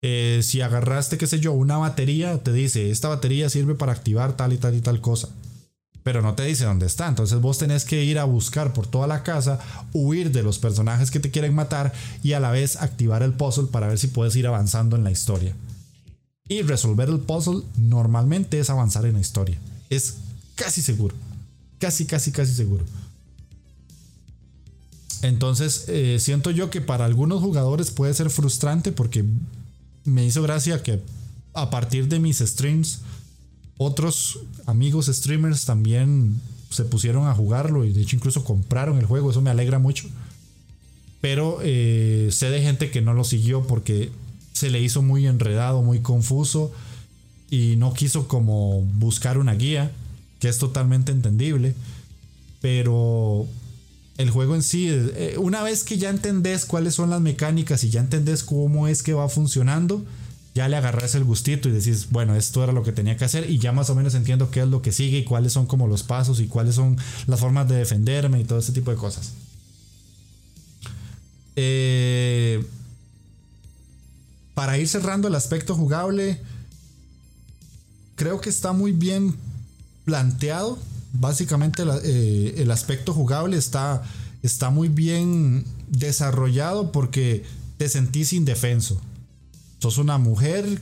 eh, 0.02 0.42
si 0.44 0.62
agarraste, 0.62 1.18
qué 1.18 1.28
sé 1.28 1.40
yo, 1.40 1.54
una 1.54 1.78
batería, 1.78 2.42
te 2.44 2.54
dice, 2.54 2.92
esta 2.92 3.10
batería 3.10 3.50
sirve 3.50 3.76
para 3.76 3.92
activar 3.92 4.36
tal 4.36 4.54
y 4.54 4.58
tal 4.58 4.76
y 4.76 4.82
tal 4.82 5.02
cosa. 5.02 5.30
Pero 6.04 6.22
no 6.22 6.36
te 6.36 6.44
dice 6.44 6.66
dónde 6.66 6.86
está. 6.86 7.08
Entonces 7.08 7.40
vos 7.40 7.58
tenés 7.58 7.86
que 7.86 8.04
ir 8.04 8.20
a 8.20 8.26
buscar 8.26 8.74
por 8.74 8.88
toda 8.88 9.08
la 9.08 9.24
casa, 9.24 9.60
huir 9.94 10.32
de 10.32 10.44
los 10.44 10.60
personajes 10.60 11.12
que 11.12 11.22
te 11.22 11.32
quieren 11.32 11.56
matar 11.56 11.94
y 12.22 12.34
a 12.34 12.42
la 12.42 12.52
vez 12.52 12.76
activar 12.76 13.24
el 13.24 13.34
puzzle 13.34 13.68
para 13.72 13.88
ver 13.88 13.98
si 13.98 14.08
puedes 14.08 14.36
ir 14.36 14.46
avanzando 14.46 14.98
en 14.98 15.06
la 15.06 15.12
historia. 15.12 15.56
Y 16.50 16.62
resolver 16.62 17.08
el 17.08 17.20
puzzle 17.20 17.64
normalmente 17.78 18.60
es 18.60 18.70
avanzar 18.70 19.06
en 19.06 19.14
la 19.14 19.22
historia. 19.22 19.58
Es 19.90 20.18
casi 20.56 20.82
seguro. 20.82 21.16
Casi, 21.84 22.06
casi, 22.06 22.32
casi 22.32 22.54
seguro. 22.54 22.86
Entonces, 25.22 25.84
eh, 25.90 26.18
siento 26.18 26.50
yo 26.50 26.70
que 26.70 26.80
para 26.80 27.04
algunos 27.04 27.42
jugadores 27.42 27.92
puede 27.92 28.14
ser 28.14 28.30
frustrante 28.30 28.94
porque 28.94 29.26
me 30.06 30.26
hizo 30.26 30.42
gracia 30.42 30.82
que 30.82 31.02
a 31.54 31.70
partir 31.70 32.08
de 32.08 32.20
mis 32.20 32.38
streams, 32.38 33.02
otros 33.78 34.40
amigos 34.66 35.08
streamers 35.08 35.66
también 35.66 36.40
se 36.70 36.86
pusieron 36.86 37.28
a 37.28 37.36
jugarlo 37.36 37.84
y 37.84 37.92
de 37.92 38.04
hecho 38.04 38.16
incluso 38.16 38.46
compraron 38.46 38.98
el 38.98 39.06
juego. 39.06 39.32
Eso 39.32 39.42
me 39.42 39.50
alegra 39.50 39.78
mucho. 39.78 40.08
Pero 41.20 41.60
eh, 41.64 42.30
sé 42.32 42.50
de 42.50 42.62
gente 42.62 42.92
que 42.92 43.02
no 43.02 43.14
lo 43.14 43.26
siguió 43.26 43.68
porque 43.68 44.10
se 44.54 44.70
le 44.70 44.82
hizo 44.82 45.02
muy 45.02 45.28
enredado, 45.28 45.82
muy 45.82 46.00
confuso 46.00 46.72
y 47.52 47.76
no 47.76 47.94
quiso 47.94 48.30
como 48.30 48.84
buscar 48.84 49.38
una 49.38 49.54
guía 49.56 49.92
que 50.44 50.50
es 50.50 50.58
totalmente 50.58 51.14
entendible, 51.14 51.74
pero 52.60 53.48
el 54.18 54.30
juego 54.30 54.56
en 54.56 54.62
sí, 54.62 54.90
eh, 54.90 55.38
una 55.38 55.64
vez 55.64 55.86
que 55.86 55.98
ya 55.98 56.10
entendés 56.10 56.66
cuáles 56.66 56.96
son 56.96 57.10
las 57.10 57.22
mecánicas 57.22 57.86
y 57.86 57.90
ya 57.90 58.02
entendés 58.02 58.44
cómo 58.44 58.90
es 58.90 59.04
que 59.04 59.14
va 59.14 59.30
funcionando, 59.30 60.04
ya 60.54 60.68
le 60.68 60.76
agarras 60.76 61.16
el 61.16 61.24
gustito 61.24 61.70
y 61.70 61.72
decís, 61.72 62.08
bueno, 62.10 62.36
esto 62.36 62.62
era 62.62 62.74
lo 62.74 62.84
que 62.84 62.92
tenía 62.92 63.16
que 63.16 63.24
hacer 63.24 63.50
y 63.50 63.58
ya 63.58 63.72
más 63.72 63.90
o 63.90 63.96
menos 63.96 64.16
entiendo 64.16 64.52
qué 64.52 64.60
es 64.60 64.68
lo 64.68 64.82
que 64.82 64.92
sigue 64.92 65.20
y 65.20 65.24
cuáles 65.24 65.54
son 65.54 65.66
como 65.66 65.88
los 65.88 66.04
pasos 66.04 66.42
y 66.42 66.48
cuáles 66.48 66.76
son 66.76 66.98
las 67.26 67.40
formas 67.40 67.70
de 67.70 67.76
defenderme 67.76 68.42
y 68.42 68.44
todo 68.44 68.60
ese 68.60 68.74
tipo 68.74 68.92
de 68.92 68.98
cosas. 68.98 69.32
Eh, 71.56 72.66
para 74.56 74.78
ir 74.78 74.90
cerrando 74.90 75.30
el 75.30 75.36
aspecto 75.36 75.74
jugable, 75.74 76.42
creo 78.18 78.42
que 78.42 78.50
está 78.50 78.74
muy 78.74 78.92
bien 78.92 79.38
planteado. 80.06 80.78
Básicamente 81.14 81.84
eh, 82.04 82.56
el 82.58 82.72
aspecto 82.72 83.14
jugable 83.14 83.58
está, 83.58 84.04
está 84.42 84.70
muy 84.70 84.90
bien 84.90 85.66
desarrollado 85.88 86.92
porque 86.92 87.44
te 87.78 87.90
sentís 87.90 88.34
indefenso. 88.34 89.00
Sos 89.80 89.98
una 89.98 90.18
mujer 90.18 90.82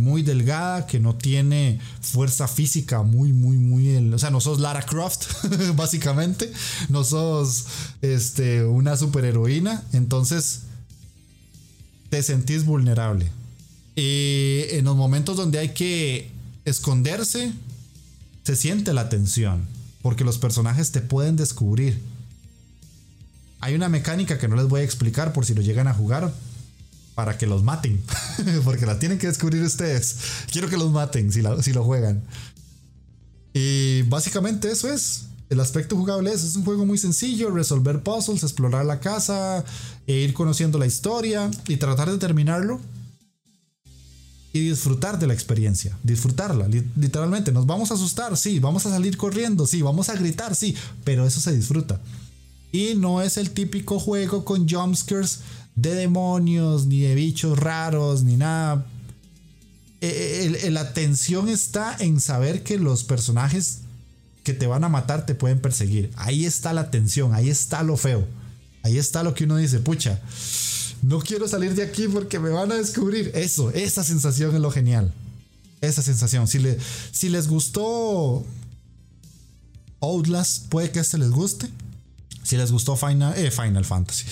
muy 0.00 0.22
delgada 0.22 0.86
que 0.86 0.98
no 0.98 1.14
tiene 1.14 1.78
fuerza 2.00 2.48
física 2.48 3.02
muy 3.02 3.32
muy 3.32 3.58
muy 3.58 4.12
o 4.12 4.18
sea 4.18 4.30
no 4.30 4.40
sos 4.40 4.58
Lara 4.58 4.82
Croft 4.82 5.26
básicamente 5.76 6.50
no 6.88 7.04
sos 7.04 7.66
este 8.00 8.64
una 8.64 8.96
superheroína 8.96 9.84
entonces 9.92 10.62
te 12.08 12.22
sentís 12.22 12.64
vulnerable 12.64 13.30
y 13.94 14.62
en 14.70 14.86
los 14.86 14.96
momentos 14.96 15.36
donde 15.36 15.58
hay 15.58 15.70
que 15.70 16.30
esconderse 16.64 17.52
se 18.50 18.56
siente 18.56 18.92
la 18.92 19.08
tensión, 19.08 19.64
porque 20.02 20.24
los 20.24 20.38
personajes 20.38 20.90
te 20.90 21.00
pueden 21.00 21.36
descubrir. 21.36 22.02
Hay 23.60 23.76
una 23.76 23.88
mecánica 23.88 24.38
que 24.38 24.48
no 24.48 24.56
les 24.56 24.66
voy 24.66 24.80
a 24.80 24.84
explicar 24.84 25.32
por 25.32 25.46
si 25.46 25.54
lo 25.54 25.62
llegan 25.62 25.86
a 25.86 25.94
jugar, 25.94 26.34
para 27.14 27.38
que 27.38 27.46
los 27.46 27.62
maten, 27.62 28.02
porque 28.64 28.86
la 28.86 28.98
tienen 28.98 29.18
que 29.18 29.28
descubrir 29.28 29.62
ustedes. 29.62 30.16
Quiero 30.50 30.68
que 30.68 30.76
los 30.76 30.90
maten 30.90 31.30
si, 31.32 31.42
lo 31.42 31.84
juegan. 31.84 32.24
Y 33.54 34.02
básicamente 34.08 34.68
eso 34.72 34.92
es. 34.92 35.26
El 35.48 35.60
aspecto 35.60 35.94
jugable 35.94 36.32
es, 36.32 36.42
es 36.42 36.56
un 36.56 36.64
juego 36.64 36.84
muy 36.84 36.98
sencillo, 36.98 37.52
resolver 37.52 38.02
puzzles, 38.02 38.42
explorar 38.42 38.84
la 38.84 38.98
casa, 38.98 39.64
e 40.08 40.14
ir 40.14 40.34
conociendo 40.34 40.76
la 40.76 40.86
historia 40.86 41.48
y 41.68 41.76
tratar 41.76 42.10
de 42.10 42.18
terminarlo 42.18 42.80
y 44.52 44.60
disfrutar 44.60 45.18
de 45.18 45.26
la 45.26 45.34
experiencia, 45.34 45.96
disfrutarla, 46.02 46.68
literalmente. 46.96 47.52
Nos 47.52 47.66
vamos 47.66 47.90
a 47.90 47.94
asustar, 47.94 48.36
sí, 48.36 48.58
vamos 48.58 48.84
a 48.86 48.90
salir 48.90 49.16
corriendo, 49.16 49.66
sí, 49.66 49.80
vamos 49.80 50.08
a 50.08 50.14
gritar, 50.14 50.56
sí, 50.56 50.74
pero 51.04 51.24
eso 51.24 51.40
se 51.40 51.54
disfruta. 51.54 52.00
Y 52.72 52.94
no 52.96 53.22
es 53.22 53.36
el 53.36 53.50
típico 53.50 54.00
juego 54.00 54.44
con 54.44 54.68
jumpscares 54.68 55.40
de 55.76 55.94
demonios, 55.94 56.86
ni 56.86 57.00
de 57.00 57.14
bichos 57.14 57.58
raros, 57.58 58.24
ni 58.24 58.36
nada. 58.36 58.86
E, 60.00 60.58
e, 60.62 60.70
la 60.70 60.94
tensión 60.94 61.48
está 61.48 61.96
en 62.00 62.20
saber 62.20 62.64
que 62.64 62.78
los 62.78 63.04
personajes 63.04 63.80
que 64.42 64.54
te 64.54 64.66
van 64.66 64.82
a 64.82 64.88
matar 64.88 65.26
te 65.26 65.34
pueden 65.34 65.60
perseguir. 65.60 66.10
Ahí 66.16 66.44
está 66.44 66.72
la 66.72 66.90
tensión, 66.90 67.34
ahí 67.34 67.50
está 67.50 67.82
lo 67.82 67.96
feo. 67.96 68.26
Ahí 68.82 68.98
está 68.98 69.22
lo 69.22 69.34
que 69.34 69.44
uno 69.44 69.58
dice, 69.58 69.78
pucha 69.78 70.20
no 71.02 71.20
quiero 71.20 71.48
salir 71.48 71.74
de 71.74 71.82
aquí 71.82 72.08
porque 72.08 72.38
me 72.38 72.50
van 72.50 72.72
a 72.72 72.76
descubrir. 72.76 73.32
Eso, 73.34 73.70
esa 73.70 74.04
sensación 74.04 74.54
es 74.54 74.60
lo 74.60 74.70
genial. 74.70 75.12
Esa 75.80 76.02
sensación. 76.02 76.46
Si, 76.46 76.60
si 77.10 77.28
les 77.28 77.48
gustó 77.48 78.44
Outlast, 80.00 80.68
puede 80.68 80.90
que 80.90 81.00
este 81.00 81.18
les 81.18 81.30
guste. 81.30 81.68
Si 82.42 82.56
les 82.56 82.70
gustó 82.72 82.96
Final, 82.96 83.36
eh, 83.38 83.50
Final 83.50 83.84
Fantasy. 83.84 84.26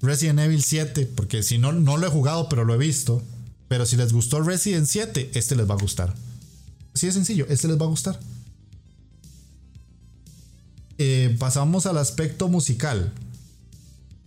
Resident 0.00 0.40
Evil 0.40 0.62
7, 0.62 1.06
porque 1.14 1.42
si 1.42 1.58
no, 1.58 1.72
no 1.72 1.96
lo 1.96 2.06
he 2.06 2.10
jugado, 2.10 2.48
pero 2.48 2.64
lo 2.64 2.74
he 2.74 2.78
visto. 2.78 3.22
Pero 3.68 3.86
si 3.86 3.96
les 3.96 4.12
gustó 4.12 4.42
Resident 4.42 4.86
7, 4.86 5.30
este 5.34 5.54
les 5.54 5.68
va 5.68 5.74
a 5.74 5.78
gustar. 5.78 6.14
Así 6.94 7.06
de 7.06 7.12
sencillo, 7.12 7.46
este 7.48 7.68
les 7.68 7.80
va 7.80 7.84
a 7.84 7.88
gustar. 7.88 8.18
Eh, 10.98 11.36
pasamos 11.38 11.86
al 11.86 11.98
aspecto 11.98 12.48
musical 12.48 13.12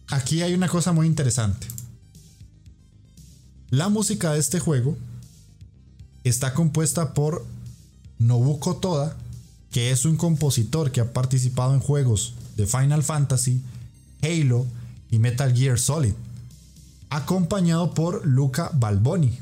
aquí 0.10 0.42
hay 0.42 0.54
una 0.54 0.68
cosa 0.68 0.92
muy 0.92 1.08
interesante. 1.08 1.68
La 3.70 3.90
música 3.90 4.34
de 4.34 4.40
este 4.40 4.60
juego 4.60 4.98
está 6.24 6.54
compuesta 6.54 7.14
por 7.14 7.46
Nobuko 8.20 8.78
Toda, 8.78 9.16
que 9.72 9.92
es 9.92 10.06
un 10.06 10.16
compositor 10.16 10.92
que 10.92 11.02
ha 11.02 11.14
participado 11.14 11.74
en 11.74 11.80
juegos 11.80 12.34
de 12.56 12.66
Final 12.68 13.04
Fantasy, 13.04 13.62
Halo 14.22 14.66
y 15.12 15.20
Metal 15.20 15.54
Gear 15.56 15.78
Solid, 15.78 16.14
acompañado 17.10 17.94
por 17.94 18.26
Luca 18.26 18.72
Balboni, 18.74 19.38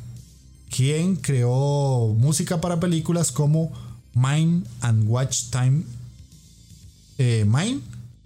quien 0.70 1.16
creó 1.16 2.16
música 2.18 2.60
para 2.60 2.80
películas 2.80 3.32
como 3.32 3.72
Mine 4.16 4.64
and 4.82 5.08
Watch 5.08 5.50
Time, 5.52 5.84
eh, 7.18 7.46
Mine 7.48 7.82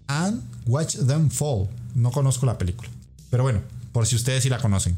and 0.08 0.42
Watch 0.66 0.96
Them 0.98 1.30
Fall, 1.30 1.68
no 1.98 2.12
conozco 2.12 2.46
la 2.46 2.58
película. 2.58 2.90
Pero 3.30 3.44
bueno, 3.44 3.62
por 3.92 4.06
si 4.08 4.16
ustedes 4.16 4.44
sí 4.44 4.50
la 4.50 4.60
conocen. 4.60 4.96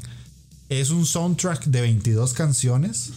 Es 0.68 0.92
un 0.92 1.06
soundtrack 1.06 1.66
de 1.66 1.82
22 1.82 2.34
canciones. 2.34 3.14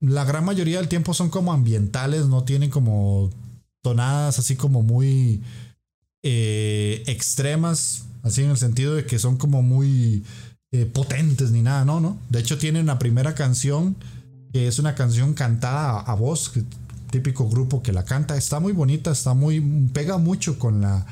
La 0.00 0.24
gran 0.24 0.44
mayoría 0.44 0.78
del 0.78 0.88
tiempo 0.88 1.14
son 1.14 1.30
como 1.30 1.52
ambientales, 1.52 2.26
no 2.26 2.44
tienen 2.44 2.70
como 2.70 3.30
tonadas 3.82 4.38
así 4.38 4.56
como 4.56 4.82
muy 4.82 5.42
eh, 6.22 7.02
extremas, 7.06 8.04
así 8.22 8.42
en 8.42 8.50
el 8.50 8.58
sentido 8.58 8.94
de 8.94 9.06
que 9.06 9.18
son 9.18 9.36
como 9.36 9.62
muy 9.62 10.22
eh, 10.72 10.86
potentes 10.86 11.50
ni 11.50 11.62
nada, 11.62 11.84
no, 11.84 12.00
no. 12.00 12.18
De 12.28 12.40
hecho 12.40 12.58
tiene 12.58 12.80
una 12.80 12.98
primera 12.98 13.34
canción 13.34 13.96
que 14.52 14.68
es 14.68 14.78
una 14.78 14.94
canción 14.94 15.34
cantada 15.34 16.00
a, 16.00 16.14
voz, 16.14 16.52
típico 17.10 17.48
grupo 17.48 17.82
que 17.82 17.92
la 17.92 18.04
canta, 18.04 18.36
está 18.36 18.60
muy 18.60 18.72
bonita, 18.72 19.10
está 19.10 19.32
muy 19.32 19.60
pega 19.92 20.18
mucho 20.18 20.58
con 20.58 20.80
la 20.80 21.06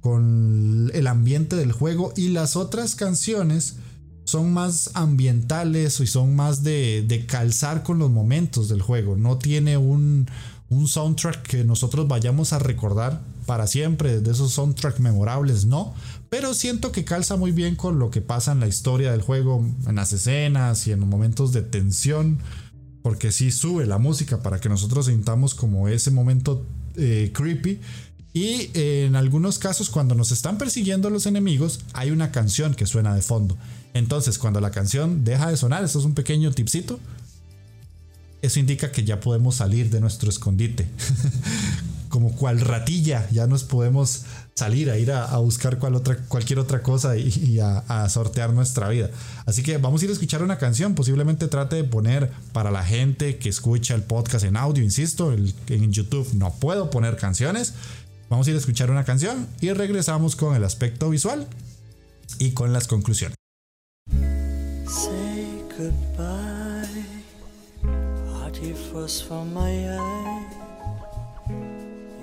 con 0.00 0.90
el 0.94 1.06
ambiente 1.06 1.56
del 1.56 1.72
juego 1.72 2.12
y 2.16 2.28
las 2.28 2.56
otras 2.56 2.94
canciones 2.94 3.76
son 4.26 4.52
más 4.52 4.90
ambientales 4.94 6.00
y 6.00 6.06
son 6.06 6.34
más 6.34 6.62
de, 6.62 7.24
calzar 7.28 7.82
con 7.82 7.98
los 7.98 8.10
momentos 8.10 8.68
del 8.68 8.82
juego. 8.82 9.16
No 9.16 9.38
tiene 9.38 9.76
un, 9.76 10.26
soundtrack 10.68 11.42
que 11.42 11.64
nosotros 11.64 12.08
vayamos 12.08 12.52
a 12.52 12.58
recordar 12.58 13.22
para 13.46 13.68
siempre, 13.68 14.20
de 14.20 14.32
esos 14.32 14.52
soundtrack 14.52 14.98
memorables, 14.98 15.64
no. 15.64 15.94
Pero 16.28 16.54
siento 16.54 16.90
que 16.90 17.04
calza 17.04 17.36
muy 17.36 17.52
bien 17.52 17.76
con 17.76 18.00
lo 18.00 18.10
que 18.10 18.20
pasa 18.20 18.50
en 18.50 18.58
la 18.58 18.66
historia 18.66 19.12
del 19.12 19.22
juego, 19.22 19.64
en 19.86 19.94
las 19.94 20.12
escenas 20.12 20.88
y 20.88 20.92
en 20.92 21.00
los 21.00 21.08
momentos 21.08 21.52
de 21.52 21.62
tensión. 21.62 22.40
Porque 23.02 23.30
sí 23.30 23.52
sube 23.52 23.86
la 23.86 23.98
música 23.98 24.42
para 24.42 24.58
que 24.58 24.68
nosotros 24.68 25.06
sintamos 25.06 25.54
como 25.54 25.86
ese 25.86 26.10
momento 26.10 26.66
eh, 26.96 27.30
creepy. 27.32 27.80
Y 28.36 28.70
en 28.74 29.16
algunos 29.16 29.58
casos, 29.58 29.88
cuando 29.88 30.14
nos 30.14 30.30
están 30.30 30.58
persiguiendo 30.58 31.08
los 31.08 31.24
enemigos, 31.24 31.80
hay 31.94 32.10
una 32.10 32.32
canción 32.32 32.74
que 32.74 32.84
suena 32.84 33.14
de 33.14 33.22
fondo. 33.22 33.56
Entonces, 33.94 34.36
cuando 34.36 34.60
la 34.60 34.70
canción 34.70 35.24
deja 35.24 35.48
de 35.50 35.56
sonar, 35.56 35.82
eso 35.82 35.98
es 35.98 36.04
un 36.04 36.12
pequeño 36.12 36.52
tipcito, 36.52 37.00
eso 38.42 38.60
indica 38.60 38.92
que 38.92 39.04
ya 39.04 39.20
podemos 39.20 39.54
salir 39.54 39.88
de 39.88 40.02
nuestro 40.02 40.28
escondite. 40.28 40.86
Como 42.10 42.36
cual 42.36 42.60
ratilla, 42.60 43.26
ya 43.30 43.46
nos 43.46 43.64
podemos 43.64 44.24
salir 44.54 44.90
a 44.90 44.98
ir 44.98 45.12
a, 45.12 45.36
buscar 45.38 45.78
cual 45.78 45.94
otra, 45.94 46.18
cualquier 46.28 46.58
otra 46.58 46.82
cosa 46.82 47.16
y, 47.16 47.58
a, 47.58 48.06
sortear 48.10 48.52
nuestra 48.52 48.90
vida. 48.90 49.10
Así 49.46 49.62
que 49.62 49.78
vamos 49.78 50.02
a 50.02 50.04
ir 50.04 50.10
a 50.10 50.12
escuchar 50.12 50.42
una 50.42 50.58
canción. 50.58 50.94
Posiblemente 50.94 51.48
trate 51.48 51.76
de 51.76 51.84
poner 51.84 52.30
para 52.52 52.70
la 52.70 52.84
gente 52.84 53.38
que 53.38 53.48
escucha 53.48 53.94
el 53.94 54.02
podcast 54.02 54.44
en 54.44 54.58
audio, 54.58 54.84
insisto, 54.84 55.32
en 55.32 55.92
YouTube 55.92 56.28
no 56.34 56.52
puedo 56.52 56.90
poner 56.90 57.16
canciones. 57.16 57.72
Vamos 58.28 58.46
a 58.46 58.50
ir 58.50 58.56
a 58.56 58.58
escuchar 58.58 58.90
una 58.90 59.04
canción 59.04 59.46
y 59.60 59.72
regresamos 59.72 60.34
con 60.34 60.56
el 60.56 60.64
aspecto 60.64 61.10
visual 61.10 61.46
y 62.38 62.52
con 62.52 62.72
las 62.72 62.88
conclusiones. 62.88 63.36
Say 64.88 65.62
goodbye, 65.78 66.76
from 69.28 69.54
my 69.54 69.88
eye. 69.88 70.46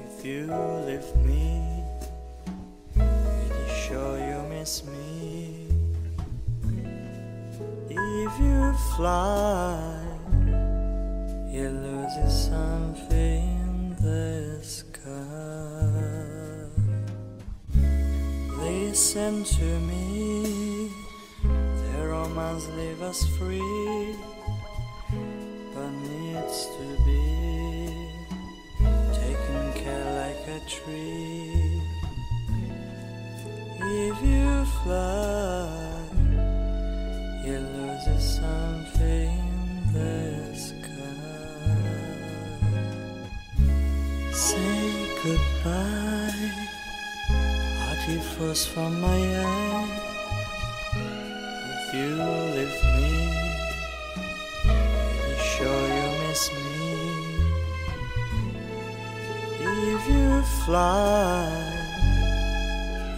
If 0.05 0.25
you 0.25 0.47
leave 0.85 1.15
me, 1.25 1.83
pretty 2.93 3.73
sure 3.87 4.17
you 4.19 4.41
miss 4.49 4.83
me. 4.83 5.67
If 7.89 8.39
you 8.39 8.73
fly, 8.95 9.99
you 11.51 11.69
lose 11.69 12.49
something 12.49 13.95
in 14.01 14.92
Listen 18.93 19.43
to 19.43 19.79
me 19.89 20.91
The 21.95 22.07
romance 22.07 22.67
leave 22.77 23.01
us 23.01 23.25
free, 23.37 24.15
but 25.73 25.89
needs 25.89 26.67
to 26.77 26.85
be 27.03 27.25
taken 29.17 29.73
care 29.73 30.07
like 30.21 30.47
a 30.47 30.59
tree. 30.69 31.81
If 33.79 34.15
you 34.23 34.63
fly, 34.83 35.97
you 37.45 37.57
lose 37.75 38.23
something 38.37 39.33
in 39.57 39.93
the 39.93 40.55
sky. 40.55 41.33
Say 44.31 44.85
goodbye, 45.23 46.02
you 48.07 48.19
from 48.19 49.01
my 49.01 49.43
eyes 49.45 50.13
you 51.93 52.15
leave 52.55 52.83
me, 52.97 53.11
you 54.65 55.35
sure 55.53 55.87
you 55.97 56.07
miss 56.27 56.43
me. 56.51 56.63
If 59.93 60.03
you 60.09 60.41
fly, 60.65 61.47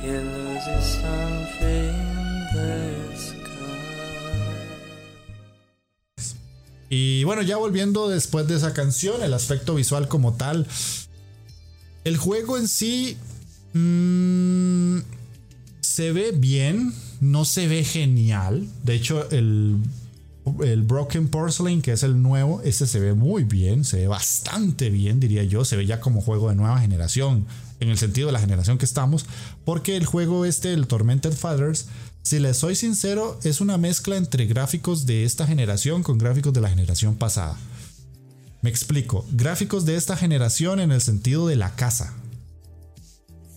you 0.04 0.20
lose 0.20 0.68
something 0.84 1.96
in 2.54 2.86
Y 6.90 7.24
bueno, 7.24 7.42
ya 7.42 7.58
volviendo 7.58 8.10
después 8.10 8.48
de 8.48 8.56
esa 8.56 8.74
canción, 8.74 9.24
el 9.24 9.34
aspecto 9.34 9.76
visual 9.76 10.08
como 10.08 10.34
tal. 10.34 10.68
El 12.04 12.18
juego 12.18 12.58
en 12.58 12.68
sí 12.68 13.18
mmm, 13.76 15.00
se 15.82 16.12
ve 16.12 16.32
bien 16.32 16.94
no 17.22 17.46
se 17.46 17.68
ve 17.68 17.84
genial. 17.84 18.68
De 18.84 18.96
hecho, 18.96 19.30
el, 19.32 19.78
el 20.64 20.84
Broken 20.84 21.28
Porcelain, 21.28 21.82
que 21.82 21.92
es 21.92 22.04
el 22.04 22.22
nuevo, 22.22 22.62
ese 22.64 22.88
se 22.88 23.00
ve 23.00 23.14
muy 23.14 23.44
bien, 23.44 23.84
se 23.84 23.98
ve 23.98 24.08
bastante 24.08 24.90
bien, 24.90 25.20
diría 25.20 25.44
yo. 25.44 25.66
Se 25.66 25.76
ve 25.76 25.86
ya 25.86 26.00
como 26.00 26.22
juego 26.22 26.50
de 26.50 26.56
nueva 26.56 26.80
generación, 26.80 27.46
en 27.80 27.90
el 27.90 27.98
sentido 27.98 28.28
de 28.28 28.34
la 28.34 28.40
generación 28.40 28.78
que 28.78 28.86
estamos. 28.86 29.26
Porque 29.64 29.98
el 29.98 30.06
juego 30.06 30.46
este, 30.46 30.74
el 30.74 30.88
Tormented 30.88 31.34
Fathers, 31.34 31.88
si 32.24 32.40
les 32.40 32.58
soy 32.58 32.76
sincero, 32.76 33.40
es 33.44 33.62
una 33.62 33.78
mezcla 33.78 34.18
entre 34.18 34.46
gráficos 34.46 35.06
de 35.06 35.24
esta 35.24 35.48
generación 35.48 36.04
con 36.04 36.18
gráficos 36.18 36.54
de 36.54 36.62
la 36.62 36.70
generación 36.70 37.16
pasada. 37.16 37.58
Me 38.62 38.70
explico, 38.70 39.26
gráficos 39.32 39.86
de 39.86 39.96
esta 39.96 40.18
generación 40.18 40.80
en 40.80 40.92
el 40.92 41.02
sentido 41.02 41.48
de 41.48 41.56
la 41.56 41.76
casa, 41.76 42.16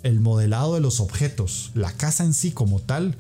el 0.08 0.20
modelado 0.20 0.74
de 0.74 0.80
los 0.80 1.00
objetos, 1.00 1.70
la 1.74 1.92
casa 1.92 2.24
en 2.24 2.34
sí 2.34 2.50
como 2.50 2.80
tal, 2.80 3.16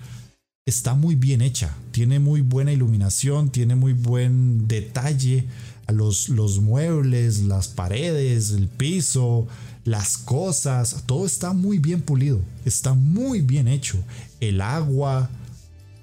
está 0.66 0.94
muy 0.94 1.14
bien 1.14 1.40
hecha, 1.40 1.74
tiene 1.92 2.18
muy 2.18 2.40
buena 2.40 2.72
iluminación, 2.72 3.50
tiene 3.50 3.74
muy 3.74 3.92
buen 3.92 4.68
detalle 4.68 5.46
los, 5.88 6.28
los 6.28 6.60
muebles, 6.60 7.40
las 7.40 7.68
paredes, 7.68 8.50
el 8.50 8.68
piso, 8.68 9.46
las 9.84 10.18
cosas, 10.18 11.04
todo 11.06 11.24
está 11.24 11.52
muy 11.52 11.78
bien 11.78 12.02
pulido, 12.02 12.40
está 12.64 12.94
muy 12.94 13.40
bien 13.40 13.68
hecho. 13.68 13.98
El 14.40 14.60
agua, 14.60 15.30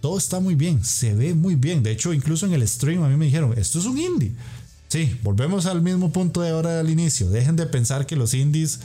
todo 0.01 0.17
está 0.17 0.39
muy 0.39 0.55
bien, 0.55 0.83
se 0.83 1.13
ve 1.13 1.33
muy 1.35 1.55
bien. 1.55 1.83
De 1.83 1.91
hecho, 1.91 2.13
incluso 2.13 2.45
en 2.45 2.53
el 2.53 2.67
stream 2.67 3.03
a 3.03 3.09
mí 3.09 3.15
me 3.15 3.25
dijeron, 3.25 3.53
esto 3.57 3.79
es 3.79 3.85
un 3.85 3.97
indie. 3.97 4.31
Sí, 4.87 5.17
volvemos 5.23 5.65
al 5.65 5.81
mismo 5.81 6.11
punto 6.11 6.41
de 6.41 6.49
ahora 6.49 6.79
al 6.79 6.89
inicio. 6.89 7.29
Dejen 7.29 7.55
de 7.55 7.65
pensar 7.65 8.05
que 8.05 8.15
los 8.15 8.33
indies, 8.33 8.79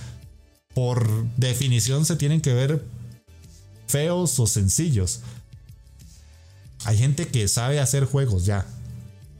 por 0.80 1.06
definición, 1.36 2.06
se 2.06 2.16
tienen 2.16 2.40
que 2.40 2.54
ver 2.54 2.82
feos 3.86 4.40
o 4.40 4.46
sencillos. 4.46 5.20
Hay 6.86 6.96
gente 6.96 7.28
que 7.28 7.48
sabe 7.48 7.80
hacer 7.80 8.06
juegos 8.06 8.46
ya. 8.46 8.64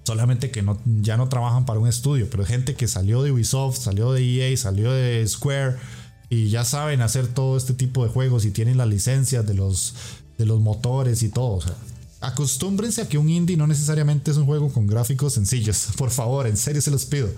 Solamente 0.04 0.50
que 0.50 0.60
no, 0.60 0.78
ya 0.84 1.16
no 1.16 1.30
trabajan 1.30 1.64
para 1.64 1.80
un 1.80 1.88
estudio, 1.88 2.28
pero 2.28 2.44
gente 2.44 2.74
que 2.74 2.86
salió 2.86 3.22
de 3.22 3.32
Ubisoft, 3.32 3.78
salió 3.78 4.12
de 4.12 4.22
EA, 4.22 4.54
salió 4.58 4.92
de 4.92 5.26
Square 5.26 5.76
y 6.28 6.50
ya 6.50 6.62
saben 6.62 7.00
hacer 7.00 7.26
todo 7.26 7.56
este 7.56 7.72
tipo 7.72 8.04
de 8.04 8.10
juegos 8.10 8.44
y 8.44 8.50
tienen 8.50 8.76
las 8.76 8.88
licencias 8.88 9.46
de 9.46 9.54
los, 9.54 9.94
de 10.36 10.44
los 10.44 10.60
motores 10.60 11.22
y 11.22 11.30
todo. 11.30 11.60
Acostúmbrense 12.20 13.00
a 13.00 13.08
que 13.08 13.16
un 13.16 13.30
indie 13.30 13.56
no 13.56 13.66
necesariamente 13.66 14.30
es 14.30 14.36
un 14.36 14.44
juego 14.44 14.70
con 14.70 14.86
gráficos 14.86 15.32
sencillos. 15.32 15.88
Por 15.96 16.10
favor, 16.10 16.46
en 16.46 16.58
serio 16.58 16.82
se 16.82 16.90
los 16.90 17.06
pido. 17.06 17.30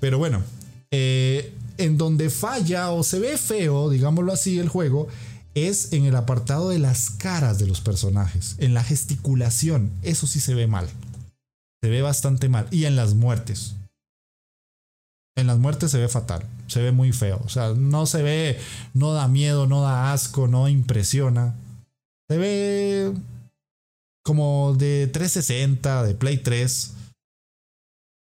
Pero 0.00 0.18
bueno, 0.18 0.42
eh, 0.90 1.54
en 1.78 1.98
donde 1.98 2.30
falla 2.30 2.90
o 2.90 3.02
se 3.02 3.18
ve 3.18 3.36
feo, 3.38 3.90
digámoslo 3.90 4.32
así, 4.32 4.58
el 4.58 4.68
juego 4.68 5.08
es 5.54 5.92
en 5.92 6.04
el 6.04 6.14
apartado 6.16 6.68
de 6.68 6.78
las 6.78 7.10
caras 7.10 7.58
de 7.58 7.66
los 7.66 7.80
personajes, 7.80 8.56
en 8.58 8.74
la 8.74 8.84
gesticulación, 8.84 9.90
eso 10.02 10.26
sí 10.26 10.38
se 10.38 10.54
ve 10.54 10.66
mal. 10.66 10.88
Se 11.82 11.88
ve 11.88 12.02
bastante 12.02 12.48
mal. 12.48 12.66
Y 12.70 12.84
en 12.84 12.96
las 12.96 13.14
muertes. 13.14 13.74
En 15.36 15.46
las 15.46 15.58
muertes 15.58 15.90
se 15.90 15.98
ve 15.98 16.08
fatal, 16.08 16.44
se 16.66 16.82
ve 16.82 16.92
muy 16.92 17.12
feo. 17.12 17.40
O 17.44 17.48
sea, 17.48 17.74
no 17.74 18.06
se 18.06 18.22
ve, 18.22 18.58
no 18.94 19.12
da 19.12 19.28
miedo, 19.28 19.66
no 19.66 19.82
da 19.82 20.12
asco, 20.12 20.48
no 20.48 20.68
impresiona. 20.68 21.54
Se 22.28 22.38
ve 22.38 23.12
como 24.24 24.74
de 24.74 25.06
360, 25.06 26.02
de 26.04 26.14
Play 26.14 26.38
3. 26.38 26.92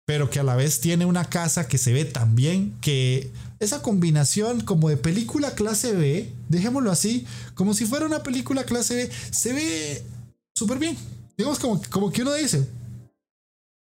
Pero 0.08 0.30
que 0.30 0.40
a 0.40 0.44
la 0.44 0.56
vez 0.56 0.80
tiene 0.80 1.06
una 1.06 1.26
casa 1.26 1.68
que 1.68 1.78
se 1.78 1.92
ve 1.92 2.06
tan 2.06 2.34
bien 2.34 2.78
que 2.80 3.30
esa 3.60 3.82
combinación 3.82 4.62
como 4.62 4.88
de 4.88 4.96
película 4.96 5.54
clase 5.54 5.92
B, 5.92 6.32
dejémoslo 6.48 6.92
así, 6.92 7.28
como 7.56 7.74
si 7.74 7.86
fuera 7.86 8.06
una 8.06 8.24
película 8.24 8.64
clase 8.64 8.96
B, 8.96 9.12
se 9.32 9.52
ve 9.52 10.04
súper 10.56 10.80
bien. 10.80 10.98
Digamos 11.38 11.60
como, 11.60 11.82
como 11.90 12.10
que 12.10 12.22
uno 12.22 12.34
dice, 12.34 12.66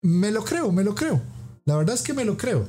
me 0.02 0.30
lo 0.30 0.44
creo, 0.44 0.70
me 0.70 0.84
lo 0.84 0.94
creo. 0.94 1.22
La 1.64 1.76
verdad 1.76 1.94
es 1.94 2.02
que 2.02 2.12
me 2.12 2.26
lo 2.26 2.36
creo. 2.36 2.68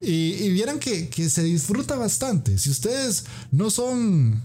Y, 0.00 0.48
vieran 0.50 0.78
que, 0.78 1.10
que 1.10 1.28
se 1.28 1.42
disfruta 1.42 1.96
bastante. 1.96 2.56
Si 2.56 2.70
ustedes 2.70 3.26
no 3.50 3.68
son 3.68 4.42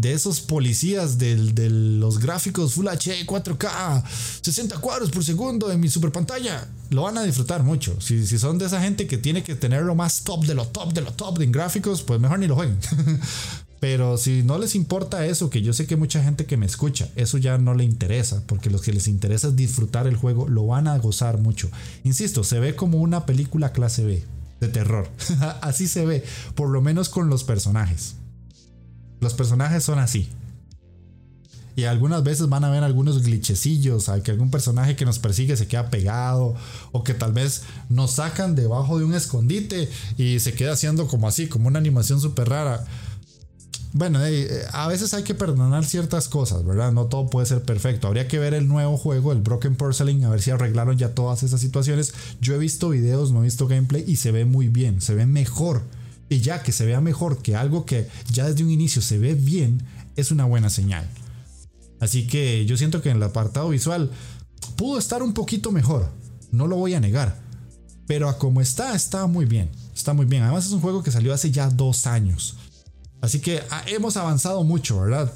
de 0.00 0.12
esos 0.12 0.40
policías 0.40 1.18
de, 1.18 1.36
los 1.70 2.18
gráficos 2.18 2.74
Full 2.74 2.88
HD 2.88 3.26
4K 3.26 4.02
60 4.40 4.78
cuadros 4.78 5.10
por 5.10 5.24
segundo 5.24 5.70
en 5.70 5.80
mi 5.80 5.88
super 5.88 6.10
pantalla 6.10 6.66
lo 6.90 7.02
van 7.02 7.18
a 7.18 7.22
disfrutar 7.22 7.62
mucho 7.62 8.00
si, 8.00 8.26
si, 8.26 8.38
son 8.38 8.58
de 8.58 8.66
esa 8.66 8.80
gente 8.80 9.06
que 9.06 9.18
tiene 9.18 9.42
que 9.42 9.54
tener 9.54 9.82
lo 9.82 9.94
más 9.94 10.24
top 10.24 10.46
de 10.46 10.54
lo 10.54 10.66
top 10.66 10.92
de 10.92 11.02
lo 11.02 11.12
top 11.12 11.40
en 11.42 11.52
gráficos 11.52 12.02
pues 12.02 12.18
mejor 12.20 12.38
ni 12.38 12.46
lo 12.46 12.56
jueguen 12.56 12.78
pero 13.80 14.16
si 14.16 14.42
no 14.42 14.58
les 14.58 14.74
importa 14.74 15.26
eso 15.26 15.50
que 15.50 15.62
yo 15.62 15.72
sé 15.72 15.86
que 15.86 15.96
mucha 15.96 16.22
gente 16.22 16.46
que 16.46 16.56
me 16.56 16.66
escucha 16.66 17.08
eso 17.16 17.38
ya 17.38 17.58
no 17.58 17.74
le 17.74 17.84
interesa 17.84 18.42
porque 18.46 18.70
los 18.70 18.82
que 18.82 18.92
les 18.92 19.06
interesa 19.06 19.48
es 19.48 19.56
disfrutar 19.56 20.06
el 20.06 20.16
juego 20.16 20.48
lo 20.48 20.66
van 20.66 20.88
a 20.88 20.98
gozar 20.98 21.38
mucho 21.38 21.70
insisto 22.04 22.44
se 22.44 22.58
ve 22.58 22.74
como 22.74 22.98
una 22.98 23.26
película 23.26 23.72
clase 23.72 24.04
B 24.04 24.24
de 24.60 24.68
terror. 24.68 25.08
así 25.62 25.88
se 25.88 26.04
ve, 26.06 26.22
por 26.54 26.68
lo 26.68 26.80
menos 26.80 27.08
con 27.08 27.28
los 27.28 27.44
personajes. 27.44 28.14
Los 29.20 29.34
personajes 29.34 29.84
son 29.84 29.98
así. 29.98 30.28
Y 31.76 31.84
algunas 31.84 32.22
veces 32.22 32.48
van 32.48 32.64
a 32.64 32.70
ver 32.70 32.82
algunos 32.82 33.22
glitchecillos, 33.22 34.10
que 34.24 34.30
algún 34.32 34.50
personaje 34.50 34.96
que 34.96 35.04
nos 35.04 35.18
persigue 35.18 35.56
se 35.56 35.66
queda 35.66 35.88
pegado, 35.88 36.54
o 36.92 37.04
que 37.04 37.14
tal 37.14 37.32
vez 37.32 37.62
nos 37.88 38.12
sacan 38.12 38.54
debajo 38.54 38.98
de 38.98 39.04
un 39.04 39.14
escondite 39.14 39.88
y 40.18 40.40
se 40.40 40.52
queda 40.52 40.72
haciendo 40.72 41.06
como 41.06 41.28
así, 41.28 41.48
como 41.48 41.68
una 41.68 41.78
animación 41.78 42.20
súper 42.20 42.48
rara. 42.48 42.84
Bueno, 43.92 44.24
eh, 44.24 44.48
a 44.72 44.86
veces 44.88 45.14
hay 45.14 45.24
que 45.24 45.34
perdonar 45.34 45.84
ciertas 45.84 46.28
cosas, 46.28 46.64
¿verdad? 46.64 46.92
No 46.92 47.06
todo 47.06 47.28
puede 47.28 47.46
ser 47.46 47.62
perfecto. 47.62 48.06
Habría 48.06 48.28
que 48.28 48.38
ver 48.38 48.54
el 48.54 48.68
nuevo 48.68 48.96
juego, 48.96 49.32
el 49.32 49.40
Broken 49.40 49.74
Porcelain, 49.74 50.22
a 50.24 50.30
ver 50.30 50.42
si 50.42 50.50
arreglaron 50.50 50.96
ya 50.96 51.14
todas 51.14 51.42
esas 51.42 51.60
situaciones. 51.60 52.14
Yo 52.40 52.54
he 52.54 52.58
visto 52.58 52.90
videos, 52.90 53.32
no 53.32 53.40
he 53.40 53.44
visto 53.44 53.66
gameplay 53.66 54.04
y 54.06 54.16
se 54.16 54.30
ve 54.30 54.44
muy 54.44 54.68
bien, 54.68 55.00
se 55.00 55.14
ve 55.14 55.26
mejor. 55.26 55.82
Y 56.30 56.40
ya 56.40 56.62
que 56.62 56.72
se 56.72 56.86
vea 56.86 57.02
mejor 57.02 57.42
que 57.42 57.56
algo 57.56 57.84
que 57.84 58.08
ya 58.30 58.48
desde 58.48 58.64
un 58.64 58.70
inicio 58.70 59.02
se 59.02 59.18
ve 59.18 59.34
bien, 59.34 59.82
es 60.16 60.30
una 60.30 60.46
buena 60.46 60.70
señal. 60.70 61.06
Así 61.98 62.26
que 62.26 62.64
yo 62.64 62.78
siento 62.78 63.02
que 63.02 63.10
en 63.10 63.18
el 63.18 63.22
apartado 63.22 63.68
visual 63.68 64.10
pudo 64.76 64.98
estar 64.98 65.22
un 65.22 65.34
poquito 65.34 65.72
mejor, 65.72 66.10
no 66.52 66.66
lo 66.66 66.76
voy 66.76 66.94
a 66.94 67.00
negar. 67.00 67.36
Pero 68.06 68.28
a 68.28 68.38
como 68.38 68.60
está, 68.60 68.94
está 68.94 69.26
muy 69.26 69.44
bien. 69.44 69.70
Está 69.94 70.14
muy 70.14 70.26
bien. 70.26 70.42
Además 70.42 70.66
es 70.66 70.72
un 70.72 70.80
juego 70.80 71.02
que 71.02 71.12
salió 71.12 71.32
hace 71.34 71.50
ya 71.50 71.68
dos 71.68 72.06
años. 72.06 72.56
Así 73.20 73.40
que 73.40 73.62
ah, 73.70 73.84
hemos 73.86 74.16
avanzado 74.16 74.64
mucho, 74.64 75.00
¿verdad? 75.00 75.32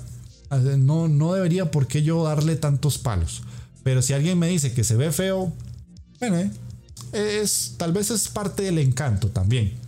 Ah, 0.50 0.58
no, 0.58 1.06
no 1.06 1.34
debería 1.34 1.70
por 1.70 1.86
qué 1.86 2.02
yo 2.02 2.24
darle 2.24 2.56
tantos 2.56 2.98
palos. 2.98 3.42
Pero 3.82 4.00
si 4.00 4.12
alguien 4.12 4.38
me 4.38 4.48
dice 4.48 4.72
que 4.72 4.82
se 4.82 4.96
ve 4.96 5.12
feo, 5.12 5.52
bueno, 6.18 6.38
eh, 6.38 6.50
es, 7.12 7.74
tal 7.76 7.92
vez 7.92 8.10
es 8.10 8.28
parte 8.28 8.62
del 8.62 8.78
encanto 8.78 9.28
también. 9.28 9.83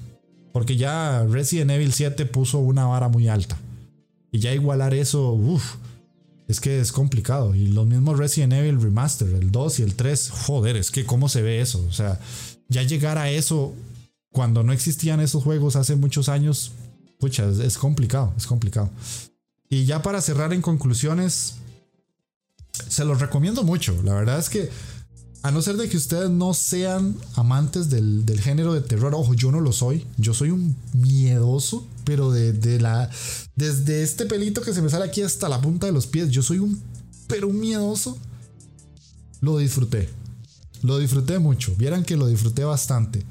Porque 0.57 0.79
ya 0.79 1.23
Resident 1.29 1.71
Evil 1.71 1.93
7 1.93 2.25
puso 2.25 2.61
una 2.61 2.87
vara 2.87 3.09
muy 3.09 3.29
alta. 3.29 3.59
Y 4.33 4.39
ya 4.39 4.55
igualar 4.55 4.95
eso, 4.95 5.35
uff, 5.35 5.75
es 6.49 6.61
que 6.61 6.81
es 6.81 6.93
complicado. 6.93 7.55
Y 7.55 7.67
los 7.67 7.87
mismos 7.87 8.17
Resident 8.17 8.55
Evil 8.55 8.81
Remaster, 8.81 9.29
el 9.35 9.53
2 9.53 9.81
y 9.81 9.83
el 9.83 9.97
3, 9.97 10.31
joder, 10.31 10.79
es 10.79 10.91
que 10.91 11.05
cómo 11.05 11.29
se 11.29 11.43
ve 11.43 11.61
eso. 11.61 11.85
O 11.87 11.93
sea, 11.93 12.19
ya 12.71 12.83
llegar 12.85 13.19
a 13.19 13.31
eso 13.31 13.75
cuando 14.31 14.63
no 14.63 14.73
existían 14.73 15.21
esos 15.21 15.45
juegos 15.45 15.77
hace 15.77 15.95
muchos 15.95 16.31
años, 16.31 16.73
pucha, 17.19 17.47
es, 17.51 17.77
complicado, 17.77 18.33
es 18.39 18.47
complicado. 18.47 18.89
Y 19.69 19.85
ya 19.85 20.01
para 20.01 20.23
cerrar 20.23 20.55
en 20.55 20.63
conclusiones, 20.63 21.57
se 22.73 23.05
los 23.05 23.21
recomiendo 23.21 23.63
mucho. 23.63 23.95
La 24.05 24.15
verdad 24.15 24.39
es 24.39 24.49
que, 24.49 24.71
a 25.47 25.53
no 25.53 25.63
ser 25.63 25.77
de 25.77 25.89
que 25.89 25.97
ustedes 25.97 26.29
no 26.29 26.55
sean 26.55 27.17
amantes 27.37 27.89
del, 27.89 28.25
género 28.41 28.75
de 28.75 28.81
terror, 28.81 29.15
ojo, 29.15 29.33
yo 29.33 29.53
no 29.53 29.61
lo 29.61 29.71
soy. 29.71 30.05
Yo 30.17 30.35
soy 30.35 30.51
un 30.51 30.77
miedoso, 30.93 31.87
pero 32.05 32.33
de, 32.33 32.81
la. 32.81 33.09
Desde 33.55 34.03
este 34.03 34.27
pelito 34.27 34.61
que 34.61 34.75
se 34.75 34.83
me 34.83 34.91
sale 34.91 35.05
aquí 35.05 35.23
hasta 35.23 35.49
la 35.49 35.61
punta 35.61 35.87
de 35.87 35.93
los 35.93 36.09
pies, 36.09 36.31
yo 36.31 36.43
soy 36.43 36.59
un. 36.59 36.83
Pero 37.29 37.47
un 37.47 37.61
miedoso. 37.61 38.19
Lo 39.41 39.59
disfruté. 39.59 40.09
Lo 40.83 40.99
disfruté 40.99 41.39
mucho. 41.39 41.77
Vieran 41.77 42.03
que 42.03 42.17
lo 42.17 42.27
disfruté 42.27 42.65
bastante. 42.65 43.25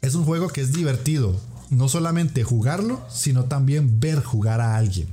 Es 0.00 0.14
un 0.14 0.24
juego 0.24 0.48
que 0.48 0.62
es 0.62 0.72
divertido, 0.72 1.38
no 1.68 1.90
solamente 1.90 2.44
jugarlo, 2.44 3.04
sino 3.10 3.44
también 3.44 4.00
ver 4.00 4.22
jugar 4.22 4.62
a 4.62 4.78
alguien. 4.78 5.08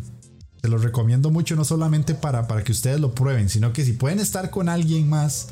Se 0.63 0.69
lo 0.69 0.77
recomiendo 0.77 1.29
mucho, 1.29 1.57
no 1.57 1.65
solamente 1.65 2.15
para, 2.15 2.47
para 2.47 2.63
que 2.63 2.71
ustedes 2.71 2.97
lo 3.01 3.13
prueben, 3.13 3.49
sino 3.49 3.73
que 3.73 3.83
si 3.83 3.91
pueden 3.91 4.19
estar 4.19 4.49
con 4.49 4.69
alguien 4.69 5.09
más 5.09 5.49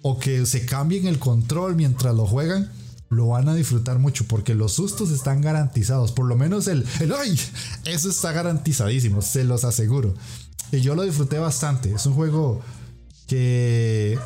o 0.00 0.18
que 0.18 0.46
se 0.46 0.64
cambien 0.64 1.06
el 1.06 1.18
control 1.18 1.76
mientras 1.76 2.14
lo 2.14 2.26
juegan, 2.26 2.72
lo 3.10 3.26
van 3.26 3.50
a 3.50 3.54
disfrutar 3.54 3.98
mucho 3.98 4.24
porque 4.26 4.54
los 4.54 4.72
sustos 4.72 5.10
están 5.10 5.42
garantizados. 5.42 6.12
Por 6.12 6.24
lo 6.24 6.34
menos 6.34 6.66
el, 6.66 6.86
el 7.00 7.12
¡ay! 7.12 7.38
Eso 7.84 8.08
está 8.08 8.32
garantizadísimo, 8.32 9.20
se 9.20 9.44
los 9.44 9.64
aseguro. 9.64 10.14
Y 10.72 10.80
yo 10.80 10.94
lo 10.94 11.02
disfruté 11.02 11.38
bastante. 11.38 11.92
Es 11.92 12.06
un 12.06 12.14
juego 12.14 12.62
que 13.26 14.18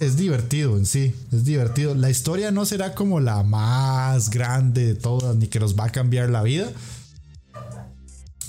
es 0.00 0.16
divertido 0.16 0.78
en 0.78 0.86
sí, 0.86 1.14
es 1.30 1.44
divertido. 1.44 1.94
La 1.94 2.08
historia 2.08 2.50
no 2.52 2.64
será 2.64 2.94
como 2.94 3.20
la 3.20 3.42
más 3.42 4.30
grande 4.30 4.86
de 4.86 4.94
todas, 4.94 5.36
ni 5.36 5.48
que 5.48 5.60
nos 5.60 5.78
va 5.78 5.84
a 5.84 5.92
cambiar 5.92 6.30
la 6.30 6.42
vida. 6.42 6.72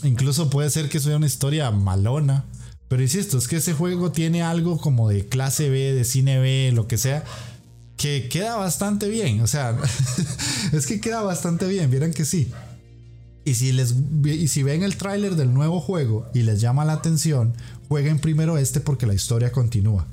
Incluso 0.04 0.50
puede 0.50 0.70
ser 0.70 0.90
que 0.90 1.00
sea 1.00 1.18
una 1.18 1.26
historia 1.26 1.72
malona. 1.72 2.46
Pero 2.88 3.02
insisto, 3.02 3.38
es 3.38 3.48
que 3.48 3.58
ese 3.58 3.74
juego 3.74 4.12
tiene 4.12 4.44
algo 4.44 4.78
como 4.78 5.10
de 5.10 5.28
clase 5.28 5.70
B, 5.70 5.94
de 5.94 6.04
cine 6.04 6.40
B, 6.40 6.72
lo 6.74 6.88
que 6.88 6.98
sea, 6.98 7.24
que 7.98 8.30
queda 8.30 8.56
bastante 8.58 9.10
bien. 9.10 9.42
O 9.42 9.48
sea, 9.48 9.78
es 10.72 10.86
que 10.86 11.00
queda 11.00 11.22
bastante 11.22 11.68
bien, 11.68 11.90
vieran 11.90 12.14
que 12.14 12.26
sí. 12.26 12.52
Y 13.44 13.56
si, 13.56 13.72
les, 13.72 13.96
y 14.24 14.48
si 14.48 14.64
ven 14.64 14.84
el 14.84 14.98
tráiler 14.98 15.36
del 15.36 15.54
nuevo 15.54 15.80
juego 15.80 16.28
y 16.34 16.42
les 16.42 16.62
llama 16.62 16.86
la 16.86 16.94
atención, 16.94 17.54
jueguen 17.88 18.20
primero 18.20 18.58
este 18.58 18.80
porque 18.80 19.06
la 19.06 19.14
historia 19.14 19.52
continúa. 19.52 20.08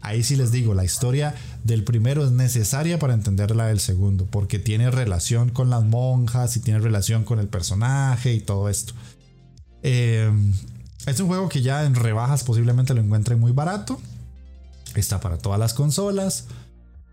Ahí 0.00 0.22
sí 0.22 0.36
les 0.36 0.52
digo, 0.52 0.74
la 0.74 0.84
historia 0.84 1.34
del 1.64 1.84
primero 1.84 2.24
es 2.24 2.30
necesaria 2.30 2.98
para 2.98 3.14
entender 3.14 3.54
la 3.54 3.66
del 3.66 3.80
segundo, 3.80 4.26
porque 4.26 4.58
tiene 4.58 4.90
relación 4.90 5.50
con 5.50 5.70
las 5.70 5.84
monjas 5.84 6.56
y 6.56 6.60
tiene 6.60 6.78
relación 6.78 7.24
con 7.24 7.40
el 7.40 7.48
personaje 7.48 8.32
y 8.32 8.40
todo 8.40 8.68
esto. 8.68 8.94
Eh, 9.82 10.30
es 11.06 11.20
un 11.20 11.28
juego 11.28 11.48
que 11.48 11.62
ya 11.62 11.84
en 11.84 11.94
rebajas 11.94 12.44
posiblemente 12.44 12.94
lo 12.94 13.00
encuentren 13.00 13.40
muy 13.40 13.52
barato. 13.52 14.00
Está 14.94 15.20
para 15.20 15.38
todas 15.38 15.58
las 15.58 15.74
consolas. 15.74 16.46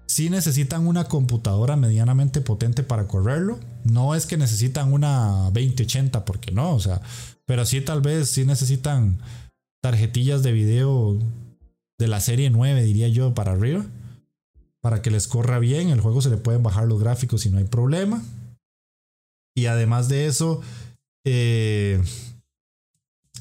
Si 0.07 0.29
necesitan 0.29 0.87
una 0.87 1.05
computadora 1.05 1.75
medianamente 1.75 2.41
potente 2.41 2.83
para 2.83 3.07
correrlo. 3.07 3.59
No 3.83 4.15
es 4.15 4.25
que 4.25 4.37
necesitan 4.37 4.93
una 4.93 5.49
2080, 5.51 6.25
porque 6.25 6.51
no, 6.51 6.73
o 6.73 6.79
sea, 6.79 7.01
pero 7.45 7.65
sí 7.65 7.81
tal 7.81 8.01
vez 8.01 8.29
sí 8.29 8.45
necesitan 8.45 9.19
tarjetillas 9.81 10.43
de 10.43 10.51
video 10.51 11.19
de 11.97 12.07
la 12.07 12.19
serie 12.19 12.49
9, 12.49 12.83
diría 12.83 13.07
yo, 13.07 13.33
para 13.33 13.53
arriba. 13.53 13.85
Para 14.81 15.01
que 15.01 15.11
les 15.11 15.27
corra 15.27 15.59
bien. 15.59 15.89
El 15.89 16.01
juego 16.01 16.21
se 16.21 16.29
le 16.29 16.37
pueden 16.37 16.63
bajar 16.63 16.87
los 16.87 16.99
gráficos 16.99 17.45
y 17.45 17.49
no 17.49 17.57
hay 17.57 17.65
problema. 17.65 18.21
Y 19.55 19.67
además 19.67 20.09
de 20.09 20.27
eso, 20.27 20.61
eh, 21.25 22.01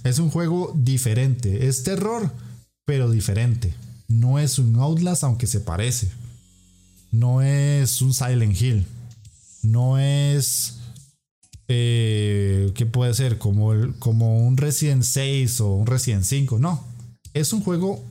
es 0.03 0.19
un 0.19 0.31
juego 0.31 0.73
diferente. 0.77 1.67
Es 1.67 1.83
terror, 1.83 2.31
pero 2.85 3.11
diferente. 3.11 3.75
No 4.09 4.39
es 4.39 4.59
un 4.59 4.77
Outlast, 4.77 5.25
aunque 5.25 5.47
se 5.47 5.61
parece. 5.61 6.11
No 7.11 7.43
es 7.43 8.03
un 8.03 8.13
Silent 8.13 8.61
Hill. 8.61 8.87
No 9.63 9.99
es. 9.99 10.79
Eh, 11.69 12.73
¿Qué 12.75 12.85
puede 12.85 13.15
ser? 13.15 13.39
Como, 13.39 13.73
como 13.99 14.47
un 14.47 14.57
Resident 14.57 15.03
6 15.03 15.61
o 15.63 15.75
un 15.75 15.87
Resident 15.87 16.25
5. 16.25 16.59
No. 16.59 16.85
Es 17.33 17.53
un 17.53 17.63
juego 17.63 18.05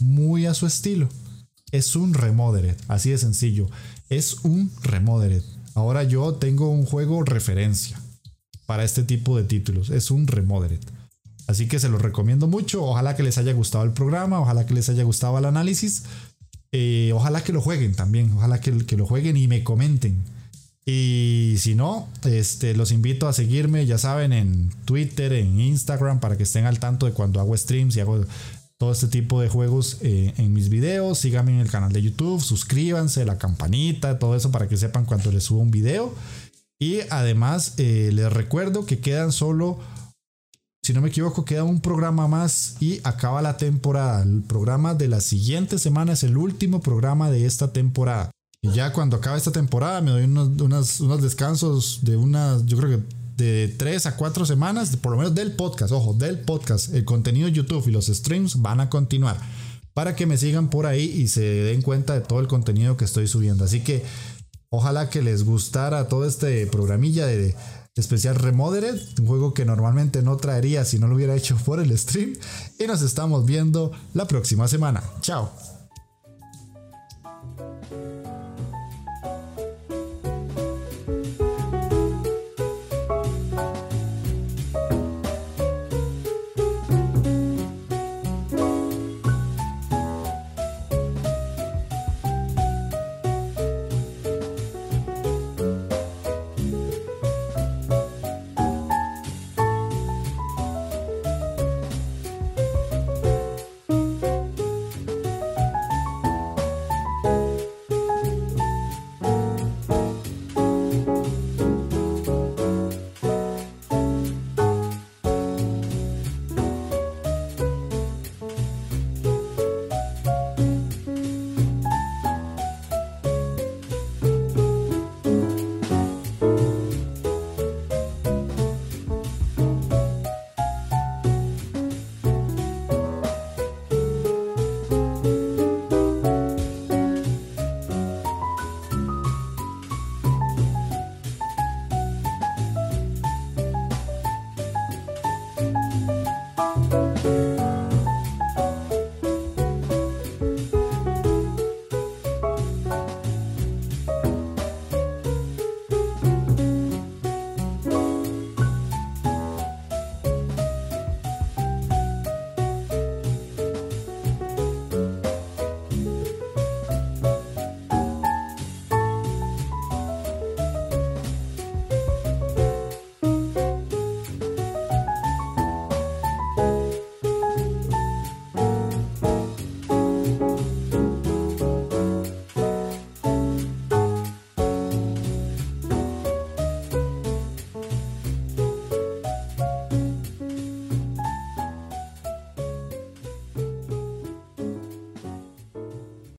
muy 0.00 0.46
a 0.46 0.54
su 0.54 0.66
estilo. 0.66 1.08
Es 1.70 1.96
un 1.96 2.14
remodered, 2.14 2.76
así 2.88 3.10
de 3.10 3.18
sencillo. 3.18 3.68
Es 4.08 4.38
un 4.44 4.70
remodered. 4.82 5.42
Ahora 5.74 6.04
yo 6.04 6.34
tengo 6.34 6.70
un 6.70 6.86
juego 6.86 7.24
referencia 7.24 8.00
para 8.66 8.84
este 8.84 9.02
tipo 9.02 9.36
de 9.36 9.44
títulos. 9.44 9.90
Es 9.90 10.10
un 10.10 10.26
remodered. 10.26 10.80
Así 11.46 11.68
que 11.68 11.78
se 11.78 11.88
los 11.88 12.00
recomiendo 12.00 12.46
mucho. 12.46 12.84
Ojalá 12.84 13.16
que 13.16 13.22
les 13.22 13.38
haya 13.38 13.52
gustado 13.52 13.84
el 13.84 13.92
programa. 13.92 14.40
Ojalá 14.40 14.66
que 14.66 14.74
les 14.74 14.88
haya 14.88 15.02
gustado 15.02 15.38
el 15.38 15.44
análisis. 15.44 16.04
Eh, 16.72 17.12
ojalá 17.14 17.44
que 17.44 17.52
lo 17.52 17.60
jueguen 17.60 17.94
también. 17.94 18.32
Ojalá 18.32 18.60
que, 18.60 18.76
que, 18.86 18.96
lo 18.96 19.06
jueguen 19.06 19.36
y 19.36 19.46
me 19.46 19.62
comenten. 19.62 20.24
Y 20.86 21.54
si 21.58 21.74
no, 21.74 22.08
este, 22.24 22.74
los 22.74 22.92
invito 22.92 23.26
a 23.26 23.32
seguirme, 23.32 23.86
ya 23.86 23.96
saben, 23.96 24.32
en 24.32 24.70
Twitter, 24.84 25.32
en 25.32 25.58
Instagram, 25.58 26.20
para 26.20 26.36
que 26.36 26.42
estén 26.42 26.66
al 26.66 26.78
tanto 26.78 27.06
de 27.06 27.12
cuando 27.12 27.40
hago 27.40 27.56
streams 27.56 27.96
y 27.96 28.00
hago 28.00 28.24
todo 28.76 28.92
este 28.92 29.06
tipo 29.06 29.40
de 29.40 29.48
juegos 29.48 29.98
eh, 30.02 30.34
en 30.36 30.52
mis 30.52 30.68
videos. 30.68 31.18
Síganme 31.18 31.52
en 31.52 31.60
el 31.60 31.70
canal 31.70 31.92
de 31.92 32.02
YouTube, 32.02 32.42
suscríbanse, 32.42 33.24
la 33.24 33.38
campanita, 33.38 34.18
todo 34.18 34.36
eso 34.36 34.50
para 34.50 34.68
que 34.68 34.76
sepan 34.76 35.06
cuando 35.06 35.32
les 35.32 35.44
subo 35.44 35.60
un 35.60 35.70
video. 35.70 36.14
Y 36.80 37.00
además 37.10 37.74
eh, 37.78 38.10
les 38.12 38.32
recuerdo 38.32 38.86
que 38.86 39.00
quedan 39.00 39.32
solo, 39.32 39.78
si 40.82 40.92
no 40.92 41.00
me 41.00 41.08
equivoco, 41.08 41.44
queda 41.44 41.64
un 41.64 41.80
programa 41.80 42.28
más 42.28 42.76
y 42.80 43.00
acaba 43.04 43.42
la 43.42 43.56
temporada. 43.56 44.22
El 44.22 44.42
programa 44.42 44.94
de 44.94 45.08
la 45.08 45.20
siguiente 45.20 45.78
semana 45.78 46.12
es 46.12 46.24
el 46.24 46.36
último 46.36 46.80
programa 46.80 47.30
de 47.30 47.46
esta 47.46 47.72
temporada. 47.72 48.30
Y 48.60 48.70
ya 48.70 48.92
cuando 48.92 49.16
acabe 49.16 49.36
esta 49.36 49.52
temporada 49.52 50.00
me 50.00 50.10
doy 50.10 50.24
unos, 50.24 51.00
unos 51.00 51.22
descansos 51.22 52.00
de 52.02 52.16
unas, 52.16 52.64
yo 52.66 52.78
creo 52.78 52.98
que 52.98 53.04
de 53.36 53.74
3 53.76 54.06
a 54.06 54.16
4 54.16 54.46
semanas, 54.46 54.96
por 54.96 55.12
lo 55.12 55.18
menos 55.18 55.34
del 55.34 55.52
podcast, 55.52 55.92
ojo, 55.92 56.14
del 56.14 56.38
podcast, 56.40 56.94
el 56.94 57.04
contenido 57.04 57.46
de 57.46 57.52
YouTube 57.52 57.88
y 57.88 57.90
los 57.90 58.06
streams 58.06 58.62
van 58.62 58.80
a 58.80 58.88
continuar 58.88 59.38
para 59.94 60.16
que 60.16 60.26
me 60.26 60.36
sigan 60.36 60.70
por 60.70 60.86
ahí 60.86 61.04
y 61.04 61.28
se 61.28 61.40
den 61.40 61.80
cuenta 61.80 62.14
de 62.14 62.20
todo 62.20 62.40
el 62.40 62.48
contenido 62.48 62.96
que 62.96 63.04
estoy 63.04 63.28
subiendo. 63.28 63.64
Así 63.64 63.80
que 63.80 64.04
Ojalá 64.76 65.08
que 65.08 65.22
les 65.22 65.44
gustara 65.44 66.08
todo 66.08 66.26
este 66.26 66.66
programilla 66.66 67.26
de 67.26 67.54
especial 67.94 68.34
Remodered, 68.34 69.20
un 69.20 69.26
juego 69.28 69.54
que 69.54 69.64
normalmente 69.64 70.20
no 70.20 70.36
traería 70.36 70.84
si 70.84 70.98
no 70.98 71.06
lo 71.06 71.14
hubiera 71.14 71.36
hecho 71.36 71.56
por 71.64 71.78
el 71.78 71.96
stream. 71.96 72.32
Y 72.80 72.88
nos 72.88 73.00
estamos 73.00 73.46
viendo 73.46 73.92
la 74.14 74.26
próxima 74.26 74.66
semana. 74.66 75.00
Chao. 75.20 75.52